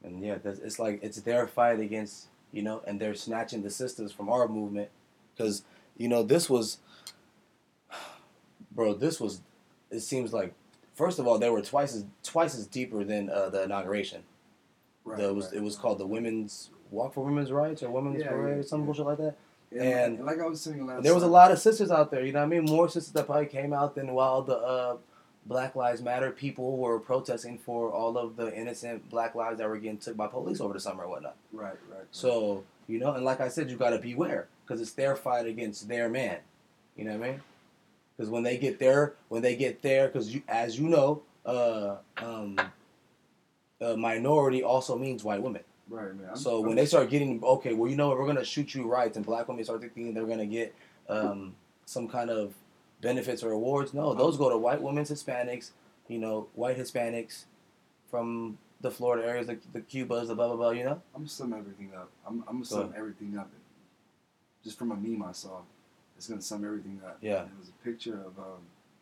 And 0.03 0.21
yeah, 0.23 0.37
that's, 0.43 0.59
it's 0.59 0.79
like 0.79 0.99
it's 1.03 1.19
their 1.21 1.47
fight 1.47 1.79
against 1.79 2.27
you 2.51 2.61
know, 2.61 2.81
and 2.87 2.99
they're 2.99 3.13
snatching 3.13 3.61
the 3.61 3.69
sisters 3.69 4.11
from 4.11 4.29
our 4.29 4.47
movement 4.47 4.89
because 5.35 5.63
you 5.97 6.07
know 6.07 6.23
this 6.23 6.49
was, 6.49 6.77
bro, 8.77 8.93
this 8.93 9.19
was. 9.19 9.41
It 9.91 10.01
seems 10.01 10.31
like, 10.33 10.53
first 10.95 11.17
of 11.19 11.27
all, 11.27 11.37
they 11.39 11.49
were 11.49 11.61
twice 11.61 11.93
as 11.95 12.05
twice 12.23 12.55
as 12.55 12.65
deeper 12.67 13.03
than 13.03 13.29
uh, 13.29 13.49
the 13.49 13.63
inauguration. 13.63 14.23
Right, 15.03 15.17
the, 15.17 15.29
it 15.29 15.35
was 15.35 15.45
right, 15.45 15.55
it 15.55 15.63
was 15.63 15.75
called 15.75 15.97
the 15.97 16.07
Women's 16.07 16.69
Walk 16.91 17.13
for 17.13 17.25
Women's 17.25 17.51
Rights 17.51 17.83
or 17.83 17.89
Women's 17.89 18.21
Yeah, 18.21 18.29
Parade 18.29 18.55
yeah, 18.55 18.59
or 18.59 18.63
some 18.63 18.81
yeah. 18.81 18.85
bullshit 18.85 19.05
like 19.05 19.17
that. 19.17 19.35
And, 19.71 19.81
and- 19.81 20.17
and 20.17 20.25
like 20.25 20.39
I 20.39 20.45
was 20.45 20.61
saying 20.61 20.85
last 20.85 21.03
There 21.03 21.13
was 21.13 21.23
a 21.23 21.27
lot 21.27 21.51
of 21.51 21.59
sisters 21.59 21.91
out 21.91 22.11
there, 22.11 22.25
you 22.25 22.31
know 22.31 22.39
what 22.39 22.45
I 22.45 22.59
mean? 22.59 22.65
More 22.65 22.87
sisters 22.87 23.11
that 23.13 23.25
probably 23.25 23.47
came 23.47 23.73
out 23.73 23.95
than 23.95 24.13
while 24.13 24.41
the 24.41 24.57
uh, 24.57 24.97
Black 25.45 25.75
Lives 25.75 26.01
Matter 26.01 26.31
people 26.31 26.77
were 26.77 26.99
protesting 26.99 27.57
for 27.57 27.91
all 27.91 28.17
of 28.17 28.35
the 28.35 28.53
innocent 28.53 29.09
black 29.09 29.33
lives 29.35 29.57
that 29.59 29.67
were 29.69 29.77
getting 29.77 29.97
took 29.97 30.17
by 30.17 30.27
police 30.27 30.59
over 30.61 30.73
the 30.73 30.79
summer 30.79 31.03
and 31.03 31.11
whatnot. 31.11 31.35
Right, 31.53 31.65
right. 31.89 31.99
right. 31.99 32.07
So, 32.11 32.63
you 32.87 32.99
know, 32.99 33.13
and 33.13 33.23
like 33.23 33.39
I 33.41 33.47
said, 33.47 33.69
you 33.69 33.77
got 33.77 33.91
to 33.91 33.99
beware 33.99 34.47
because 34.65 34.81
it's 34.81 34.91
their 34.91 35.15
fight 35.15 35.45
against 35.47 35.87
their 35.87 36.09
man. 36.09 36.39
You 36.97 37.05
know 37.05 37.17
what 37.17 37.27
I 37.27 37.31
mean? 37.31 37.41
Because 38.17 38.29
when 38.31 38.43
they 38.43 38.57
get 38.57 38.79
there, 38.79 39.13
when 39.29 39.41
they 39.43 39.55
get 39.55 39.81
there, 39.83 40.07
because 40.07 40.33
you, 40.33 40.41
as 40.47 40.79
you 40.79 40.87
know, 40.89 41.21
uh, 41.45 41.97
um, 42.17 42.57
uh, 43.79 43.95
minority 43.95 44.63
also 44.63 44.97
means 44.97 45.23
white 45.23 45.41
women. 45.41 45.61
right, 45.87 46.15
man. 46.15 46.35
So 46.35 46.61
when 46.61 46.75
they 46.75 46.85
start 46.87 47.09
getting 47.11 47.43
okay, 47.43 47.73
well, 47.73 47.89
you 47.89 47.95
know 47.95 48.09
what, 48.09 48.17
we're 48.17 48.25
gonna 48.27 48.43
shoot 48.43 48.73
you 48.73 48.87
right, 48.87 49.15
and 49.15 49.23
black 49.25 49.47
women 49.47 49.63
start 49.63 49.81
thinking 49.81 50.13
they're 50.13 50.25
gonna 50.25 50.47
get 50.47 50.73
um, 51.09 51.55
some 51.85 52.07
kind 52.07 52.29
of 52.31 52.53
benefits 53.01 53.43
or 53.43 53.51
awards. 53.51 53.93
No, 53.93 54.13
those 54.15 54.35
go 54.37 54.49
to 54.49 54.57
white 54.57 54.81
women's 54.81 55.11
Hispanics, 55.11 55.71
you 56.07 56.17
know, 56.17 56.47
white 56.55 56.77
Hispanics 56.77 57.45
from 58.09 58.57
the 58.81 58.89
Florida 58.89 59.27
areas, 59.27 59.47
the, 59.47 59.57
the 59.73 59.81
Cubas, 59.81 60.27
the 60.27 60.35
blah 60.35 60.47
blah 60.47 60.55
blah. 60.55 60.69
You 60.71 60.85
know, 60.85 61.01
I'm 61.13 61.21
gonna 61.21 61.29
sum 61.29 61.53
everything 61.53 61.91
up. 61.95 62.09
I'm, 62.25 62.39
I'm 62.41 62.45
gonna 62.45 62.59
Go 62.59 62.63
sum 62.65 62.81
ahead. 62.85 62.93
everything 62.97 63.37
up. 63.37 63.49
Just 64.63 64.79
from 64.79 64.91
a 64.91 64.95
meme 64.95 65.23
I 65.23 65.31
saw, 65.33 65.61
it's 66.17 66.27
gonna 66.27 66.41
sum 66.41 66.65
everything 66.65 66.99
up. 67.05 67.17
Yeah. 67.21 67.41
And 67.43 67.51
it 67.51 67.59
was 67.59 67.69
a 67.69 67.83
picture 67.85 68.15
of 68.15 68.37
um, 68.37 68.59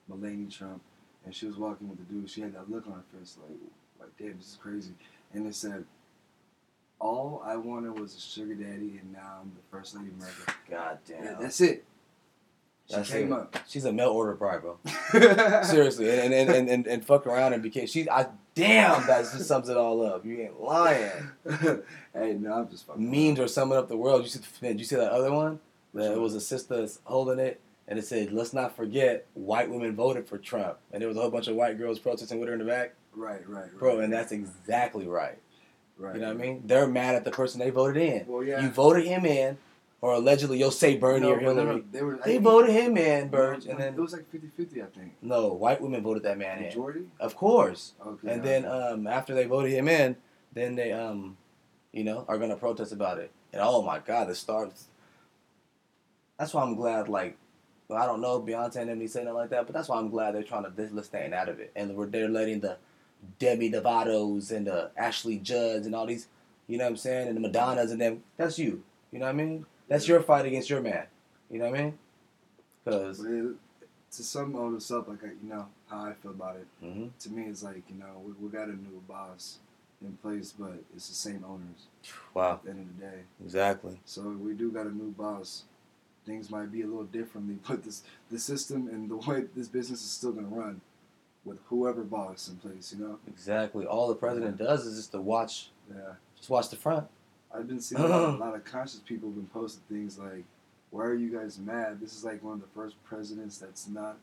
Melania 0.07 0.49
Trump, 0.51 0.81
and 1.25 1.33
she 1.33 1.45
was 1.47 1.55
walking 1.57 1.89
with 1.89 1.97
the 1.97 2.13
dude. 2.13 2.29
She 2.29 2.41
had 2.41 2.53
that 2.53 2.69
look 2.69 2.85
on 2.87 2.93
her 2.93 3.17
face, 3.19 3.37
like, 3.41 3.57
like, 3.99 4.09
damn, 4.19 4.37
this 4.37 4.49
is 4.51 4.57
crazy. 4.61 4.91
And 5.33 5.47
it 5.47 5.55
said, 5.55 5.85
"All 6.99 7.41
I 7.45 7.55
wanted 7.55 7.99
was 7.99 8.15
a 8.15 8.19
sugar 8.19 8.55
daddy, 8.55 8.99
and 9.01 9.13
now 9.13 9.39
I'm 9.41 9.51
the 9.55 9.61
first 9.77 9.95
lady 9.95 10.09
of 10.09 10.15
America." 10.15 10.53
God 10.69 10.99
Yeah, 11.09 11.21
damn, 11.23 11.41
that's 11.41 11.61
it. 11.61 11.83
She 12.87 12.95
That's 12.95 13.09
came 13.09 13.33
it. 13.33 13.35
up. 13.35 13.55
she's 13.67 13.83
a 13.85 13.91
mail 13.91 14.09
order 14.09 14.35
bride, 14.35 14.61
bro. 14.61 14.77
Seriously, 15.63 16.07
and 16.19 16.31
and, 16.31 16.49
and, 16.51 16.69
and 16.69 16.85
and 16.85 17.03
fuck 17.03 17.25
around 17.25 17.53
and 17.53 17.63
became 17.63 17.87
she. 17.87 18.07
I 18.07 18.27
damn, 18.53 19.07
that 19.07 19.21
just 19.23 19.47
sums 19.47 19.69
it 19.69 19.75
all 19.77 20.05
up. 20.05 20.23
You 20.23 20.39
ain't 20.41 20.61
lying. 20.61 21.31
hey, 22.13 22.33
no, 22.39 22.53
I'm 22.53 22.69
just 22.69 22.85
fucking. 22.85 23.09
Memes 23.09 23.39
are 23.39 23.47
summing 23.47 23.75
up 23.75 23.87
the 23.89 23.97
world. 23.97 24.21
You 24.21 24.27
see, 24.29 24.39
did 24.61 24.77
you 24.79 24.85
see 24.85 24.97
that 24.97 25.11
other 25.11 25.31
one? 25.33 25.59
Which 26.03 26.11
it 26.11 26.19
was 26.19 26.35
a 26.35 26.41
sister 26.41 26.87
holding 27.05 27.39
it, 27.39 27.61
and 27.87 27.97
it 27.97 28.05
said, 28.05 28.31
"Let's 28.31 28.53
not 28.53 28.75
forget, 28.75 29.25
white 29.33 29.69
women 29.69 29.95
voted 29.95 30.27
for 30.27 30.37
Trump," 30.37 30.77
and 30.91 31.01
there 31.01 31.07
was 31.07 31.17
a 31.17 31.21
whole 31.21 31.31
bunch 31.31 31.47
of 31.47 31.55
white 31.55 31.77
girls 31.77 31.99
protesting 31.99 32.39
with 32.39 32.47
her 32.49 32.53
in 32.53 32.59
the 32.59 32.65
back, 32.65 32.95
Right, 33.13 33.47
right, 33.47 33.63
right. 33.63 33.79
bro. 33.79 33.99
And 33.99 34.11
that's 34.11 34.31
exactly 34.31 35.07
right. 35.07 35.37
right. 35.97 36.15
You 36.15 36.21
know 36.21 36.27
what 36.33 36.37
I 36.37 36.45
mean? 36.45 36.63
They're 36.65 36.87
mad 36.87 37.15
at 37.15 37.23
the 37.23 37.31
person 37.31 37.59
they 37.59 37.69
voted 37.69 38.01
in. 38.01 38.25
Well, 38.27 38.43
yeah. 38.43 38.61
You 38.61 38.69
voted 38.69 39.05
him 39.05 39.25
in, 39.25 39.57
or 40.01 40.13
allegedly 40.15 40.59
you'll 40.59 40.71
say 40.71 40.97
Bernie 40.97 41.21
No, 41.21 41.33
or 41.35 41.39
Hillary. 41.39 41.83
They, 41.91 42.01
were, 42.01 42.19
They 42.25 42.37
voted 42.39 42.71
him 42.71 42.97
in, 42.97 43.29
Burge, 43.29 43.65
and 43.65 43.79
then 43.79 43.93
it 43.93 43.99
was 43.99 44.11
like 44.13 44.29
50-50, 44.33 44.83
I 44.83 44.87
think. 44.87 45.13
no, 45.21 45.53
white 45.53 45.79
women 45.79 46.03
voted 46.03 46.23
that 46.23 46.37
man 46.37 46.57
in. 46.57 46.65
Majority? 46.65 47.05
Of 47.21 47.35
course. 47.37 47.93
Okay. 48.05 48.33
And 48.33 48.43
then 48.43 48.65
um, 48.65 49.07
after 49.07 49.33
they 49.33 49.45
voted 49.45 49.71
him 49.71 49.87
in, 49.87 50.17
then 50.51 50.75
they 50.75 50.91
um, 50.91 51.37
you 51.93 52.03
know, 52.03 52.25
are 52.27 52.37
gonna 52.37 52.57
protest 52.57 52.91
about 52.91 53.17
it. 53.19 53.31
And 53.53 53.61
oh 53.63 53.81
my 53.81 53.99
God, 53.99 54.27
the 54.27 54.35
stars. 54.35 54.87
That's 56.37 56.53
why 56.53 56.63
I'm 56.63 56.75
glad. 56.75 57.07
Like, 57.09 57.37
well, 57.87 58.01
I 58.01 58.05
don't 58.05 58.21
know 58.21 58.39
Beyonce 58.41 58.77
and 58.77 59.01
they 59.01 59.07
saying 59.07 59.27
it 59.27 59.33
like 59.33 59.49
that, 59.51 59.65
but 59.65 59.73
that's 59.73 59.87
why 59.89 59.97
I'm 59.97 60.09
glad 60.09 60.35
they're 60.35 60.43
trying 60.43 60.63
to 60.63 60.69
they're 60.69 61.03
staying 61.03 61.33
out 61.33 61.49
of 61.49 61.59
it, 61.59 61.71
and 61.75 61.95
we're 61.95 62.07
they're 62.07 62.29
letting 62.29 62.59
the 62.61 62.77
Demi 63.39 63.71
Lovato's 63.71 64.51
and 64.51 64.67
the 64.67 64.91
Ashley 64.97 65.37
Judds 65.37 65.85
and 65.85 65.95
all 65.95 66.05
these, 66.05 66.27
you 66.67 66.77
know 66.77 66.83
what 66.83 66.91
I'm 66.91 66.97
saying, 66.97 67.27
and 67.27 67.37
the 67.37 67.41
Madonnas 67.41 67.91
and 67.91 68.01
them. 68.01 68.23
That's 68.37 68.59
you. 68.59 68.83
You 69.11 69.19
know 69.19 69.25
what 69.25 69.31
I 69.31 69.35
mean? 69.35 69.65
That's 69.87 70.07
your 70.07 70.21
fight 70.21 70.45
against 70.45 70.69
your 70.69 70.81
man. 70.81 71.05
You 71.49 71.59
know 71.59 71.69
what 71.69 71.79
I 71.79 71.83
mean? 71.83 71.99
Because 72.83 73.19
to 73.19 74.23
sum 74.23 74.55
all 74.55 74.71
this 74.71 74.91
up, 74.91 75.07
like 75.07 75.23
I, 75.23 75.27
you 75.27 75.49
know 75.49 75.67
how 75.89 76.05
I 76.05 76.13
feel 76.13 76.31
about 76.31 76.57
it. 76.57 76.67
hmm 76.81 77.07
To 77.19 77.29
me, 77.29 77.43
it's 77.43 77.63
like 77.63 77.83
you 77.89 77.95
know 77.95 78.21
we, 78.23 78.33
we 78.39 78.49
got 78.49 78.67
a 78.67 78.71
new 78.73 79.01
boss 79.07 79.59
in 80.01 80.13
place, 80.17 80.53
but 80.57 80.73
it's 80.95 81.07
the 81.09 81.15
same 81.15 81.43
owners 81.47 81.87
wow, 82.33 82.53
at 82.53 82.63
the 82.63 82.69
end 82.71 82.79
of 82.89 82.99
the 82.99 83.05
day. 83.05 83.21
exactly. 83.43 83.99
So 84.05 84.21
we 84.29 84.53
do 84.53 84.71
got 84.71 84.85
a 84.85 84.95
new 84.95 85.11
boss. 85.11 85.63
Things 86.25 86.49
might 86.49 86.71
be 86.71 86.81
a 86.81 86.87
little 86.87 87.03
differently, 87.03 87.57
but 87.67 87.83
this 87.83 88.03
the 88.31 88.39
system 88.39 88.87
and 88.87 89.09
the 89.09 89.17
way 89.17 89.45
this 89.55 89.67
business 89.67 90.01
is 90.03 90.09
still 90.09 90.31
gonna 90.31 90.47
run 90.47 90.81
with 91.43 91.59
whoever 91.67 92.03
boss 92.03 92.49
in 92.49 92.55
place. 92.57 92.93
You 92.97 93.05
know? 93.05 93.19
Exactly. 93.27 93.85
All 93.85 94.07
the 94.07 94.15
president 94.15 94.57
does 94.57 94.85
is 94.85 94.97
just 94.97 95.11
to 95.11 95.21
watch, 95.21 95.69
Yeah. 95.93 96.13
just 96.35 96.49
watch 96.49 96.69
the 96.69 96.75
front. 96.75 97.07
I've 97.53 97.67
been 97.67 97.79
seeing 97.79 98.01
a 98.01 98.07
lot, 98.07 98.29
a 98.35 98.37
lot 98.37 98.55
of 98.55 98.65
conscious 98.65 98.99
people 99.05 99.29
have 99.29 99.35
been 99.35 99.47
posting 99.47 99.83
things 99.87 100.17
like, 100.17 100.43
"Why 100.89 101.03
are 101.05 101.13
you 101.13 101.29
guys 101.29 101.59
mad? 101.59 101.99
This 102.01 102.15
is 102.15 102.23
like 102.25 102.43
one 102.43 102.55
of 102.55 102.61
the 102.61 102.67
first 102.73 102.95
presidents 103.03 103.59
that's 103.59 103.87
not 103.87 104.17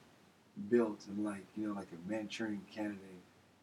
built 0.68 1.00
and 1.08 1.24
like 1.24 1.44
you 1.56 1.68
know 1.68 1.74
like 1.74 1.86
a 1.92 2.10
Manchurian 2.10 2.60
candidate. 2.74 2.98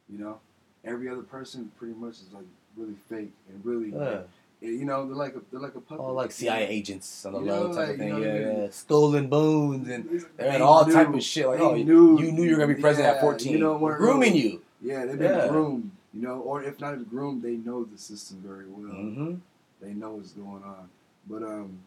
You 0.10 0.17
know, 0.19 0.39
every 0.86 1.10
other 1.10 1.21
person 1.21 1.71
pretty 1.78 1.93
much 1.93 2.13
is 2.15 2.30
like 2.34 2.45
really 2.78 2.95
fake 3.10 3.34
and 3.49 3.63
really, 3.65 3.89
Yeah. 3.91 4.21
You 4.61 4.83
know, 4.83 5.05
they're 5.07 5.15
like 5.15 5.35
a 5.35 5.41
they're 5.51 5.59
like 5.61 5.75
a 5.75 5.79
puppet. 5.79 5.99
All 6.03 6.13
like 6.13 6.31
CIA 6.31 6.67
agents 6.67 7.25
on 7.25 7.31
the 7.33 7.39
You 7.39 7.45
low 7.45 7.67
type 7.67 7.75
like, 7.77 7.89
of 7.91 7.97
thing. 7.97 8.07
you 8.09 8.13
know, 8.13 8.19
yeah, 8.19 8.33
they- 8.55 8.61
yeah. 8.63 8.69
Skull 8.71 9.15
and 9.15 9.29
Bones 9.29 9.87
and 9.87 10.25
in 10.37 10.61
all 10.61 10.85
knew- 10.85 10.93
type 10.93 11.13
of 11.13 11.23
shit. 11.23 11.47
Like, 11.47 11.59
oh, 11.61 11.75
you 11.75 11.85
knew- 11.85 12.19
you 12.21 12.31
knew 12.33 12.43
you 12.43 12.51
were 12.57 12.61
gonna 12.63 12.75
be 12.75 12.81
president 12.81 13.15
at 13.15 13.21
14. 13.21 13.53
You 13.53 13.59
know, 13.59 13.77
grooming 13.77 14.35
you. 14.35 14.61
Yeah, 14.81 15.05
they've 15.05 15.17
been 15.17 15.31
Yeah. 15.31 15.47
groomed. 15.47 15.91
You 16.13 16.21
know, 16.23 16.39
or 16.41 16.63
if 16.63 16.79
not 16.81 17.09
groomed, 17.09 17.41
they 17.43 17.55
know 17.55 17.83
the 17.85 17.97
system 17.97 18.41
very 18.45 18.65
well. 18.67 18.91
hmm 18.91 19.35
They 19.81 19.93
know 19.93 20.15
what's 20.15 20.31
going 20.33 20.63
on. 20.63 20.89
But 21.29 21.43
um, 21.43 21.79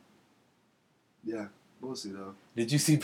yeah, 1.24 1.46
we'll 1.80 1.94
see 1.96 2.10
though. 2.10 2.34
Did 2.56 2.72
you 2.72 2.78
see? 2.78 3.00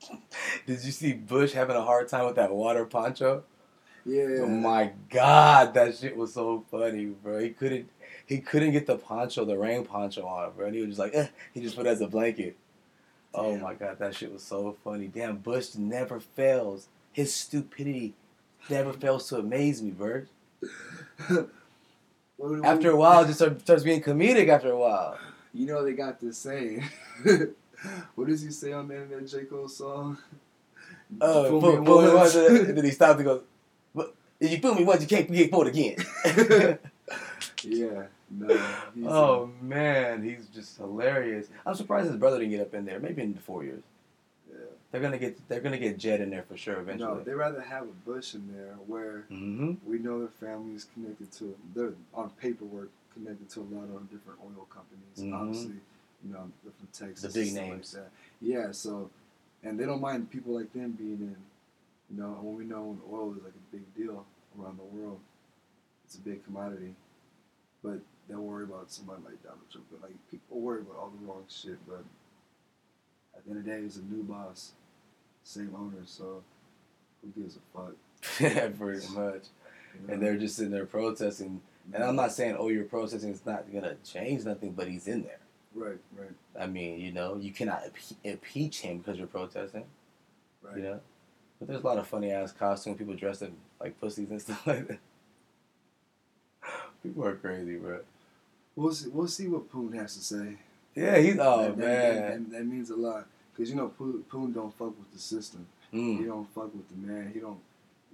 Did 0.66 0.84
you 0.84 0.92
see 0.92 1.12
Bush 1.12 1.52
having 1.52 1.76
a 1.76 1.82
hard 1.82 2.08
time 2.08 2.26
with 2.26 2.36
that 2.36 2.52
water 2.52 2.84
poncho? 2.84 3.44
Yeah. 4.04 4.40
Oh 4.42 4.46
my 4.46 4.92
god, 5.10 5.74
that 5.74 5.96
shit 5.96 6.16
was 6.16 6.32
so 6.34 6.64
funny, 6.70 7.06
bro. 7.06 7.38
He 7.38 7.50
couldn't 7.50 7.88
he 8.30 8.38
couldn't 8.38 8.70
get 8.70 8.86
the 8.86 8.96
poncho, 8.96 9.44
the 9.44 9.58
rain 9.58 9.84
poncho 9.84 10.24
on, 10.24 10.52
bro. 10.52 10.66
And 10.66 10.74
he 10.76 10.82
was 10.82 10.90
just 10.90 11.00
like, 11.00 11.12
eh, 11.16 11.26
he 11.52 11.60
just 11.60 11.74
put 11.74 11.84
it 11.84 11.88
as 11.90 12.00
a 12.00 12.06
blanket. 12.06 12.56
Oh 13.34 13.56
my 13.56 13.74
god, 13.74 13.98
that 13.98 14.14
shit 14.14 14.32
was 14.32 14.44
so 14.44 14.76
funny. 14.84 15.08
Damn, 15.08 15.38
Bush 15.38 15.74
never 15.74 16.20
fails. 16.20 16.86
His 17.12 17.34
stupidity 17.34 18.14
never 18.68 18.92
fails 18.92 19.28
to 19.30 19.38
amaze 19.38 19.82
me, 19.82 19.90
bro. 19.90 20.22
After 22.64 22.92
a 22.92 22.96
while, 22.96 23.24
it 23.24 23.26
just 23.26 23.40
starts 23.62 23.82
being 23.82 24.00
comedic. 24.00 24.48
After 24.48 24.70
a 24.70 24.78
while, 24.78 25.18
you 25.52 25.66
know 25.66 25.84
they 25.84 25.92
got 25.92 26.20
this 26.20 26.38
saying. 26.38 26.84
what 28.14 28.28
does 28.28 28.42
he 28.42 28.52
say 28.52 28.72
on 28.72 28.86
the 28.86 28.94
end 28.94 29.12
of 29.12 29.20
that 29.20 29.26
J 29.28 29.44
Cole 29.46 29.68
song? 29.68 30.18
oh, 31.20 31.48
Fool 31.48 31.60
fool, 31.84 32.02
me 32.02 32.14
once. 32.14 32.36
and 32.36 32.78
then 32.78 32.84
he 32.84 32.92
stopped 32.92 33.18
and 33.18 33.24
goes, 33.26 33.42
"But 33.94 34.14
if 34.38 34.52
you 34.52 34.58
fool 34.58 34.76
me 34.76 34.84
once, 34.84 35.02
you 35.02 35.08
can't 35.08 35.30
get 35.30 35.50
fooled 35.50 35.66
again." 35.66 35.96
yeah, 37.64 38.04
no. 38.30 38.72
oh 39.06 39.50
man, 39.60 40.22
he's 40.22 40.46
just 40.46 40.76
hilarious. 40.76 41.48
I'm 41.66 41.74
surprised 41.74 42.08
his 42.08 42.16
brother 42.16 42.38
didn't 42.38 42.52
get 42.52 42.60
up 42.60 42.74
in 42.74 42.84
there. 42.84 42.98
Maybe 43.00 43.22
in 43.22 43.34
four 43.34 43.64
years. 43.64 43.82
yeah. 44.48 44.56
They're 44.92 45.00
gonna 45.00 45.18
get 45.18 45.48
they're 45.48 45.60
gonna 45.60 45.78
get 45.78 45.98
Jeb 45.98 46.20
in 46.20 46.30
there 46.30 46.44
for 46.44 46.56
sure 46.56 46.78
eventually. 46.80 47.18
No, 47.18 47.20
they 47.22 47.34
rather 47.34 47.60
have 47.60 47.84
a 47.84 48.10
Bush 48.10 48.34
in 48.34 48.52
there 48.54 48.74
where 48.86 49.24
hmm 49.28 49.74
we 49.86 49.98
know 49.98 50.20
their 50.20 50.28
family 50.28 50.74
is 50.74 50.86
connected 50.94 51.30
to. 51.32 51.56
They're 51.74 51.94
on 52.14 52.30
paperwork 52.40 52.90
connected 53.14 53.48
to 53.50 53.60
a 53.60 53.68
lot 53.74 53.84
of 53.94 54.10
different 54.10 54.38
oil 54.44 54.66
companies. 54.70 55.18
Mhm. 55.18 55.34
Obviously, 55.34 55.80
you 56.24 56.32
know, 56.32 56.50
they're 56.62 56.72
from 56.72 56.88
Texas. 56.92 57.32
The 57.32 57.40
big 57.40 57.52
names. 57.54 57.94
Like. 57.94 58.06
Yeah. 58.40 58.70
So, 58.72 59.10
and 59.64 59.78
they 59.78 59.84
don't 59.86 60.00
mind 60.00 60.30
people 60.30 60.54
like 60.54 60.72
them 60.72 60.92
being 60.92 61.20
in. 61.20 61.36
You 62.10 62.22
know, 62.22 62.38
when 62.42 62.56
we 62.56 62.64
know 62.64 62.82
when 62.82 63.00
oil 63.12 63.32
is 63.36 63.42
like 63.42 63.52
a 63.52 63.76
big 63.76 63.94
deal 63.96 64.24
around 64.58 64.78
the 64.78 64.84
world, 64.84 65.20
it's 66.04 66.16
a 66.16 66.20
big 66.20 66.44
commodity. 66.44 66.94
But 67.82 68.00
they'll 68.30 68.40
worry 68.40 68.64
about 68.64 68.90
somebody 68.90 69.22
like 69.24 69.42
Donald 69.42 69.60
Trump. 69.70 69.86
But 69.90 70.02
like 70.02 70.30
people 70.30 70.60
worry 70.60 70.80
about 70.82 70.96
all 70.96 71.12
the 71.18 71.26
wrong 71.26 71.44
shit. 71.48 71.78
But 71.86 72.04
at 73.36 73.44
the 73.44 73.50
end 73.50 73.58
of 73.58 73.64
the 73.64 73.70
day, 73.70 73.78
it's 73.78 73.96
a 73.96 74.02
new 74.02 74.22
boss, 74.22 74.72
same 75.42 75.74
owner. 75.76 76.04
So 76.06 76.42
who 77.22 77.40
gives 77.42 77.56
a 77.56 77.60
fuck? 77.76 77.94
pretty 78.78 79.06
much. 79.14 79.44
you 79.94 80.06
know? 80.06 80.14
And 80.14 80.22
they're 80.22 80.36
just 80.36 80.56
sitting 80.56 80.72
there 80.72 80.86
protesting. 80.86 81.60
And 81.92 82.04
I'm 82.04 82.14
not 82.16 82.32
saying, 82.32 82.56
oh, 82.58 82.68
you're 82.68 82.84
protesting. 82.84 83.30
It's 83.30 83.44
not 83.44 83.72
gonna 83.72 83.96
change 84.04 84.44
nothing, 84.44 84.72
but 84.72 84.86
he's 84.88 85.08
in 85.08 85.22
there. 85.22 85.40
right, 85.74 85.98
right, 86.16 86.30
I 86.58 86.66
mean, 86.66 87.00
you 87.00 87.10
know, 87.12 87.36
you 87.36 87.50
cannot 87.52 87.82
impe- 87.84 88.14
impeach 88.22 88.80
him 88.80 88.98
because 88.98 89.18
you're 89.18 89.26
protesting. 89.26 89.84
right. 90.62 90.76
You 90.76 90.82
know, 90.82 91.00
but 91.58 91.68
there's 91.68 91.82
a 91.82 91.86
lot 91.86 91.98
of 91.98 92.06
funny 92.06 92.30
ass 92.30 92.52
costume 92.52 92.94
people 92.94 93.14
dressed 93.14 93.42
in 93.42 93.56
like 93.80 93.98
pussies 94.00 94.30
and 94.30 94.40
stuff 94.42 94.64
like 94.66 94.86
that. 94.88 94.98
People 97.02 97.24
are 97.24 97.36
crazy, 97.36 97.76
bro. 97.76 98.00
We'll 98.80 98.92
see. 98.94 99.08
We'll 99.10 99.28
see 99.28 99.48
what 99.48 99.70
Poon 99.70 99.92
has 99.92 100.14
to 100.16 100.22
say. 100.22 100.56
Yeah, 100.94 101.18
he's 101.18 101.38
oh 101.38 101.62
that, 101.62 101.76
that- 101.76 101.78
man. 101.78 102.16
that, 102.50 102.50
that 102.58 102.66
means 102.66 102.90
a 102.90 102.96
lot 102.96 103.26
because 103.52 103.70
you 103.70 103.76
know 103.76 103.88
Poon, 103.88 104.24
Poon 104.28 104.52
don't 104.52 104.72
fuck 104.76 104.98
with 104.98 105.12
the 105.12 105.18
system. 105.18 105.66
He 105.90 105.98
Mm. 105.98 106.26
don't 106.26 106.54
fuck 106.54 106.72
with 106.74 106.88
the 106.88 106.96
man. 107.06 107.30
He 107.34 107.40
don't. 107.40 107.58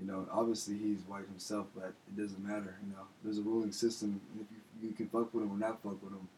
You 0.01 0.07
know, 0.07 0.27
obviously 0.31 0.77
he's 0.77 0.99
white 1.09 1.27
himself, 1.27 1.67
but 1.75 1.95
it 2.09 2.17
doesn't 2.21 2.43
matter. 2.47 2.75
You 2.85 2.93
know, 2.95 3.05
there's 3.25 3.39
a 3.39 3.43
ruling 3.43 3.73
system. 3.73 4.21
and 4.35 4.41
If 4.43 4.47
you, 4.83 4.89
you 4.91 4.95
can 4.95 5.07
fuck 5.09 5.33
with 5.33 5.45
him 5.45 5.53
or 5.53 5.59
not 5.59 5.83
fuck 5.83 6.03
with 6.03 6.13
him, 6.13 6.29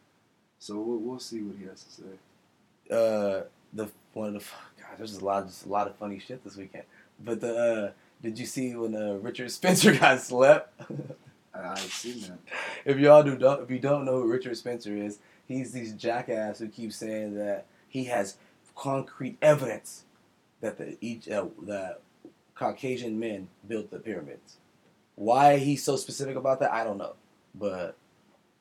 so 0.59 0.75
we'll, 0.79 0.97
we'll 0.99 1.19
see 1.19 1.41
what 1.41 1.57
he 1.57 1.65
has 1.65 1.83
to 1.83 1.91
say. 1.91 2.13
Uh, 2.95 3.43
the 3.73 3.89
one 4.13 4.27
of 4.29 4.33
the 4.33 4.81
God, 4.81 4.97
there's 4.97 5.15
a 5.15 5.25
lot, 5.25 5.45
just 5.47 5.65
a 5.65 5.69
lot 5.69 5.87
of 5.87 5.95
funny 5.97 6.19
shit 6.19 6.41
this 6.43 6.55
weekend. 6.55 6.85
But 7.23 7.41
the 7.41 7.57
uh, 7.57 7.91
did 8.21 8.39
you 8.39 8.45
see 8.45 8.75
when 8.75 8.95
uh, 8.95 9.15
Richard 9.21 9.51
Spencer 9.59 9.93
got 9.93 10.21
slept? 10.21 10.73
I, 11.65 11.71
I've 11.73 11.79
seen 11.79 12.21
that. 12.21 12.39
if 12.85 12.97
y'all 12.97 13.23
do 13.23 13.37
don't, 13.37 13.61
if 13.63 13.69
you 13.71 13.79
don't 13.79 14.05
know 14.05 14.21
who 14.21 14.31
Richard 14.31 14.55
Spencer 14.57 14.95
is, 14.95 15.19
he's 15.47 15.71
these 15.71 15.93
jackass 15.93 16.59
who 16.59 16.67
keeps 16.67 16.95
saying 16.95 17.35
that 17.35 17.65
he 17.87 18.05
has 18.05 18.37
concrete 18.75 19.37
evidence 19.41 20.03
that 20.61 20.77
the 20.77 20.97
each 21.01 21.27
uh, 21.29 21.45
the 21.61 21.97
Caucasian 22.55 23.19
men 23.19 23.47
built 23.67 23.91
the 23.91 23.99
pyramids. 23.99 24.57
Why 25.15 25.57
he's 25.57 25.83
so 25.83 25.95
specific 25.95 26.35
about 26.35 26.59
that, 26.61 26.71
I 26.71 26.83
don't 26.83 26.97
know. 26.97 27.13
But 27.55 27.95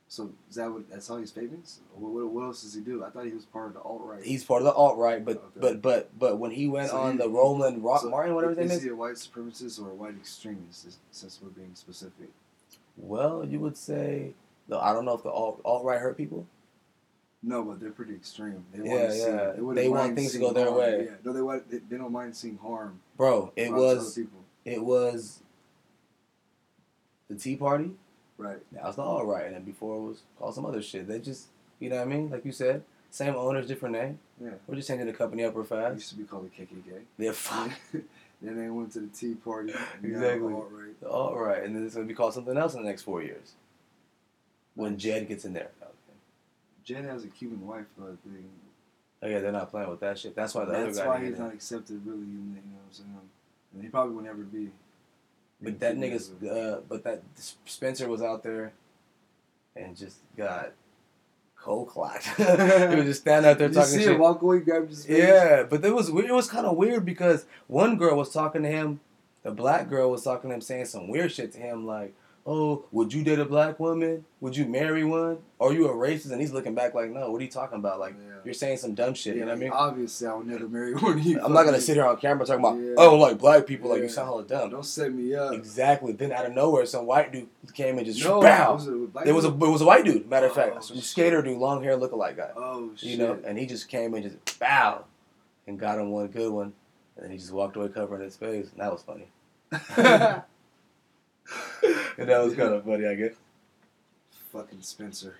So 0.09 0.31
is 0.49 0.57
that 0.57 0.73
what? 0.73 0.89
That's 0.91 1.09
all 1.11 1.19
his 1.19 1.29
statements? 1.31 1.81
What, 1.95 2.27
what, 2.31 2.43
else 2.45 2.63
does 2.63 2.75
he 2.75 2.81
do? 2.81 3.05
I 3.05 3.11
thought 3.11 3.27
he 3.27 3.33
was 3.33 3.45
part 3.45 3.69
of 3.69 3.75
the 3.75 3.81
alt 3.81 4.01
right. 4.05 4.23
he's 4.25 4.43
part 4.45 4.63
of 4.63 4.67
the 4.67 4.73
alt 4.73 4.97
right. 4.97 5.25
But 5.25 5.37
Okay. 5.37 5.47
but 5.61 5.83
but 5.83 6.19
but 6.19 6.39
when 6.39 6.51
he 6.51 6.67
went 6.67 6.91
So 6.91 6.97
on 6.99 7.13
he- 7.13 7.19
the 7.19 7.29
Roland 7.29 7.85
Rock 7.85 8.01
So 8.03 8.11
Martin, 8.11 8.35
whatever 8.35 8.53
his 8.53 8.59
name 8.59 8.71
is 8.71 8.77
is, 8.79 8.83
he 8.85 8.89
a 8.89 8.95
white 8.97 9.15
supremacist 9.17 9.81
or 9.81 9.91
a 9.91 9.95
white 9.95 10.15
extremist? 10.17 10.87
is- 10.87 10.99
Since 11.13 11.41
we're 11.43 11.51
being 11.51 11.75
specific. 11.75 12.31
Well, 12.99 13.45
you 13.47 13.61
would 13.61 13.77
say. 13.77 14.33
No, 14.69 14.79
I 14.79 14.93
don't 14.93 15.05
know 15.07 15.15
if 15.15 15.23
the 15.23 15.31
alt 15.31 15.85
right 15.85 15.99
hurt 16.01 16.17
people. 16.17 16.47
No, 17.43 17.63
but 17.63 17.81
they're 17.81 17.91
pretty 17.93 18.15
extreme. 18.15 18.65
They 18.75 18.85
Yeah, 18.85 18.95
want 18.97 19.09
to 19.09 19.13
see, 19.15 19.21
yeah. 19.21 19.53
They, 19.75 19.83
They 19.83 19.89
want 19.89 20.17
things 20.17 20.33
to 20.33 20.39
go 20.41 20.53
their 20.53 20.67
harm. 20.67 20.79
way. 20.79 21.05
Yeah. 21.07 21.15
No, 21.25 21.33
they 21.33 21.41
want. 21.41 21.71
They, 21.71 21.79
they 21.79 21.97
don't 21.97 22.13
mind 22.13 22.37
seeing 22.37 22.59
harm. 22.59 23.01
Bro, 23.17 23.53
it 23.57 23.69
brought 23.69 23.79
to 23.79 23.87
other 23.87 23.97
was 23.97 24.19
it 24.65 24.85
was 24.85 25.43
the 27.29 27.37
Tea 27.37 27.57
Party. 27.57 27.93
Right. 28.37 28.59
Now 28.73 28.89
it's 28.89 28.97
the 28.97 29.03
all 29.03 29.25
right, 29.25 29.47
and 29.47 29.55
then 29.55 29.63
before 29.65 29.97
it 29.97 30.01
was 30.09 30.23
called 30.39 30.55
some 30.55 30.67
other 30.67 30.83
shit. 30.83 31.09
They 31.09 31.19
just, 31.21 31.47
you 31.81 31.89
know 31.91 31.97
what 31.97 32.03
I 32.03 32.07
mean? 32.07 32.31
Like 32.31 32.45
you 32.45 32.53
said, 32.53 32.83
same 33.11 33.35
owners, 33.37 33.67
different 33.67 33.95
name. 33.95 34.19
Yeah. 34.41 34.51
We're 34.67 34.77
just 34.77 34.89
changing 34.89 35.07
the 35.07 35.13
company 35.13 35.45
up 35.45 35.55
real 35.55 35.65
It 35.65 35.69
fast. 35.69 35.95
used 35.95 36.11
to 36.11 36.17
be 36.17 36.25
called 36.25 36.45
the 36.51 36.63
KKK. 36.63 37.01
They're 37.17 37.33
fine. 37.33 37.73
then 38.41 38.57
they 38.57 38.71
went 38.71 38.93
to 38.93 39.01
the 39.01 39.09
Tea 39.09 39.35
Party. 39.35 39.73
Exactly. 40.03 40.53
alt-right. 40.53 41.09
all 41.09 41.39
right, 41.39 41.63
and 41.63 41.75
then 41.75 41.85
it's 41.85 41.95
gonna 41.95 42.07
be 42.07 42.15
called 42.15 42.35
something 42.35 42.57
else 42.57 42.75
in 42.75 42.83
the 42.83 42.89
next 42.89 43.03
four 43.03 43.23
years. 43.23 43.55
When 44.75 44.97
Jeb 44.97 45.29
gets 45.29 45.45
in 45.45 45.53
there. 45.53 45.71
Jeb 46.85 47.05
has 47.05 47.25
a 47.25 47.29
Cuban 47.29 47.67
wife, 47.67 47.85
though. 47.99 48.17
I. 48.27 48.39
Oh 49.21 49.29
yeah, 49.29 49.41
they're 49.41 49.53
not 49.53 49.71
playing 49.71 49.91
with 49.91 50.01
that 50.01 50.19
shit. 50.19 50.35
That's 50.35 50.55
why 50.55 50.65
the 50.65 50.73
That's 50.73 50.99
other 50.99 51.09
guy. 51.09 51.19
why 51.19 51.27
he's 51.27 51.39
not 51.39 51.53
accepted, 51.53 52.01
really. 52.07 52.21
In 52.21 52.55
the, 52.55 52.61
you 52.61 52.73
know 52.73 52.79
what 52.79 52.87
I'm 52.89 52.93
saying? 52.93 53.21
And 53.75 53.83
he 53.83 53.89
probably 53.89 54.15
will 54.15 54.23
never 54.23 54.43
be. 54.43 54.71
But 55.61 55.81
that 55.81 55.97
nigga's, 55.97 56.31
uh, 56.49 56.81
but 56.89 57.03
that 57.03 57.23
Spencer 57.65 58.09
was 58.09 58.23
out 58.23 58.45
there, 58.45 58.73
and 59.75 59.97
just 59.97 60.19
got 60.37 60.73
cold 61.61 61.89
clocked. 61.89 62.27
he 62.37 62.43
was 62.43 63.05
just 63.05 63.21
standing 63.23 63.51
out 63.51 63.59
there 63.59 63.69
you 63.69 63.75
talking 63.75 63.91
see 63.91 64.05
shit. 64.05 64.13
him 64.13 64.19
walk 64.21 64.43
away, 64.43 64.61
grab 64.61 64.89
his 64.89 65.05
face? 65.05 65.19
Yeah, 65.19 65.65
but 65.65 65.85
it 65.85 65.95
was. 65.95 66.09
It 66.09 66.33
was 66.33 66.49
kind 66.49 66.67
of 66.67 66.77
weird 66.77 67.05
because 67.05 67.47
one 67.67 67.97
girl 67.97 68.17
was 68.17 68.33
talking 68.33 68.63
to 68.63 68.69
him, 68.69 69.01
the 69.43 69.51
black 69.51 69.89
girl 69.89 70.11
was 70.11 70.23
talking 70.25 70.51
to 70.51 70.55
him, 70.55 70.61
saying 70.61 70.87
some 70.87 71.09
weird 71.09 71.33
shit 71.33 71.53
to 71.53 71.59
him, 71.59 71.87
like, 71.87 72.15
"Oh, 72.51 72.85
would 72.93 73.13
you 73.13 73.23
date 73.23 73.39
a 73.39 73.45
black 73.45 73.79
woman? 73.79 74.25
Would 74.41 74.57
you 74.57 74.65
marry 74.65 75.05
one? 75.05 75.39
Are 75.61 75.73
you 75.73 75.87
a 75.89 75.93
racist?" 75.95 76.31
And 76.33 76.41
he's 76.41 76.51
looking 76.53 76.75
back 76.75 76.95
like, 76.95 77.11
"No, 77.11 77.31
what 77.31 77.41
are 77.41 77.45
you 77.45 77.51
talking 77.51 77.79
about? 77.79 78.01
Like, 78.01 78.15
Yeah. 78.19 78.37
you're 78.45 78.55
saying 78.55 78.79
some 78.79 78.95
dumb 78.95 79.13
shit." 79.13 79.35
Yeah, 79.35 79.41
you 79.41 79.45
know 79.47 79.53
what 79.53 79.59
I 79.59 79.61
mean? 79.61 79.71
Obviously, 79.73 80.27
I 80.27 80.33
would 80.35 80.47
never 80.47 80.67
marry 80.67 80.95
one 80.95 81.19
of 81.19 81.23
you. 81.25 81.41
I'm 81.43 81.53
not 81.53 81.65
gonna 81.65 81.81
sit 81.81 81.97
here 81.97 82.07
on 82.07 82.17
camera 82.17 82.47
talking 82.47 82.65
about, 82.65 82.79
Yeah. 82.81 82.95
"Oh, 82.97 83.17
like 83.17 83.37
black 83.39 83.67
people, 83.67 83.91
like 83.91 84.01
you 84.01 84.09
sound 84.09 84.29
hella 84.29 84.45
dumb." 84.45 84.71
Don't 84.71 84.85
set 84.87 85.13
me 85.13 85.35
up. 85.35 85.53
Exactly. 85.53 86.13
Then 86.13 86.33
out 86.33 86.47
of 86.47 86.55
nowhere, 86.55 86.87
some 86.87 87.05
white 87.07 87.31
dude 87.33 87.49
came 87.75 87.99
and 87.99 88.07
just 88.07 88.25
No, 88.25 88.41
bow. 88.41 88.75
was 88.75 88.87
it 88.89 88.93
It 89.29 89.33
was 89.33 89.45
a 89.45 89.49
it 89.49 89.59
was 89.59 89.83
a 89.83 89.87
white 89.87 90.05
dude. 90.07 90.29
Matter 90.31 90.47
of 90.47 90.53
Oh, 90.53 90.55
fact, 90.55 90.85
some 90.85 90.97
shit. 90.97 91.05
skater 91.05 91.43
dude, 91.43 91.59
long 91.59 91.83
hair, 91.83 91.99
lookalike 91.99 92.37
guy. 92.39 92.51
Oh 92.57 92.91
shit. 92.97 93.11
You 93.11 93.19
know, 93.19 93.39
and 93.45 93.59
he 93.59 93.67
just 93.67 93.89
came 93.89 94.15
and 94.15 94.23
just 94.25 94.59
bow, 94.59 95.05
and 95.67 95.79
got 95.79 95.99
him 95.99 96.11
one 96.11 96.29
good 96.29 96.51
one, 96.51 96.73
and 97.17 97.25
then 97.25 97.31
he 97.31 97.37
just 97.37 97.53
walked 97.53 97.77
away 97.77 97.89
covering 97.89 98.23
his 98.23 98.37
face, 98.37 98.71
and 98.73 98.81
that 98.81 98.91
was 98.91 99.03
funny. 99.03 99.27
and 102.19 102.29
that 102.29 102.43
was 102.43 102.55
kind 102.55 102.75
of 102.75 102.85
funny, 102.85 103.07
I 103.07 103.15
guess. 103.15 103.35
Fucking 104.53 104.83
Spencer. 104.83 105.37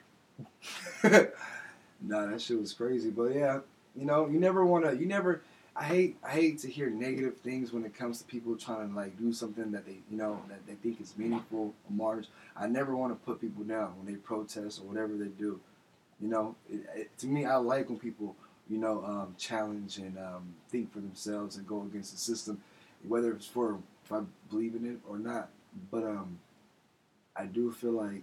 nah, 1.03 2.27
that 2.27 2.41
shit 2.41 2.59
was 2.59 2.73
crazy. 2.73 3.11
But 3.11 3.35
yeah, 3.35 3.61
you 3.97 4.05
know, 4.05 4.29
you 4.29 4.39
never 4.39 4.65
want 4.65 4.85
to. 4.85 4.97
You 4.97 5.07
never. 5.07 5.43
I 5.75 5.85
hate. 5.85 6.17
I 6.25 6.31
hate 6.31 6.59
to 6.61 6.69
hear 6.69 6.91
negative 6.91 7.37
things 7.39 7.73
when 7.73 7.85
it 7.85 7.95
comes 7.95 8.19
to 8.19 8.25
people 8.25 8.57
trying 8.57 8.91
to 8.91 8.97
like 8.97 9.19
do 9.19 9.33
something 9.33 9.71
that 9.73 9.87
they, 9.87 9.99
you 10.11 10.17
know, 10.17 10.43
that 10.49 10.67
they 10.67 10.75
think 10.75 11.01
is 11.01 11.15
meaningful 11.17 11.75
or 11.89 11.91
march. 11.91 12.27
I 12.57 12.67
never 12.67 12.97
want 12.97 13.13
to 13.13 13.27
put 13.27 13.41
people 13.41 13.65
down 13.65 13.97
when 13.97 14.07
they 14.07 14.19
protest 14.19 14.81
or 14.81 14.85
whatever 14.85 15.15
they 15.15 15.29
do. 15.29 15.61
You 16.21 16.29
know, 16.29 16.57
it, 16.69 16.81
it, 16.97 17.19
to 17.19 17.27
me, 17.29 17.45
I 17.45 17.57
like 17.57 17.89
when 17.89 17.99
people, 17.99 18.35
you 18.69 18.79
know, 18.79 19.05
um, 19.05 19.37
challenge 19.39 19.99
and 19.99 20.19
um, 20.19 20.55
think 20.69 20.93
for 20.93 20.99
themselves 20.99 21.57
and 21.57 21.67
go 21.67 21.83
against 21.83 22.11
the 22.11 22.19
system, 22.19 22.61
whether 23.07 23.31
it's 23.33 23.47
for 23.47 23.79
if 24.05 24.13
I 24.13 24.23
believe 24.51 24.75
in 24.75 24.85
it 24.85 24.99
or 25.09 25.19
not. 25.19 25.51
But 25.91 26.05
um, 26.05 26.39
I 27.37 27.45
do 27.47 27.71
feel 27.73 27.93
like 27.93 28.23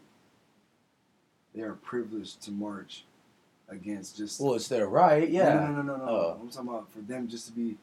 they 1.53 1.61
are 1.61 1.73
privileged 1.73 2.41
to 2.43 2.51
march 2.51 3.05
against 3.69 4.17
just. 4.17 4.41
Well, 4.41 4.55
it's 4.55 4.67
their 4.67 4.87
right, 4.87 5.29
yeah. 5.29 5.53
No, 5.55 5.67
no, 5.67 5.81
no, 5.81 5.81
no, 5.81 5.97
no. 5.97 6.11
Oh. 6.11 6.37
I'm 6.41 6.49
talking 6.49 6.69
about 6.69 6.91
for 6.91 6.99
them 6.99 7.27
just 7.27 7.47
to 7.47 7.53
be 7.53 7.77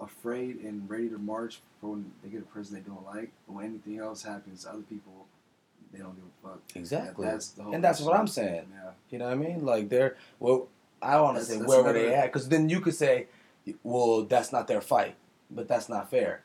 afraid 0.00 0.60
and 0.60 0.88
ready 0.88 1.08
to 1.08 1.18
march 1.18 1.60
for 1.80 1.90
when 1.90 2.10
they 2.22 2.30
get 2.30 2.40
a 2.40 2.44
president 2.44 2.86
they 2.86 2.90
don't 2.92 3.04
like. 3.04 3.30
But 3.46 3.54
when 3.54 3.64
anything 3.66 3.98
else 3.98 4.22
happens, 4.22 4.64
other 4.66 4.82
people 4.82 5.26
they 5.92 5.98
don't 5.98 6.14
give 6.14 6.24
a 6.44 6.48
fuck. 6.48 6.60
Exactly. 6.74 7.24
That- 7.26 7.32
that's 7.32 7.48
the 7.48 7.62
whole 7.64 7.74
and 7.74 7.82
that's 7.84 8.00
what. 8.00 8.16
I'm 8.16 8.28
saying. 8.28 8.66
Yeah. 8.72 8.90
You 9.10 9.18
know 9.18 9.26
what 9.26 9.32
I 9.32 9.36
mean? 9.36 9.64
Like 9.64 9.88
they're 9.88 10.16
well, 10.38 10.68
I 11.02 11.14
don't 11.14 11.24
want 11.24 11.38
to 11.38 11.44
say 11.44 11.58
where 11.58 11.82
were 11.82 11.92
they 11.92 12.14
at, 12.14 12.26
because 12.26 12.48
then 12.48 12.68
you 12.68 12.80
could 12.80 12.94
say, 12.94 13.26
well, 13.82 14.22
that's 14.22 14.52
not 14.52 14.68
their 14.68 14.80
fight, 14.80 15.16
but 15.50 15.66
that's 15.66 15.88
not 15.88 16.10
fair. 16.10 16.42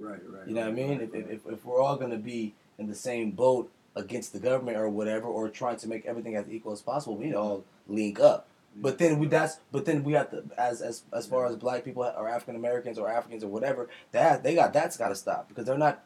Right, 0.00 0.18
right. 0.28 0.46
You 0.48 0.54
know 0.54 0.62
what 0.62 0.70
I 0.70 0.72
mean? 0.72 0.98
right, 0.98 1.02
If, 1.02 1.14
if, 1.14 1.24
right. 1.26 1.34
if, 1.34 1.46
if 1.52 1.64
we're 1.64 1.80
all 1.80 1.96
going 1.96 2.10
to 2.10 2.16
be 2.16 2.54
in 2.78 2.88
the 2.88 2.94
same 2.94 3.30
boat 3.32 3.70
against 3.94 4.32
the 4.32 4.38
government 4.40 4.76
or 4.78 4.88
whatever, 4.88 5.26
or 5.26 5.48
trying 5.48 5.76
to 5.78 5.88
make 5.88 6.06
everything 6.06 6.36
as 6.36 6.46
equal 6.50 6.72
as 6.72 6.80
possible, 6.80 7.16
we 7.16 7.26
need 7.26 7.32
to 7.32 7.38
all 7.38 7.64
link 7.86 8.18
up. 8.20 8.46
But 8.76 8.98
then 8.98 9.18
we 9.18 9.26
that's 9.26 9.58
but 9.72 9.84
then 9.84 10.04
we 10.04 10.12
have 10.12 10.30
to 10.30 10.44
as 10.56 10.80
as 10.80 11.02
as 11.12 11.26
far 11.26 11.44
as 11.46 11.56
black 11.56 11.84
people 11.84 12.04
or 12.04 12.28
African 12.28 12.54
Americans 12.54 12.98
or 12.98 13.08
Africans 13.10 13.42
or 13.42 13.48
whatever 13.48 13.88
that 14.12 14.44
they 14.44 14.54
got 14.54 14.72
that's 14.72 14.96
got 14.96 15.08
to 15.08 15.16
stop 15.16 15.48
because 15.48 15.64
they're 15.66 15.76
not 15.76 16.04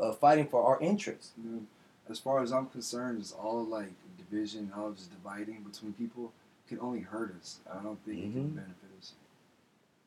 uh, 0.00 0.12
fighting 0.12 0.48
for 0.48 0.64
our 0.64 0.80
interests. 0.80 1.30
Know, 1.36 1.62
as 2.10 2.18
far 2.18 2.42
as 2.42 2.52
I'm 2.52 2.66
concerned, 2.66 3.20
it's 3.20 3.30
all 3.30 3.64
like 3.64 3.92
division, 4.18 4.72
all 4.76 4.90
just 4.90 5.10
dividing 5.12 5.62
between 5.62 5.92
people 5.92 6.32
can 6.68 6.80
only 6.80 7.00
hurt 7.00 7.34
us. 7.40 7.58
I 7.72 7.80
don't 7.82 8.04
think 8.04 8.18
it 8.18 8.32
can 8.32 8.50
Mhm. 8.50 8.54
benefit 8.56 8.90
us 8.98 9.12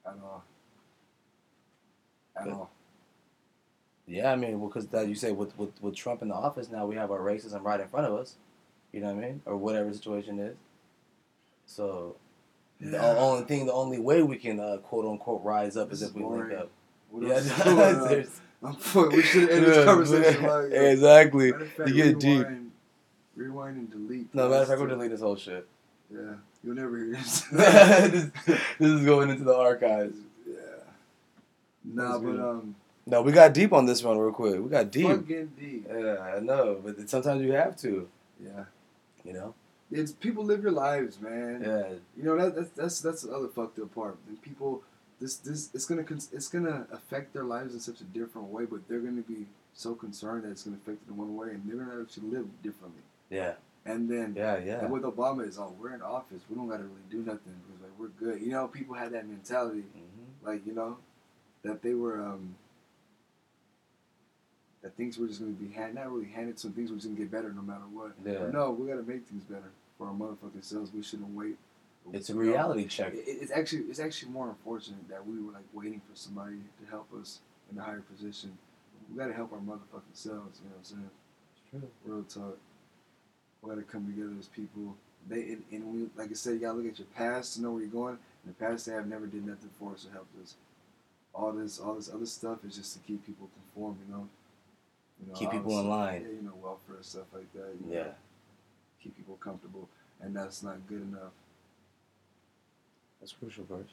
at 0.06 0.18
all. 0.22 0.44
At 2.38 2.44
Good. 2.46 2.54
all. 2.54 2.70
Yeah, 4.06 4.32
I 4.32 4.36
mean, 4.36 4.60
because 4.66 4.88
that 4.88 5.08
you 5.08 5.16
say 5.16 5.32
with, 5.32 5.58
with 5.58 5.72
with 5.82 5.96
Trump 5.96 6.22
in 6.22 6.30
the 6.30 6.36
office 6.36 6.70
now, 6.70 6.86
we 6.86 6.96
have 6.96 7.12
our 7.12 7.20
racism 7.20 7.62
right 7.64 7.80
in 7.80 7.88
front 7.88 8.08
of 8.08 8.14
us. 8.14 8.36
You 8.94 9.02
know 9.02 9.08
what 9.14 9.24
I 9.24 9.28
mean, 9.28 9.42
or 9.46 9.58
whatever 9.58 9.90
the 9.90 9.96
situation 9.96 10.40
is. 10.40 10.56
So, 11.66 12.16
The 12.80 13.02
only 13.18 13.44
thing, 13.46 13.66
the 13.66 13.74
only 13.74 14.00
way 14.00 14.22
we 14.24 14.38
can 14.38 14.60
uh, 14.60 14.78
quote 14.78 15.06
unquote 15.06 15.44
rise 15.44 15.76
up 15.76 15.90
This 15.90 16.02
is 16.02 16.10
if 16.10 16.16
we 16.16 16.24
link 16.24 16.54
up. 16.54 16.70
What 17.12 17.24
Yeah, 17.28 17.34
else 17.36 17.46
is 17.46 17.64
going 17.64 17.96
on? 17.96 18.26
I'm 18.64 18.76
fuck- 18.76 19.12
we 19.12 19.22
should 19.22 19.50
end 19.50 19.66
this 19.66 19.86
conversation 19.86 20.44
like 20.44 20.72
exactly. 20.72 21.52
Fact, 21.52 21.90
You 21.90 21.94
get 21.94 22.20
deep. 22.20 22.40
rewind, 22.48 22.72
rewind 23.36 23.78
and 23.78 23.92
delete. 23.92 24.34
No, 24.34 24.50
matter 24.50 24.62
of 24.64 24.68
fact, 24.70 24.80
we're 24.82 24.88
too. 24.90 25.10
this 25.10 25.22
whole 25.22 25.36
shit. 25.36 25.68
Yeah, 26.12 26.36
you'll 26.64 26.76
never 26.76 26.98
hear 26.98 27.12
this. 27.14 27.42
this, 27.52 28.30
this 28.46 28.60
is 28.80 29.06
going 29.06 29.30
into 29.30 29.44
the 29.44 29.56
archives. 29.56 30.16
Yeah. 31.88 32.02
Nah, 32.04 32.18
but 32.20 32.20
good. 32.32 32.40
um, 32.40 32.76
No, 33.06 33.22
we 33.22 33.32
got 33.32 33.54
deep 33.54 33.72
on 33.74 33.86
this 33.86 34.04
one 34.04 34.18
real 34.18 34.32
quick. 34.32 34.62
We 34.62 34.70
got 34.70 34.92
deep. 34.92 35.08
fucking 35.08 35.52
deep. 35.60 35.88
Yeah, 35.90 36.18
I 36.20 36.40
know, 36.40 36.80
but 36.84 37.10
sometimes 37.10 37.42
you 37.44 37.54
have 37.54 37.76
to. 37.78 38.08
Yeah, 38.44 38.66
You 39.24 39.34
know. 39.34 39.54
it's 39.92 40.12
people 40.12 40.44
live 40.44 40.62
your 40.62 40.72
lives, 40.74 41.20
man. 41.20 41.62
Yeah. 41.66 41.88
You 42.18 42.24
know 42.24 42.36
that 42.38 42.56
that's 42.56 42.70
that's 42.72 43.02
that's 43.02 43.22
the 43.24 43.32
other 43.34 43.48
fucked 43.48 43.80
up 43.80 43.94
part. 43.96 44.18
And 44.28 44.40
people, 44.42 44.84
this 45.20 45.38
this 45.38 45.70
it's 45.74 45.86
gonna 45.86 46.04
cons- 46.04 46.30
it's 46.34 46.50
gonna 46.50 46.86
affect 46.92 47.34
their 47.34 47.44
lives 47.46 47.74
in 47.74 47.80
such 47.80 48.02
a 48.02 48.04
different 48.04 48.50
way, 48.50 48.66
but 48.66 48.88
they're 48.88 49.00
gonna 49.00 49.22
be 49.22 49.48
so 49.74 49.96
concerned 49.96 50.44
that 50.44 50.52
it's 50.52 50.64
gonna 50.64 50.78
affect 50.78 51.06
them 51.08 51.16
in 51.16 51.18
one 51.26 51.36
way, 51.38 51.50
and 51.56 51.64
they're 51.68 51.78
gonna 51.84 52.02
actually 52.02 52.30
live 52.30 52.48
differently. 52.62 53.02
Yeah. 53.30 53.54
And 53.86 54.10
then 54.10 54.34
Yeah. 54.36 54.58
Yeah. 54.58 54.82
and 54.84 54.92
with 54.92 55.04
Obama 55.04 55.48
is, 55.48 55.58
oh, 55.58 55.74
we're 55.80 55.94
in 55.96 56.02
office, 56.02 56.42
we 56.50 56.56
don't 56.58 56.68
gotta 56.68 56.84
really 56.84 57.08
do 57.10 57.20
nothing 57.20 57.56
because 57.66 57.82
like 57.82 57.94
we're 57.98 58.10
good. 58.20 58.42
You 58.42 58.52
know, 58.52 58.68
people 58.68 58.94
had 58.96 59.14
that 59.14 59.26
mentality, 59.28 59.86
Mhm. 59.96 60.46
like 60.46 60.66
you 60.68 60.74
know, 60.74 60.98
that 61.64 61.82
they 61.82 61.94
were 61.94 62.22
um 62.26 62.56
that 64.82 64.96
things 64.96 65.18
were 65.18 65.28
just 65.28 65.40
gonna 65.40 65.52
be 65.54 65.70
hand 65.74 65.96
not 65.96 66.12
really 66.12 66.28
handed 66.28 66.58
to 66.58 66.68
them, 66.68 66.74
things 66.74 66.90
were 66.92 66.98
just 66.98 67.08
gonna 67.08 67.20
get 67.20 67.32
better 67.32 67.52
no 67.52 67.62
matter 67.62 67.84
what. 67.92 68.14
Yeah. 68.26 68.50
No, 68.52 68.72
we 68.72 68.88
gotta 68.88 69.04
make 69.04 69.26
things 69.26 69.44
better 69.44 69.72
for 69.98 70.08
our 70.08 70.14
motherfucking 70.14 70.64
selves. 70.64 70.92
We 70.94 71.02
shouldn't 71.04 71.30
wait. 71.36 71.58
It's 72.14 72.30
a 72.30 72.34
You 72.34 72.40
know? 72.40 72.46
reality 72.52 72.86
check. 72.86 73.14
It, 73.14 73.24
it's 73.28 73.52
actually 73.52 73.82
it's 73.84 74.00
actually 74.00 74.32
more 74.32 74.50
unfortunate 74.50 75.08
that 75.10 75.26
we 75.26 75.40
were 75.42 75.52
like 75.52 75.66
waiting 75.74 76.00
for 76.10 76.16
somebody 76.16 76.58
to 76.82 76.90
help 76.90 77.10
us 77.20 77.40
in 77.72 77.78
a 77.78 77.82
higher 77.82 78.02
position. 78.02 78.58
We 79.12 79.18
gotta 79.18 79.34
help 79.34 79.52
our 79.52 79.60
motherfucking 79.60 80.14
selves. 80.14 80.60
You 80.64 80.70
know 80.70 80.76
what 80.76 80.80
I'm 80.80 80.84
saying? 80.84 81.10
It's 81.56 81.70
true. 81.72 81.90
Real 82.06 82.24
talk. 82.24 82.58
We 83.62 83.70
gotta 83.70 83.82
come 83.82 84.06
together 84.06 84.34
as 84.40 84.48
people. 84.48 84.96
They 85.28 85.42
and, 85.54 85.64
and 85.72 85.94
we 85.94 86.10
like 86.16 86.30
I 86.32 86.34
said, 86.36 86.54
you 86.54 86.60
gotta 86.60 86.78
look 86.78 86.88
at 86.88 87.00
your 87.00 87.08
past 87.16 87.56
to 87.56 87.62
know 87.62 87.72
where 87.72 87.82
you're 87.82 87.90
going. 87.92 88.18
In 88.46 88.54
the 88.58 88.66
past, 88.66 88.86
they 88.86 88.94
have 88.94 89.08
never 89.08 89.26
did 89.26 89.46
nothing 89.46 89.70
for 89.78 89.92
us 89.94 90.06
or 90.08 90.14
helped 90.14 90.40
us. 90.42 90.56
All 91.38 91.52
this, 91.52 91.80
all 91.80 91.94
this 91.94 92.10
other 92.14 92.26
stuff 92.26 92.66
is 92.68 92.76
just 92.76 92.94
to 92.94 93.00
keep 93.08 93.26
people 93.26 93.48
conformed. 93.54 93.98
You 94.08 94.14
know. 94.14 94.28
You 95.22 95.32
know 95.32 95.40
Keep 95.40 95.52
people 95.52 95.80
in 95.80 95.88
line. 95.90 96.22
Yeah, 96.24 96.36
you 96.36 96.42
know, 96.44 96.54
welfare 96.62 96.98
stuff 97.02 97.26
like 97.34 97.52
that. 97.54 97.74
you 97.80 97.92
know, 97.94 98.00
Yeah. 98.00 98.08
Keep 99.04 99.18
people 99.18 99.38
comfortable, 99.40 99.88
and 100.22 100.36
that's 100.36 100.64
not 100.64 100.86
good 100.88 101.02
enough. 101.02 101.32
That's 103.20 103.32
crucial, 103.34 103.66
first. 103.70 103.92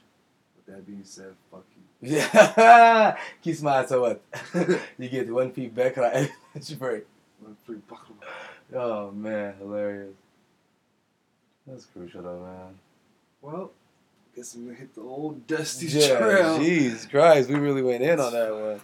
With 0.57 0.74
that 0.74 0.87
being 0.87 1.04
said, 1.04 1.35
fuck 1.50 1.64
you. 1.76 2.16
Yeah. 2.16 3.16
Keep 3.42 3.57
smiling 3.57 3.88
so 3.88 4.00
what? 4.00 4.22
you 4.98 5.09
get 5.09 5.33
one 5.33 5.52
feedback 5.52 5.96
and 5.98 6.07
I 6.07 6.30
it's 6.54 6.70
your 6.70 6.78
break. 6.78 7.04
One 7.40 7.57
free 7.64 7.78
buckle. 7.88 8.16
Oh 8.74 9.11
man, 9.11 9.54
hilarious. 9.59 10.14
That's 11.66 11.85
crucial 11.87 12.22
though, 12.22 12.40
man. 12.40 12.74
Well, 13.42 13.70
guess 14.37 14.55
I'm 14.55 14.64
gonna 14.66 14.77
hit 14.77 14.94
the 14.94 15.01
old 15.03 15.47
dusty 15.47 15.87
Yeah, 15.87 16.18
trail. 16.18 16.59
Jesus 16.59 17.07
Christ, 17.07 17.49
we 17.49 17.57
really 17.57 17.83
went 17.83 18.03
in 18.03 18.18
on 18.20 18.33
that 18.33 18.55
one. 18.55 18.81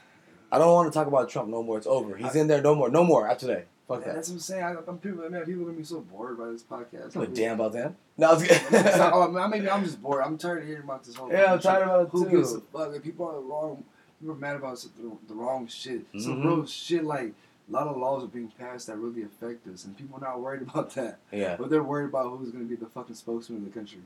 I 0.53 0.59
don't 0.59 0.73
want 0.73 0.93
to 0.93 0.97
talk 0.99 1.07
about 1.07 1.29
Trump 1.29 1.49
no 1.49 1.63
more. 1.63 1.79
It's 1.79 1.87
over. 1.87 2.17
He's 2.17 2.35
in 2.35 2.47
there 2.49 2.61
no 2.63 2.75
more. 2.75 2.91
No 2.91 3.05
more 3.05 3.29
after 3.29 3.47
today. 3.47 3.65
Fuck 3.87 4.05
that. 4.05 4.15
That's 4.15 4.29
what 4.29 4.35
I'm 4.35 4.41
saying. 4.41 4.65
I, 4.65 4.75
I'm 4.87 4.99
people, 4.99 5.29
man, 5.31 5.45
people 5.45 5.63
are 5.63 5.67
gonna 5.67 5.79
be 5.79 5.85
so 5.85 6.01
bored 6.01 6.39
by 6.39 6.47
this 6.51 6.63
podcast. 6.63 7.17
I 7.17 7.21
give 7.21 7.23
a 7.23 7.35
damn 7.35 7.55
about 7.61 7.73
that. 7.73 7.95
No, 8.19 8.31
I 8.31 8.35
It's 8.43 8.71
not- 8.71 8.83
kidding. 8.85 9.01
oh, 9.13 9.29
man, 9.31 9.51
maybe 9.51 9.71
I'm 9.71 9.85
just 9.85 10.01
bored. 10.03 10.23
I'm 10.25 10.39
tired 10.39 10.63
of 10.63 10.67
hearing 10.69 10.83
about 10.85 11.05
this 11.05 11.15
whole. 11.17 11.31
Yeah, 11.31 11.53
I'm 11.55 11.61
tired 11.61 11.83
about 11.85 12.03
it 12.03 12.09
Who 12.13 12.29
gives 12.29 12.53
a 12.53 12.57
too. 12.59 12.67
fuck? 12.73 13.03
People 13.03 13.27
are 13.29 13.41
wrong. 13.41 13.85
People 14.21 14.35
are 14.35 14.39
mad 14.39 14.57
about 14.57 14.77
the, 14.97 15.11
the 15.29 15.35
wrong 15.35 15.67
shit. 15.67 16.03
Some 16.19 16.37
Mhm. 16.43 16.45
real 16.45 16.67
shit. 16.67 17.05
Like 17.05 17.33
a 17.69 17.73
lot 17.73 17.87
of 17.89 17.97
laws 17.97 18.23
are 18.25 18.29
being 18.29 18.53
passed 18.59 18.87
that 18.89 18.97
really 18.97 19.23
affect 19.23 19.67
us, 19.69 19.85
and 19.85 19.97
people 19.97 20.17
are 20.19 20.21
not 20.21 20.41
worried 20.41 20.63
about 20.69 20.95
that. 20.95 21.19
Yeah. 21.33 21.57
But 21.57 21.71
they're 21.71 21.83
worried 21.83 22.07
about 22.11 22.37
who's 22.39 22.51
gonna 22.51 22.65
be 22.65 22.77
the 22.77 22.87
fucking 22.87 23.15
spokesman 23.17 23.59
of 23.61 23.65
the 23.65 23.71
country. 23.71 24.01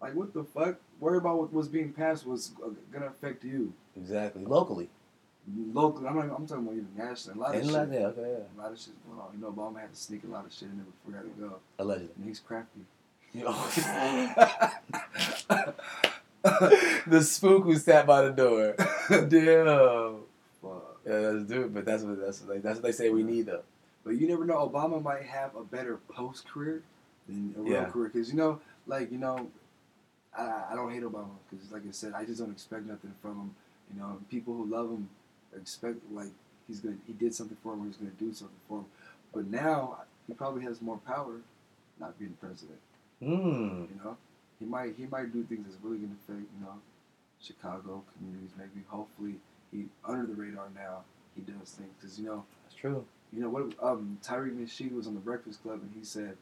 Like 0.00 0.14
what 0.14 0.32
the 0.32 0.44
fuck? 0.44 0.76
Worry 1.00 1.18
about 1.18 1.38
what 1.38 1.52
was 1.52 1.68
being 1.68 1.92
passed 1.92 2.26
was 2.26 2.52
gonna 2.92 3.06
affect 3.06 3.44
you 3.44 3.72
Exactly. 3.96 4.44
Locally. 4.44 4.88
locally. 5.72 6.06
I'm 6.08 6.14
not. 6.16 6.24
I'm 6.36 6.46
talking 6.46 6.64
about 6.64 6.74
even 6.76 6.88
nationally. 6.96 7.38
A 7.38 7.42
lot 7.42 7.50
of 7.54 7.60
And 7.60 7.64
shit. 7.70 7.74
like, 7.74 7.88
yeah, 7.92 8.06
okay, 8.06 8.20
yeah. 8.20 8.44
A 8.56 8.62
lot 8.62 8.72
of 8.72 8.78
shit 8.78 8.94
going 9.08 9.20
on. 9.20 9.28
You 9.34 9.40
know, 9.40 9.50
Obama 9.52 9.80
had 9.80 9.92
to 9.92 9.98
sneak 10.00 10.22
a 10.24 10.26
lot 10.28 10.44
of 10.46 10.52
shit 10.52 10.68
in 10.68 10.76
there 10.76 10.86
before 10.86 11.20
he 11.20 11.26
had 11.28 11.36
to 11.36 11.40
go. 11.50 11.58
Allegedly. 11.80 12.12
And 12.16 12.26
he's 12.26 12.40
crafty. 12.40 12.80
the 17.06 17.22
spook 17.22 17.64
who 17.64 17.76
sat 17.76 18.06
by 18.06 18.22
the 18.22 18.30
door. 18.30 18.74
Damn. 19.28 20.20
Fuck. 20.62 20.96
Yeah, 21.06 21.20
that's 21.32 21.44
dude, 21.44 21.74
but 21.74 21.84
that's 21.84 22.02
what 22.02 22.20
that's 22.20 22.40
what 22.40 22.54
they, 22.54 22.58
that's 22.60 22.76
what 22.76 22.82
they 22.84 22.92
say 22.92 23.10
we 23.10 23.22
need 23.22 23.46
though. 23.46 23.62
But 24.04 24.16
you 24.16 24.28
never 24.28 24.44
know. 24.44 24.68
Obama 24.68 25.02
might 25.02 25.24
have 25.24 25.54
a 25.56 25.62
better 25.64 25.98
post 26.08 26.48
career 26.48 26.82
than 27.26 27.54
a 27.56 27.60
real 27.60 27.72
Yeah. 27.72 27.84
career. 27.90 28.08
Because, 28.12 28.30
you 28.30 28.36
know, 28.36 28.60
like, 28.86 29.10
you 29.12 29.18
know, 29.18 29.48
I, 30.36 30.64
I 30.70 30.74
don't 30.74 30.92
hate 30.92 31.02
Obama. 31.02 31.30
Because, 31.50 31.70
like 31.72 31.82
I 31.88 31.92
said, 31.92 32.12
I 32.14 32.24
just 32.24 32.40
don't 32.40 32.50
expect 32.52 32.86
nothing 32.86 33.12
from 33.22 33.32
him. 33.32 33.54
You 33.92 34.00
know, 34.00 34.18
people 34.30 34.54
who 34.54 34.66
love 34.66 34.90
him 34.90 35.08
expect, 35.56 35.98
like, 36.12 36.30
he's 36.66 36.80
gonna, 36.80 36.96
he 37.06 37.12
did 37.12 37.34
something 37.34 37.56
for 37.62 37.74
him 37.74 37.82
or 37.82 37.86
he's 37.86 37.96
going 37.96 38.10
to 38.10 38.16
do 38.24 38.32
something 38.32 38.56
for 38.68 38.78
him. 38.80 38.86
But 39.32 39.46
now, 39.46 39.98
he 40.26 40.34
probably 40.34 40.62
has 40.64 40.80
more 40.82 40.98
power 41.06 41.40
not 41.98 42.18
being 42.18 42.36
president. 42.40 42.78
Hmm. 43.20 43.84
You 43.90 44.00
know, 44.04 44.16
he 44.60 44.64
might 44.66 44.94
he 44.96 45.06
might 45.06 45.32
do 45.32 45.42
things 45.44 45.66
that's 45.66 45.82
really 45.82 45.98
going 45.98 46.10
to 46.10 46.32
affect 46.32 46.46
you 46.58 46.64
know 46.64 46.74
Chicago 47.42 48.02
communities. 48.16 48.50
Maybe 48.56 48.84
hopefully 48.88 49.34
he 49.72 49.86
under 50.06 50.26
the 50.26 50.34
radar 50.34 50.68
now 50.74 51.02
he 51.34 51.42
does 51.42 51.70
things 51.70 51.90
because 51.98 52.18
you 52.18 52.26
know 52.26 52.44
That's 52.64 52.76
true. 52.76 53.04
you 53.32 53.40
know 53.40 53.48
what 53.48 53.64
um 53.82 54.18
Tariq 54.24 54.56
Nasheed 54.56 54.92
was 54.94 55.06
on 55.06 55.14
the 55.14 55.20
Breakfast 55.20 55.62
Club 55.62 55.80
and 55.82 55.90
he 55.98 56.04
said 56.04 56.36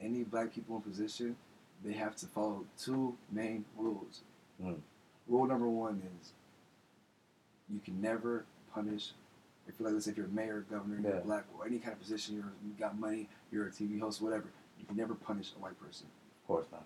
any 0.00 0.22
black 0.24 0.54
people 0.54 0.76
in 0.76 0.82
position 0.82 1.36
they 1.84 1.92
have 1.92 2.16
to 2.16 2.26
follow 2.26 2.64
two 2.78 3.16
main 3.30 3.64
rules. 3.76 4.22
Mm. 4.62 4.78
Rule 5.28 5.46
number 5.46 5.68
one 5.68 6.02
is 6.20 6.32
you 7.70 7.80
can 7.84 8.00
never 8.00 8.44
punish. 8.72 9.12
If 9.66 9.74
you're 9.78 9.88
like, 9.88 9.94
let's 9.94 10.04
say 10.06 10.10
if 10.12 10.16
you're 10.16 10.26
a 10.26 10.30
mayor, 10.30 10.64
governor, 10.70 11.00
you're 11.00 11.14
Yeah. 11.16 11.20
black, 11.20 11.44
or 11.58 11.66
any 11.66 11.78
kind 11.78 11.92
of 11.92 12.00
position, 12.00 12.36
you're 12.36 12.52
you 12.64 12.72
got 12.78 12.98
money, 12.98 13.28
you're 13.50 13.66
a 13.66 13.70
TV 13.70 13.98
host, 13.98 14.20
whatever. 14.20 14.46
You 14.78 14.86
can 14.86 14.96
never 14.96 15.14
punish 15.14 15.52
a 15.56 15.60
white 15.60 15.78
person. 15.80 16.06
Of 16.42 16.46
course 16.46 16.66
not. 16.72 16.84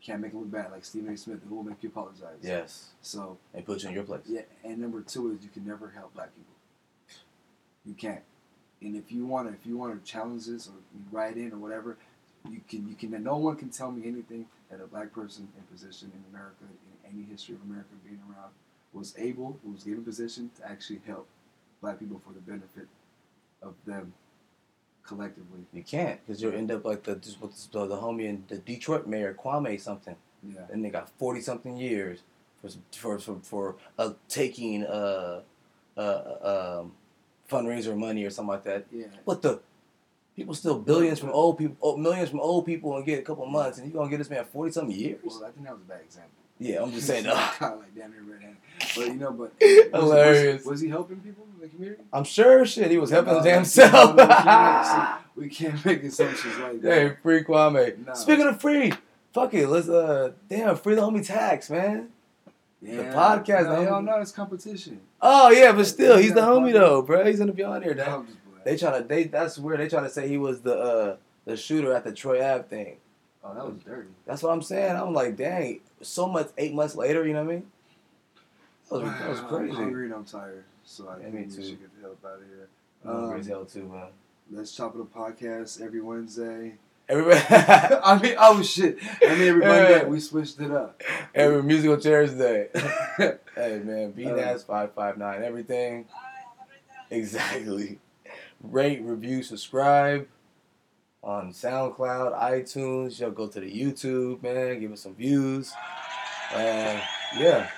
can't 0.00 0.20
make 0.20 0.32
it 0.32 0.36
look 0.36 0.50
bad 0.50 0.72
like 0.72 0.84
Stephen 0.84 1.12
A. 1.12 1.16
Smith. 1.16 1.40
It 1.44 1.48
will 1.50 1.62
make 1.62 1.80
you 1.80 1.88
apologize. 1.88 2.38
Yes. 2.42 2.90
So 3.02 3.38
And 3.54 3.64
put 3.64 3.82
you 3.84 3.88
in 3.90 3.94
your 3.94 4.02
place. 4.02 4.22
yeah, 4.26 4.42
and 4.64 4.78
number 4.78 5.00
two 5.00 5.30
is 5.32 5.44
you 5.44 5.48
can 5.50 5.64
never 5.64 5.90
help 5.90 6.12
black 6.14 6.30
people. 6.34 6.54
You 7.84 7.94
can't. 7.94 8.22
And 8.80 8.96
if 8.96 9.12
you 9.12 9.26
want 9.26 9.46
to, 9.48 9.54
if 9.54 9.64
you 9.64 9.76
want 9.78 10.04
to 10.04 10.10
challenge 10.10 10.46
this 10.46 10.66
or 10.68 10.72
write 11.12 11.36
in 11.36 11.52
or 11.52 11.58
whatever, 11.58 11.98
you 12.50 12.60
can. 12.68 12.88
You 12.88 12.94
can. 12.94 13.22
No 13.22 13.36
one 13.36 13.56
can 13.56 13.70
tell 13.70 13.90
me 13.92 14.06
anything 14.06 14.46
that 14.70 14.80
a 14.80 14.86
black 14.86 15.12
person 15.12 15.48
in 15.56 15.62
position 15.64 16.10
in 16.14 16.22
America, 16.34 16.64
in 17.04 17.12
any 17.14 17.24
history 17.30 17.54
of 17.54 17.62
America 17.62 17.90
being 18.04 18.20
around, 18.30 18.50
was 18.92 19.14
able, 19.18 19.58
who 19.64 19.72
was 19.72 19.84
given 19.84 20.04
position 20.04 20.50
to 20.56 20.68
actually 20.68 21.00
help 21.06 21.26
black 21.80 21.98
people 21.98 22.20
for 22.24 22.32
the 22.32 22.40
benefit 22.40 22.88
of 23.62 23.74
them 23.86 24.12
collectively. 25.04 25.60
You 25.72 25.82
can't 25.82 26.24
because 26.26 26.42
you'll 26.42 26.54
end 26.54 26.70
up 26.70 26.84
like 26.84 27.02
the 27.04 27.16
just 27.16 27.40
with 27.40 27.70
the, 27.72 27.86
the 27.86 27.96
homie 27.96 28.26
in 28.26 28.44
the 28.48 28.58
Detroit 28.58 29.06
mayor 29.06 29.34
Kwame 29.34 29.80
something, 29.80 30.16
Yeah. 30.42 30.60
and 30.72 30.84
they 30.84 30.90
got 30.90 31.10
forty 31.18 31.40
something 31.40 31.76
years 31.76 32.20
for 32.60 32.68
for 32.92 33.18
for, 33.18 33.38
for 33.42 33.76
uh, 33.98 34.12
taking 34.28 34.84
uh, 34.84 35.40
uh, 35.96 36.80
um, 36.80 36.92
fundraiser 37.50 37.96
money 37.96 38.24
or 38.24 38.30
something 38.30 38.50
like 38.50 38.64
that. 38.64 38.86
Yeah. 38.92 39.06
What 39.24 39.42
the? 39.42 39.60
People 40.36 40.54
steal 40.54 40.78
billions 40.78 41.18
from 41.18 41.30
old 41.30 41.58
people, 41.58 41.76
oh, 41.82 41.96
millions 41.96 42.30
from 42.30 42.40
old 42.40 42.64
people, 42.64 42.96
and 42.96 43.04
get 43.04 43.18
a 43.18 43.22
couple 43.22 43.44
months, 43.46 43.78
and 43.78 43.86
you 43.86 43.92
gonna 43.92 44.08
get 44.10 44.18
this 44.18 44.30
man 44.30 44.44
forty 44.46 44.72
something 44.72 44.94
years? 44.96 45.20
Well, 45.24 45.44
I 45.44 45.50
think 45.50 45.66
that 45.66 45.72
was 45.74 45.82
a 45.82 45.84
bad 45.84 46.00
example. 46.02 46.30
Yeah, 46.58 46.82
I'm 46.82 46.90
just 46.92 47.06
saying. 47.08 47.26
uh, 47.26 47.34
kind 47.58 47.74
of 47.74 47.80
like 47.80 47.94
damn 47.94 48.10
near 48.12 48.22
red-handed. 48.22 48.56
But 48.96 49.06
you 49.08 49.14
know, 49.14 49.32
but 49.32 49.52
Hilarious. 49.60 50.64
Was, 50.64 50.66
was 50.72 50.80
he 50.80 50.88
helping 50.88 51.18
people 51.20 51.46
in 51.54 51.60
the 51.60 51.68
community? 51.68 52.02
I'm 52.12 52.24
sure 52.24 52.64
shit 52.64 52.90
he 52.90 52.98
was 52.98 53.10
helping 53.10 53.34
No, 53.34 53.42
damn 53.42 53.62
no, 53.76 54.12
we 54.14 54.26
can't- 54.26 55.20
we 55.36 55.48
can't 55.48 55.84
make 55.84 56.02
assumptions 56.04 56.58
like 56.58 56.80
that. 56.82 56.92
hey, 56.92 57.16
free 57.22 57.44
Kwame. 57.44 58.06
No. 58.06 58.14
Speaking 58.14 58.46
of 58.46 58.60
free, 58.60 58.92
fuck 59.34 59.52
it, 59.54 59.66
let's 59.68 59.88
uh, 59.88 60.32
damn, 60.48 60.76
free 60.76 60.94
the 60.94 61.02
homie 61.02 61.26
tax, 61.26 61.68
man. 61.70 62.08
Yeah. 62.80 63.12
podcast, 63.14 63.64
no. 63.66 63.84
No, 63.84 64.00
no, 64.00 64.20
it's 64.20 64.32
competition. 64.32 65.00
Oh 65.20 65.50
yeah, 65.50 65.72
but 65.72 65.84
still, 65.86 66.16
he's 66.16 66.32
the 66.34 66.40
homie 66.40 66.72
fuck 66.72 66.80
though, 66.80 67.02
bro. 67.02 67.24
He's 67.26 67.38
gonna 67.38 67.52
be 67.52 67.62
on 67.62 67.82
here. 67.82 67.94
No, 67.94 68.26
Dad. 68.64 68.70
I'm 68.70 68.76
just 68.76 68.82
playing. 68.82 68.98
They 68.98 68.98
try 68.98 68.98
to 69.00 69.04
they 69.08 69.24
that's 69.24 69.58
weird. 69.58 69.80
They 69.80 69.88
try 69.88 70.02
to 70.02 70.10
say 70.10 70.28
he 70.28 70.38
was 70.38 70.60
the 70.62 70.76
uh 70.78 71.16
the 71.44 71.56
shooter 71.56 71.92
at 71.92 72.04
the 72.04 72.12
Troy 72.12 72.44
Ave 72.44 72.64
thing. 72.68 72.96
oh, 73.44 73.54
that 73.54 73.66
was 73.66 73.76
dirty. 73.84 74.08
That's 74.26 74.42
what 74.42 74.52
I'm 74.52 74.62
saying. 74.62 74.96
I'm 74.96 75.12
like, 75.14 75.36
dang, 75.36 75.80
so 76.00 76.28
much 76.28 76.48
eight 76.58 76.72
months 76.74 76.94
later, 76.94 77.26
you 77.26 77.32
know 77.34 77.44
what 77.44 77.50
I 77.52 77.54
mean? 77.56 77.66
That 78.90 79.00
was, 79.02 79.12
that 79.18 79.28
was 79.30 79.38
I'm 79.40 79.48
crazy. 79.48 79.74
hungry 79.74 80.04
and 80.06 80.14
I'm 80.14 80.24
tired, 80.24 80.64
so 80.84 81.08
I 81.08 81.16
Yeah, 81.16 81.22
think 81.22 81.34
me 81.34 81.40
we 81.44 81.48
too. 81.56 81.62
should 81.62 81.80
get 81.80 81.94
the 81.96 82.02
hell 82.02 82.16
out 82.26 82.38
of 82.40 82.46
here. 82.46 82.68
I'm 83.04 83.10
hungry 83.10 83.34
Um, 83.34 83.40
as 83.40 83.46
hell 83.46 83.64
too, 83.64 83.84
man. 83.88 84.06
Let's 84.50 84.72
chop 84.76 84.94
it 84.94 85.00
up 85.00 85.12
podcast 85.14 85.80
every 85.80 86.00
Wednesday. 86.02 86.74
Everybody, 87.08 87.40
I 87.50 88.20
mean, 88.22 88.34
oh 88.38 88.62
shit! 88.62 88.98
I 89.26 89.34
mean, 89.34 89.48
every 89.48 89.60
Monday 89.66 89.90
Yeah. 89.98 90.04
we 90.04 90.20
switched 90.20 90.60
it 90.60 90.70
up. 90.70 91.02
every 91.34 91.62
musical 91.62 91.96
chairs 91.96 92.32
day. 92.34 92.68
hey 93.16 93.80
man, 93.82 94.10
Uh. 94.14 94.18
BNAS 94.20 94.64
five 94.66 94.92
five 94.92 95.16
nine 95.18 95.42
everything. 95.42 96.06
Exactly. 97.10 97.98
Rate, 98.62 99.02
review, 99.02 99.42
subscribe 99.42 100.28
on 101.22 101.52
SoundCloud, 101.52 102.40
iTunes. 102.40 103.18
Yo, 103.18 103.30
go 103.30 103.48
to 103.48 103.60
the 103.60 103.70
YouTube, 103.70 104.42
man. 104.42 104.78
Give 104.80 104.92
us 104.92 105.00
some 105.02 105.14
views. 105.14 105.72
Uh, 106.54 107.00
yeah. 107.38 107.68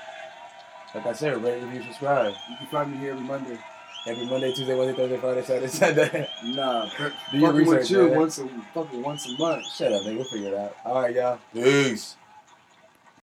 Like 0.95 1.07
I 1.07 1.13
said, 1.13 1.43
rate, 1.43 1.63
review, 1.63 1.83
subscribe. 1.85 2.35
You 2.51 2.57
can 2.59 2.67
find 2.69 2.93
me 2.93 2.99
here 2.99 3.13
every 3.13 3.25
Monday. 3.25 3.59
Every 4.07 4.27
Monday, 4.27 4.53
Tuesday, 4.53 4.75
Wednesday, 4.77 4.97
Thursday, 4.97 5.17
Friday, 5.19 5.43
Saturday, 5.43 5.69
Sunday. 6.13 6.29
Nah, 6.55 6.91
per- 6.91 7.13
Do 7.33 7.39
your 7.39 7.53
fucking 7.53 7.67
with 7.67 7.79
research, 7.79 7.91
you 7.91 8.09
man. 8.11 8.19
once 8.19 8.39
a 8.39 8.49
fucking 8.75 9.03
once 9.03 9.27
a 9.27 9.39
month. 9.39 9.65
Shut 9.75 9.93
up, 9.93 10.03
nigga. 10.03 10.17
We'll 10.17 10.25
figure 10.25 10.49
it 10.49 10.55
out. 10.55 10.77
All 10.85 11.01
right, 11.01 11.15
y'all. 11.15 11.39
Peace. 11.55 12.17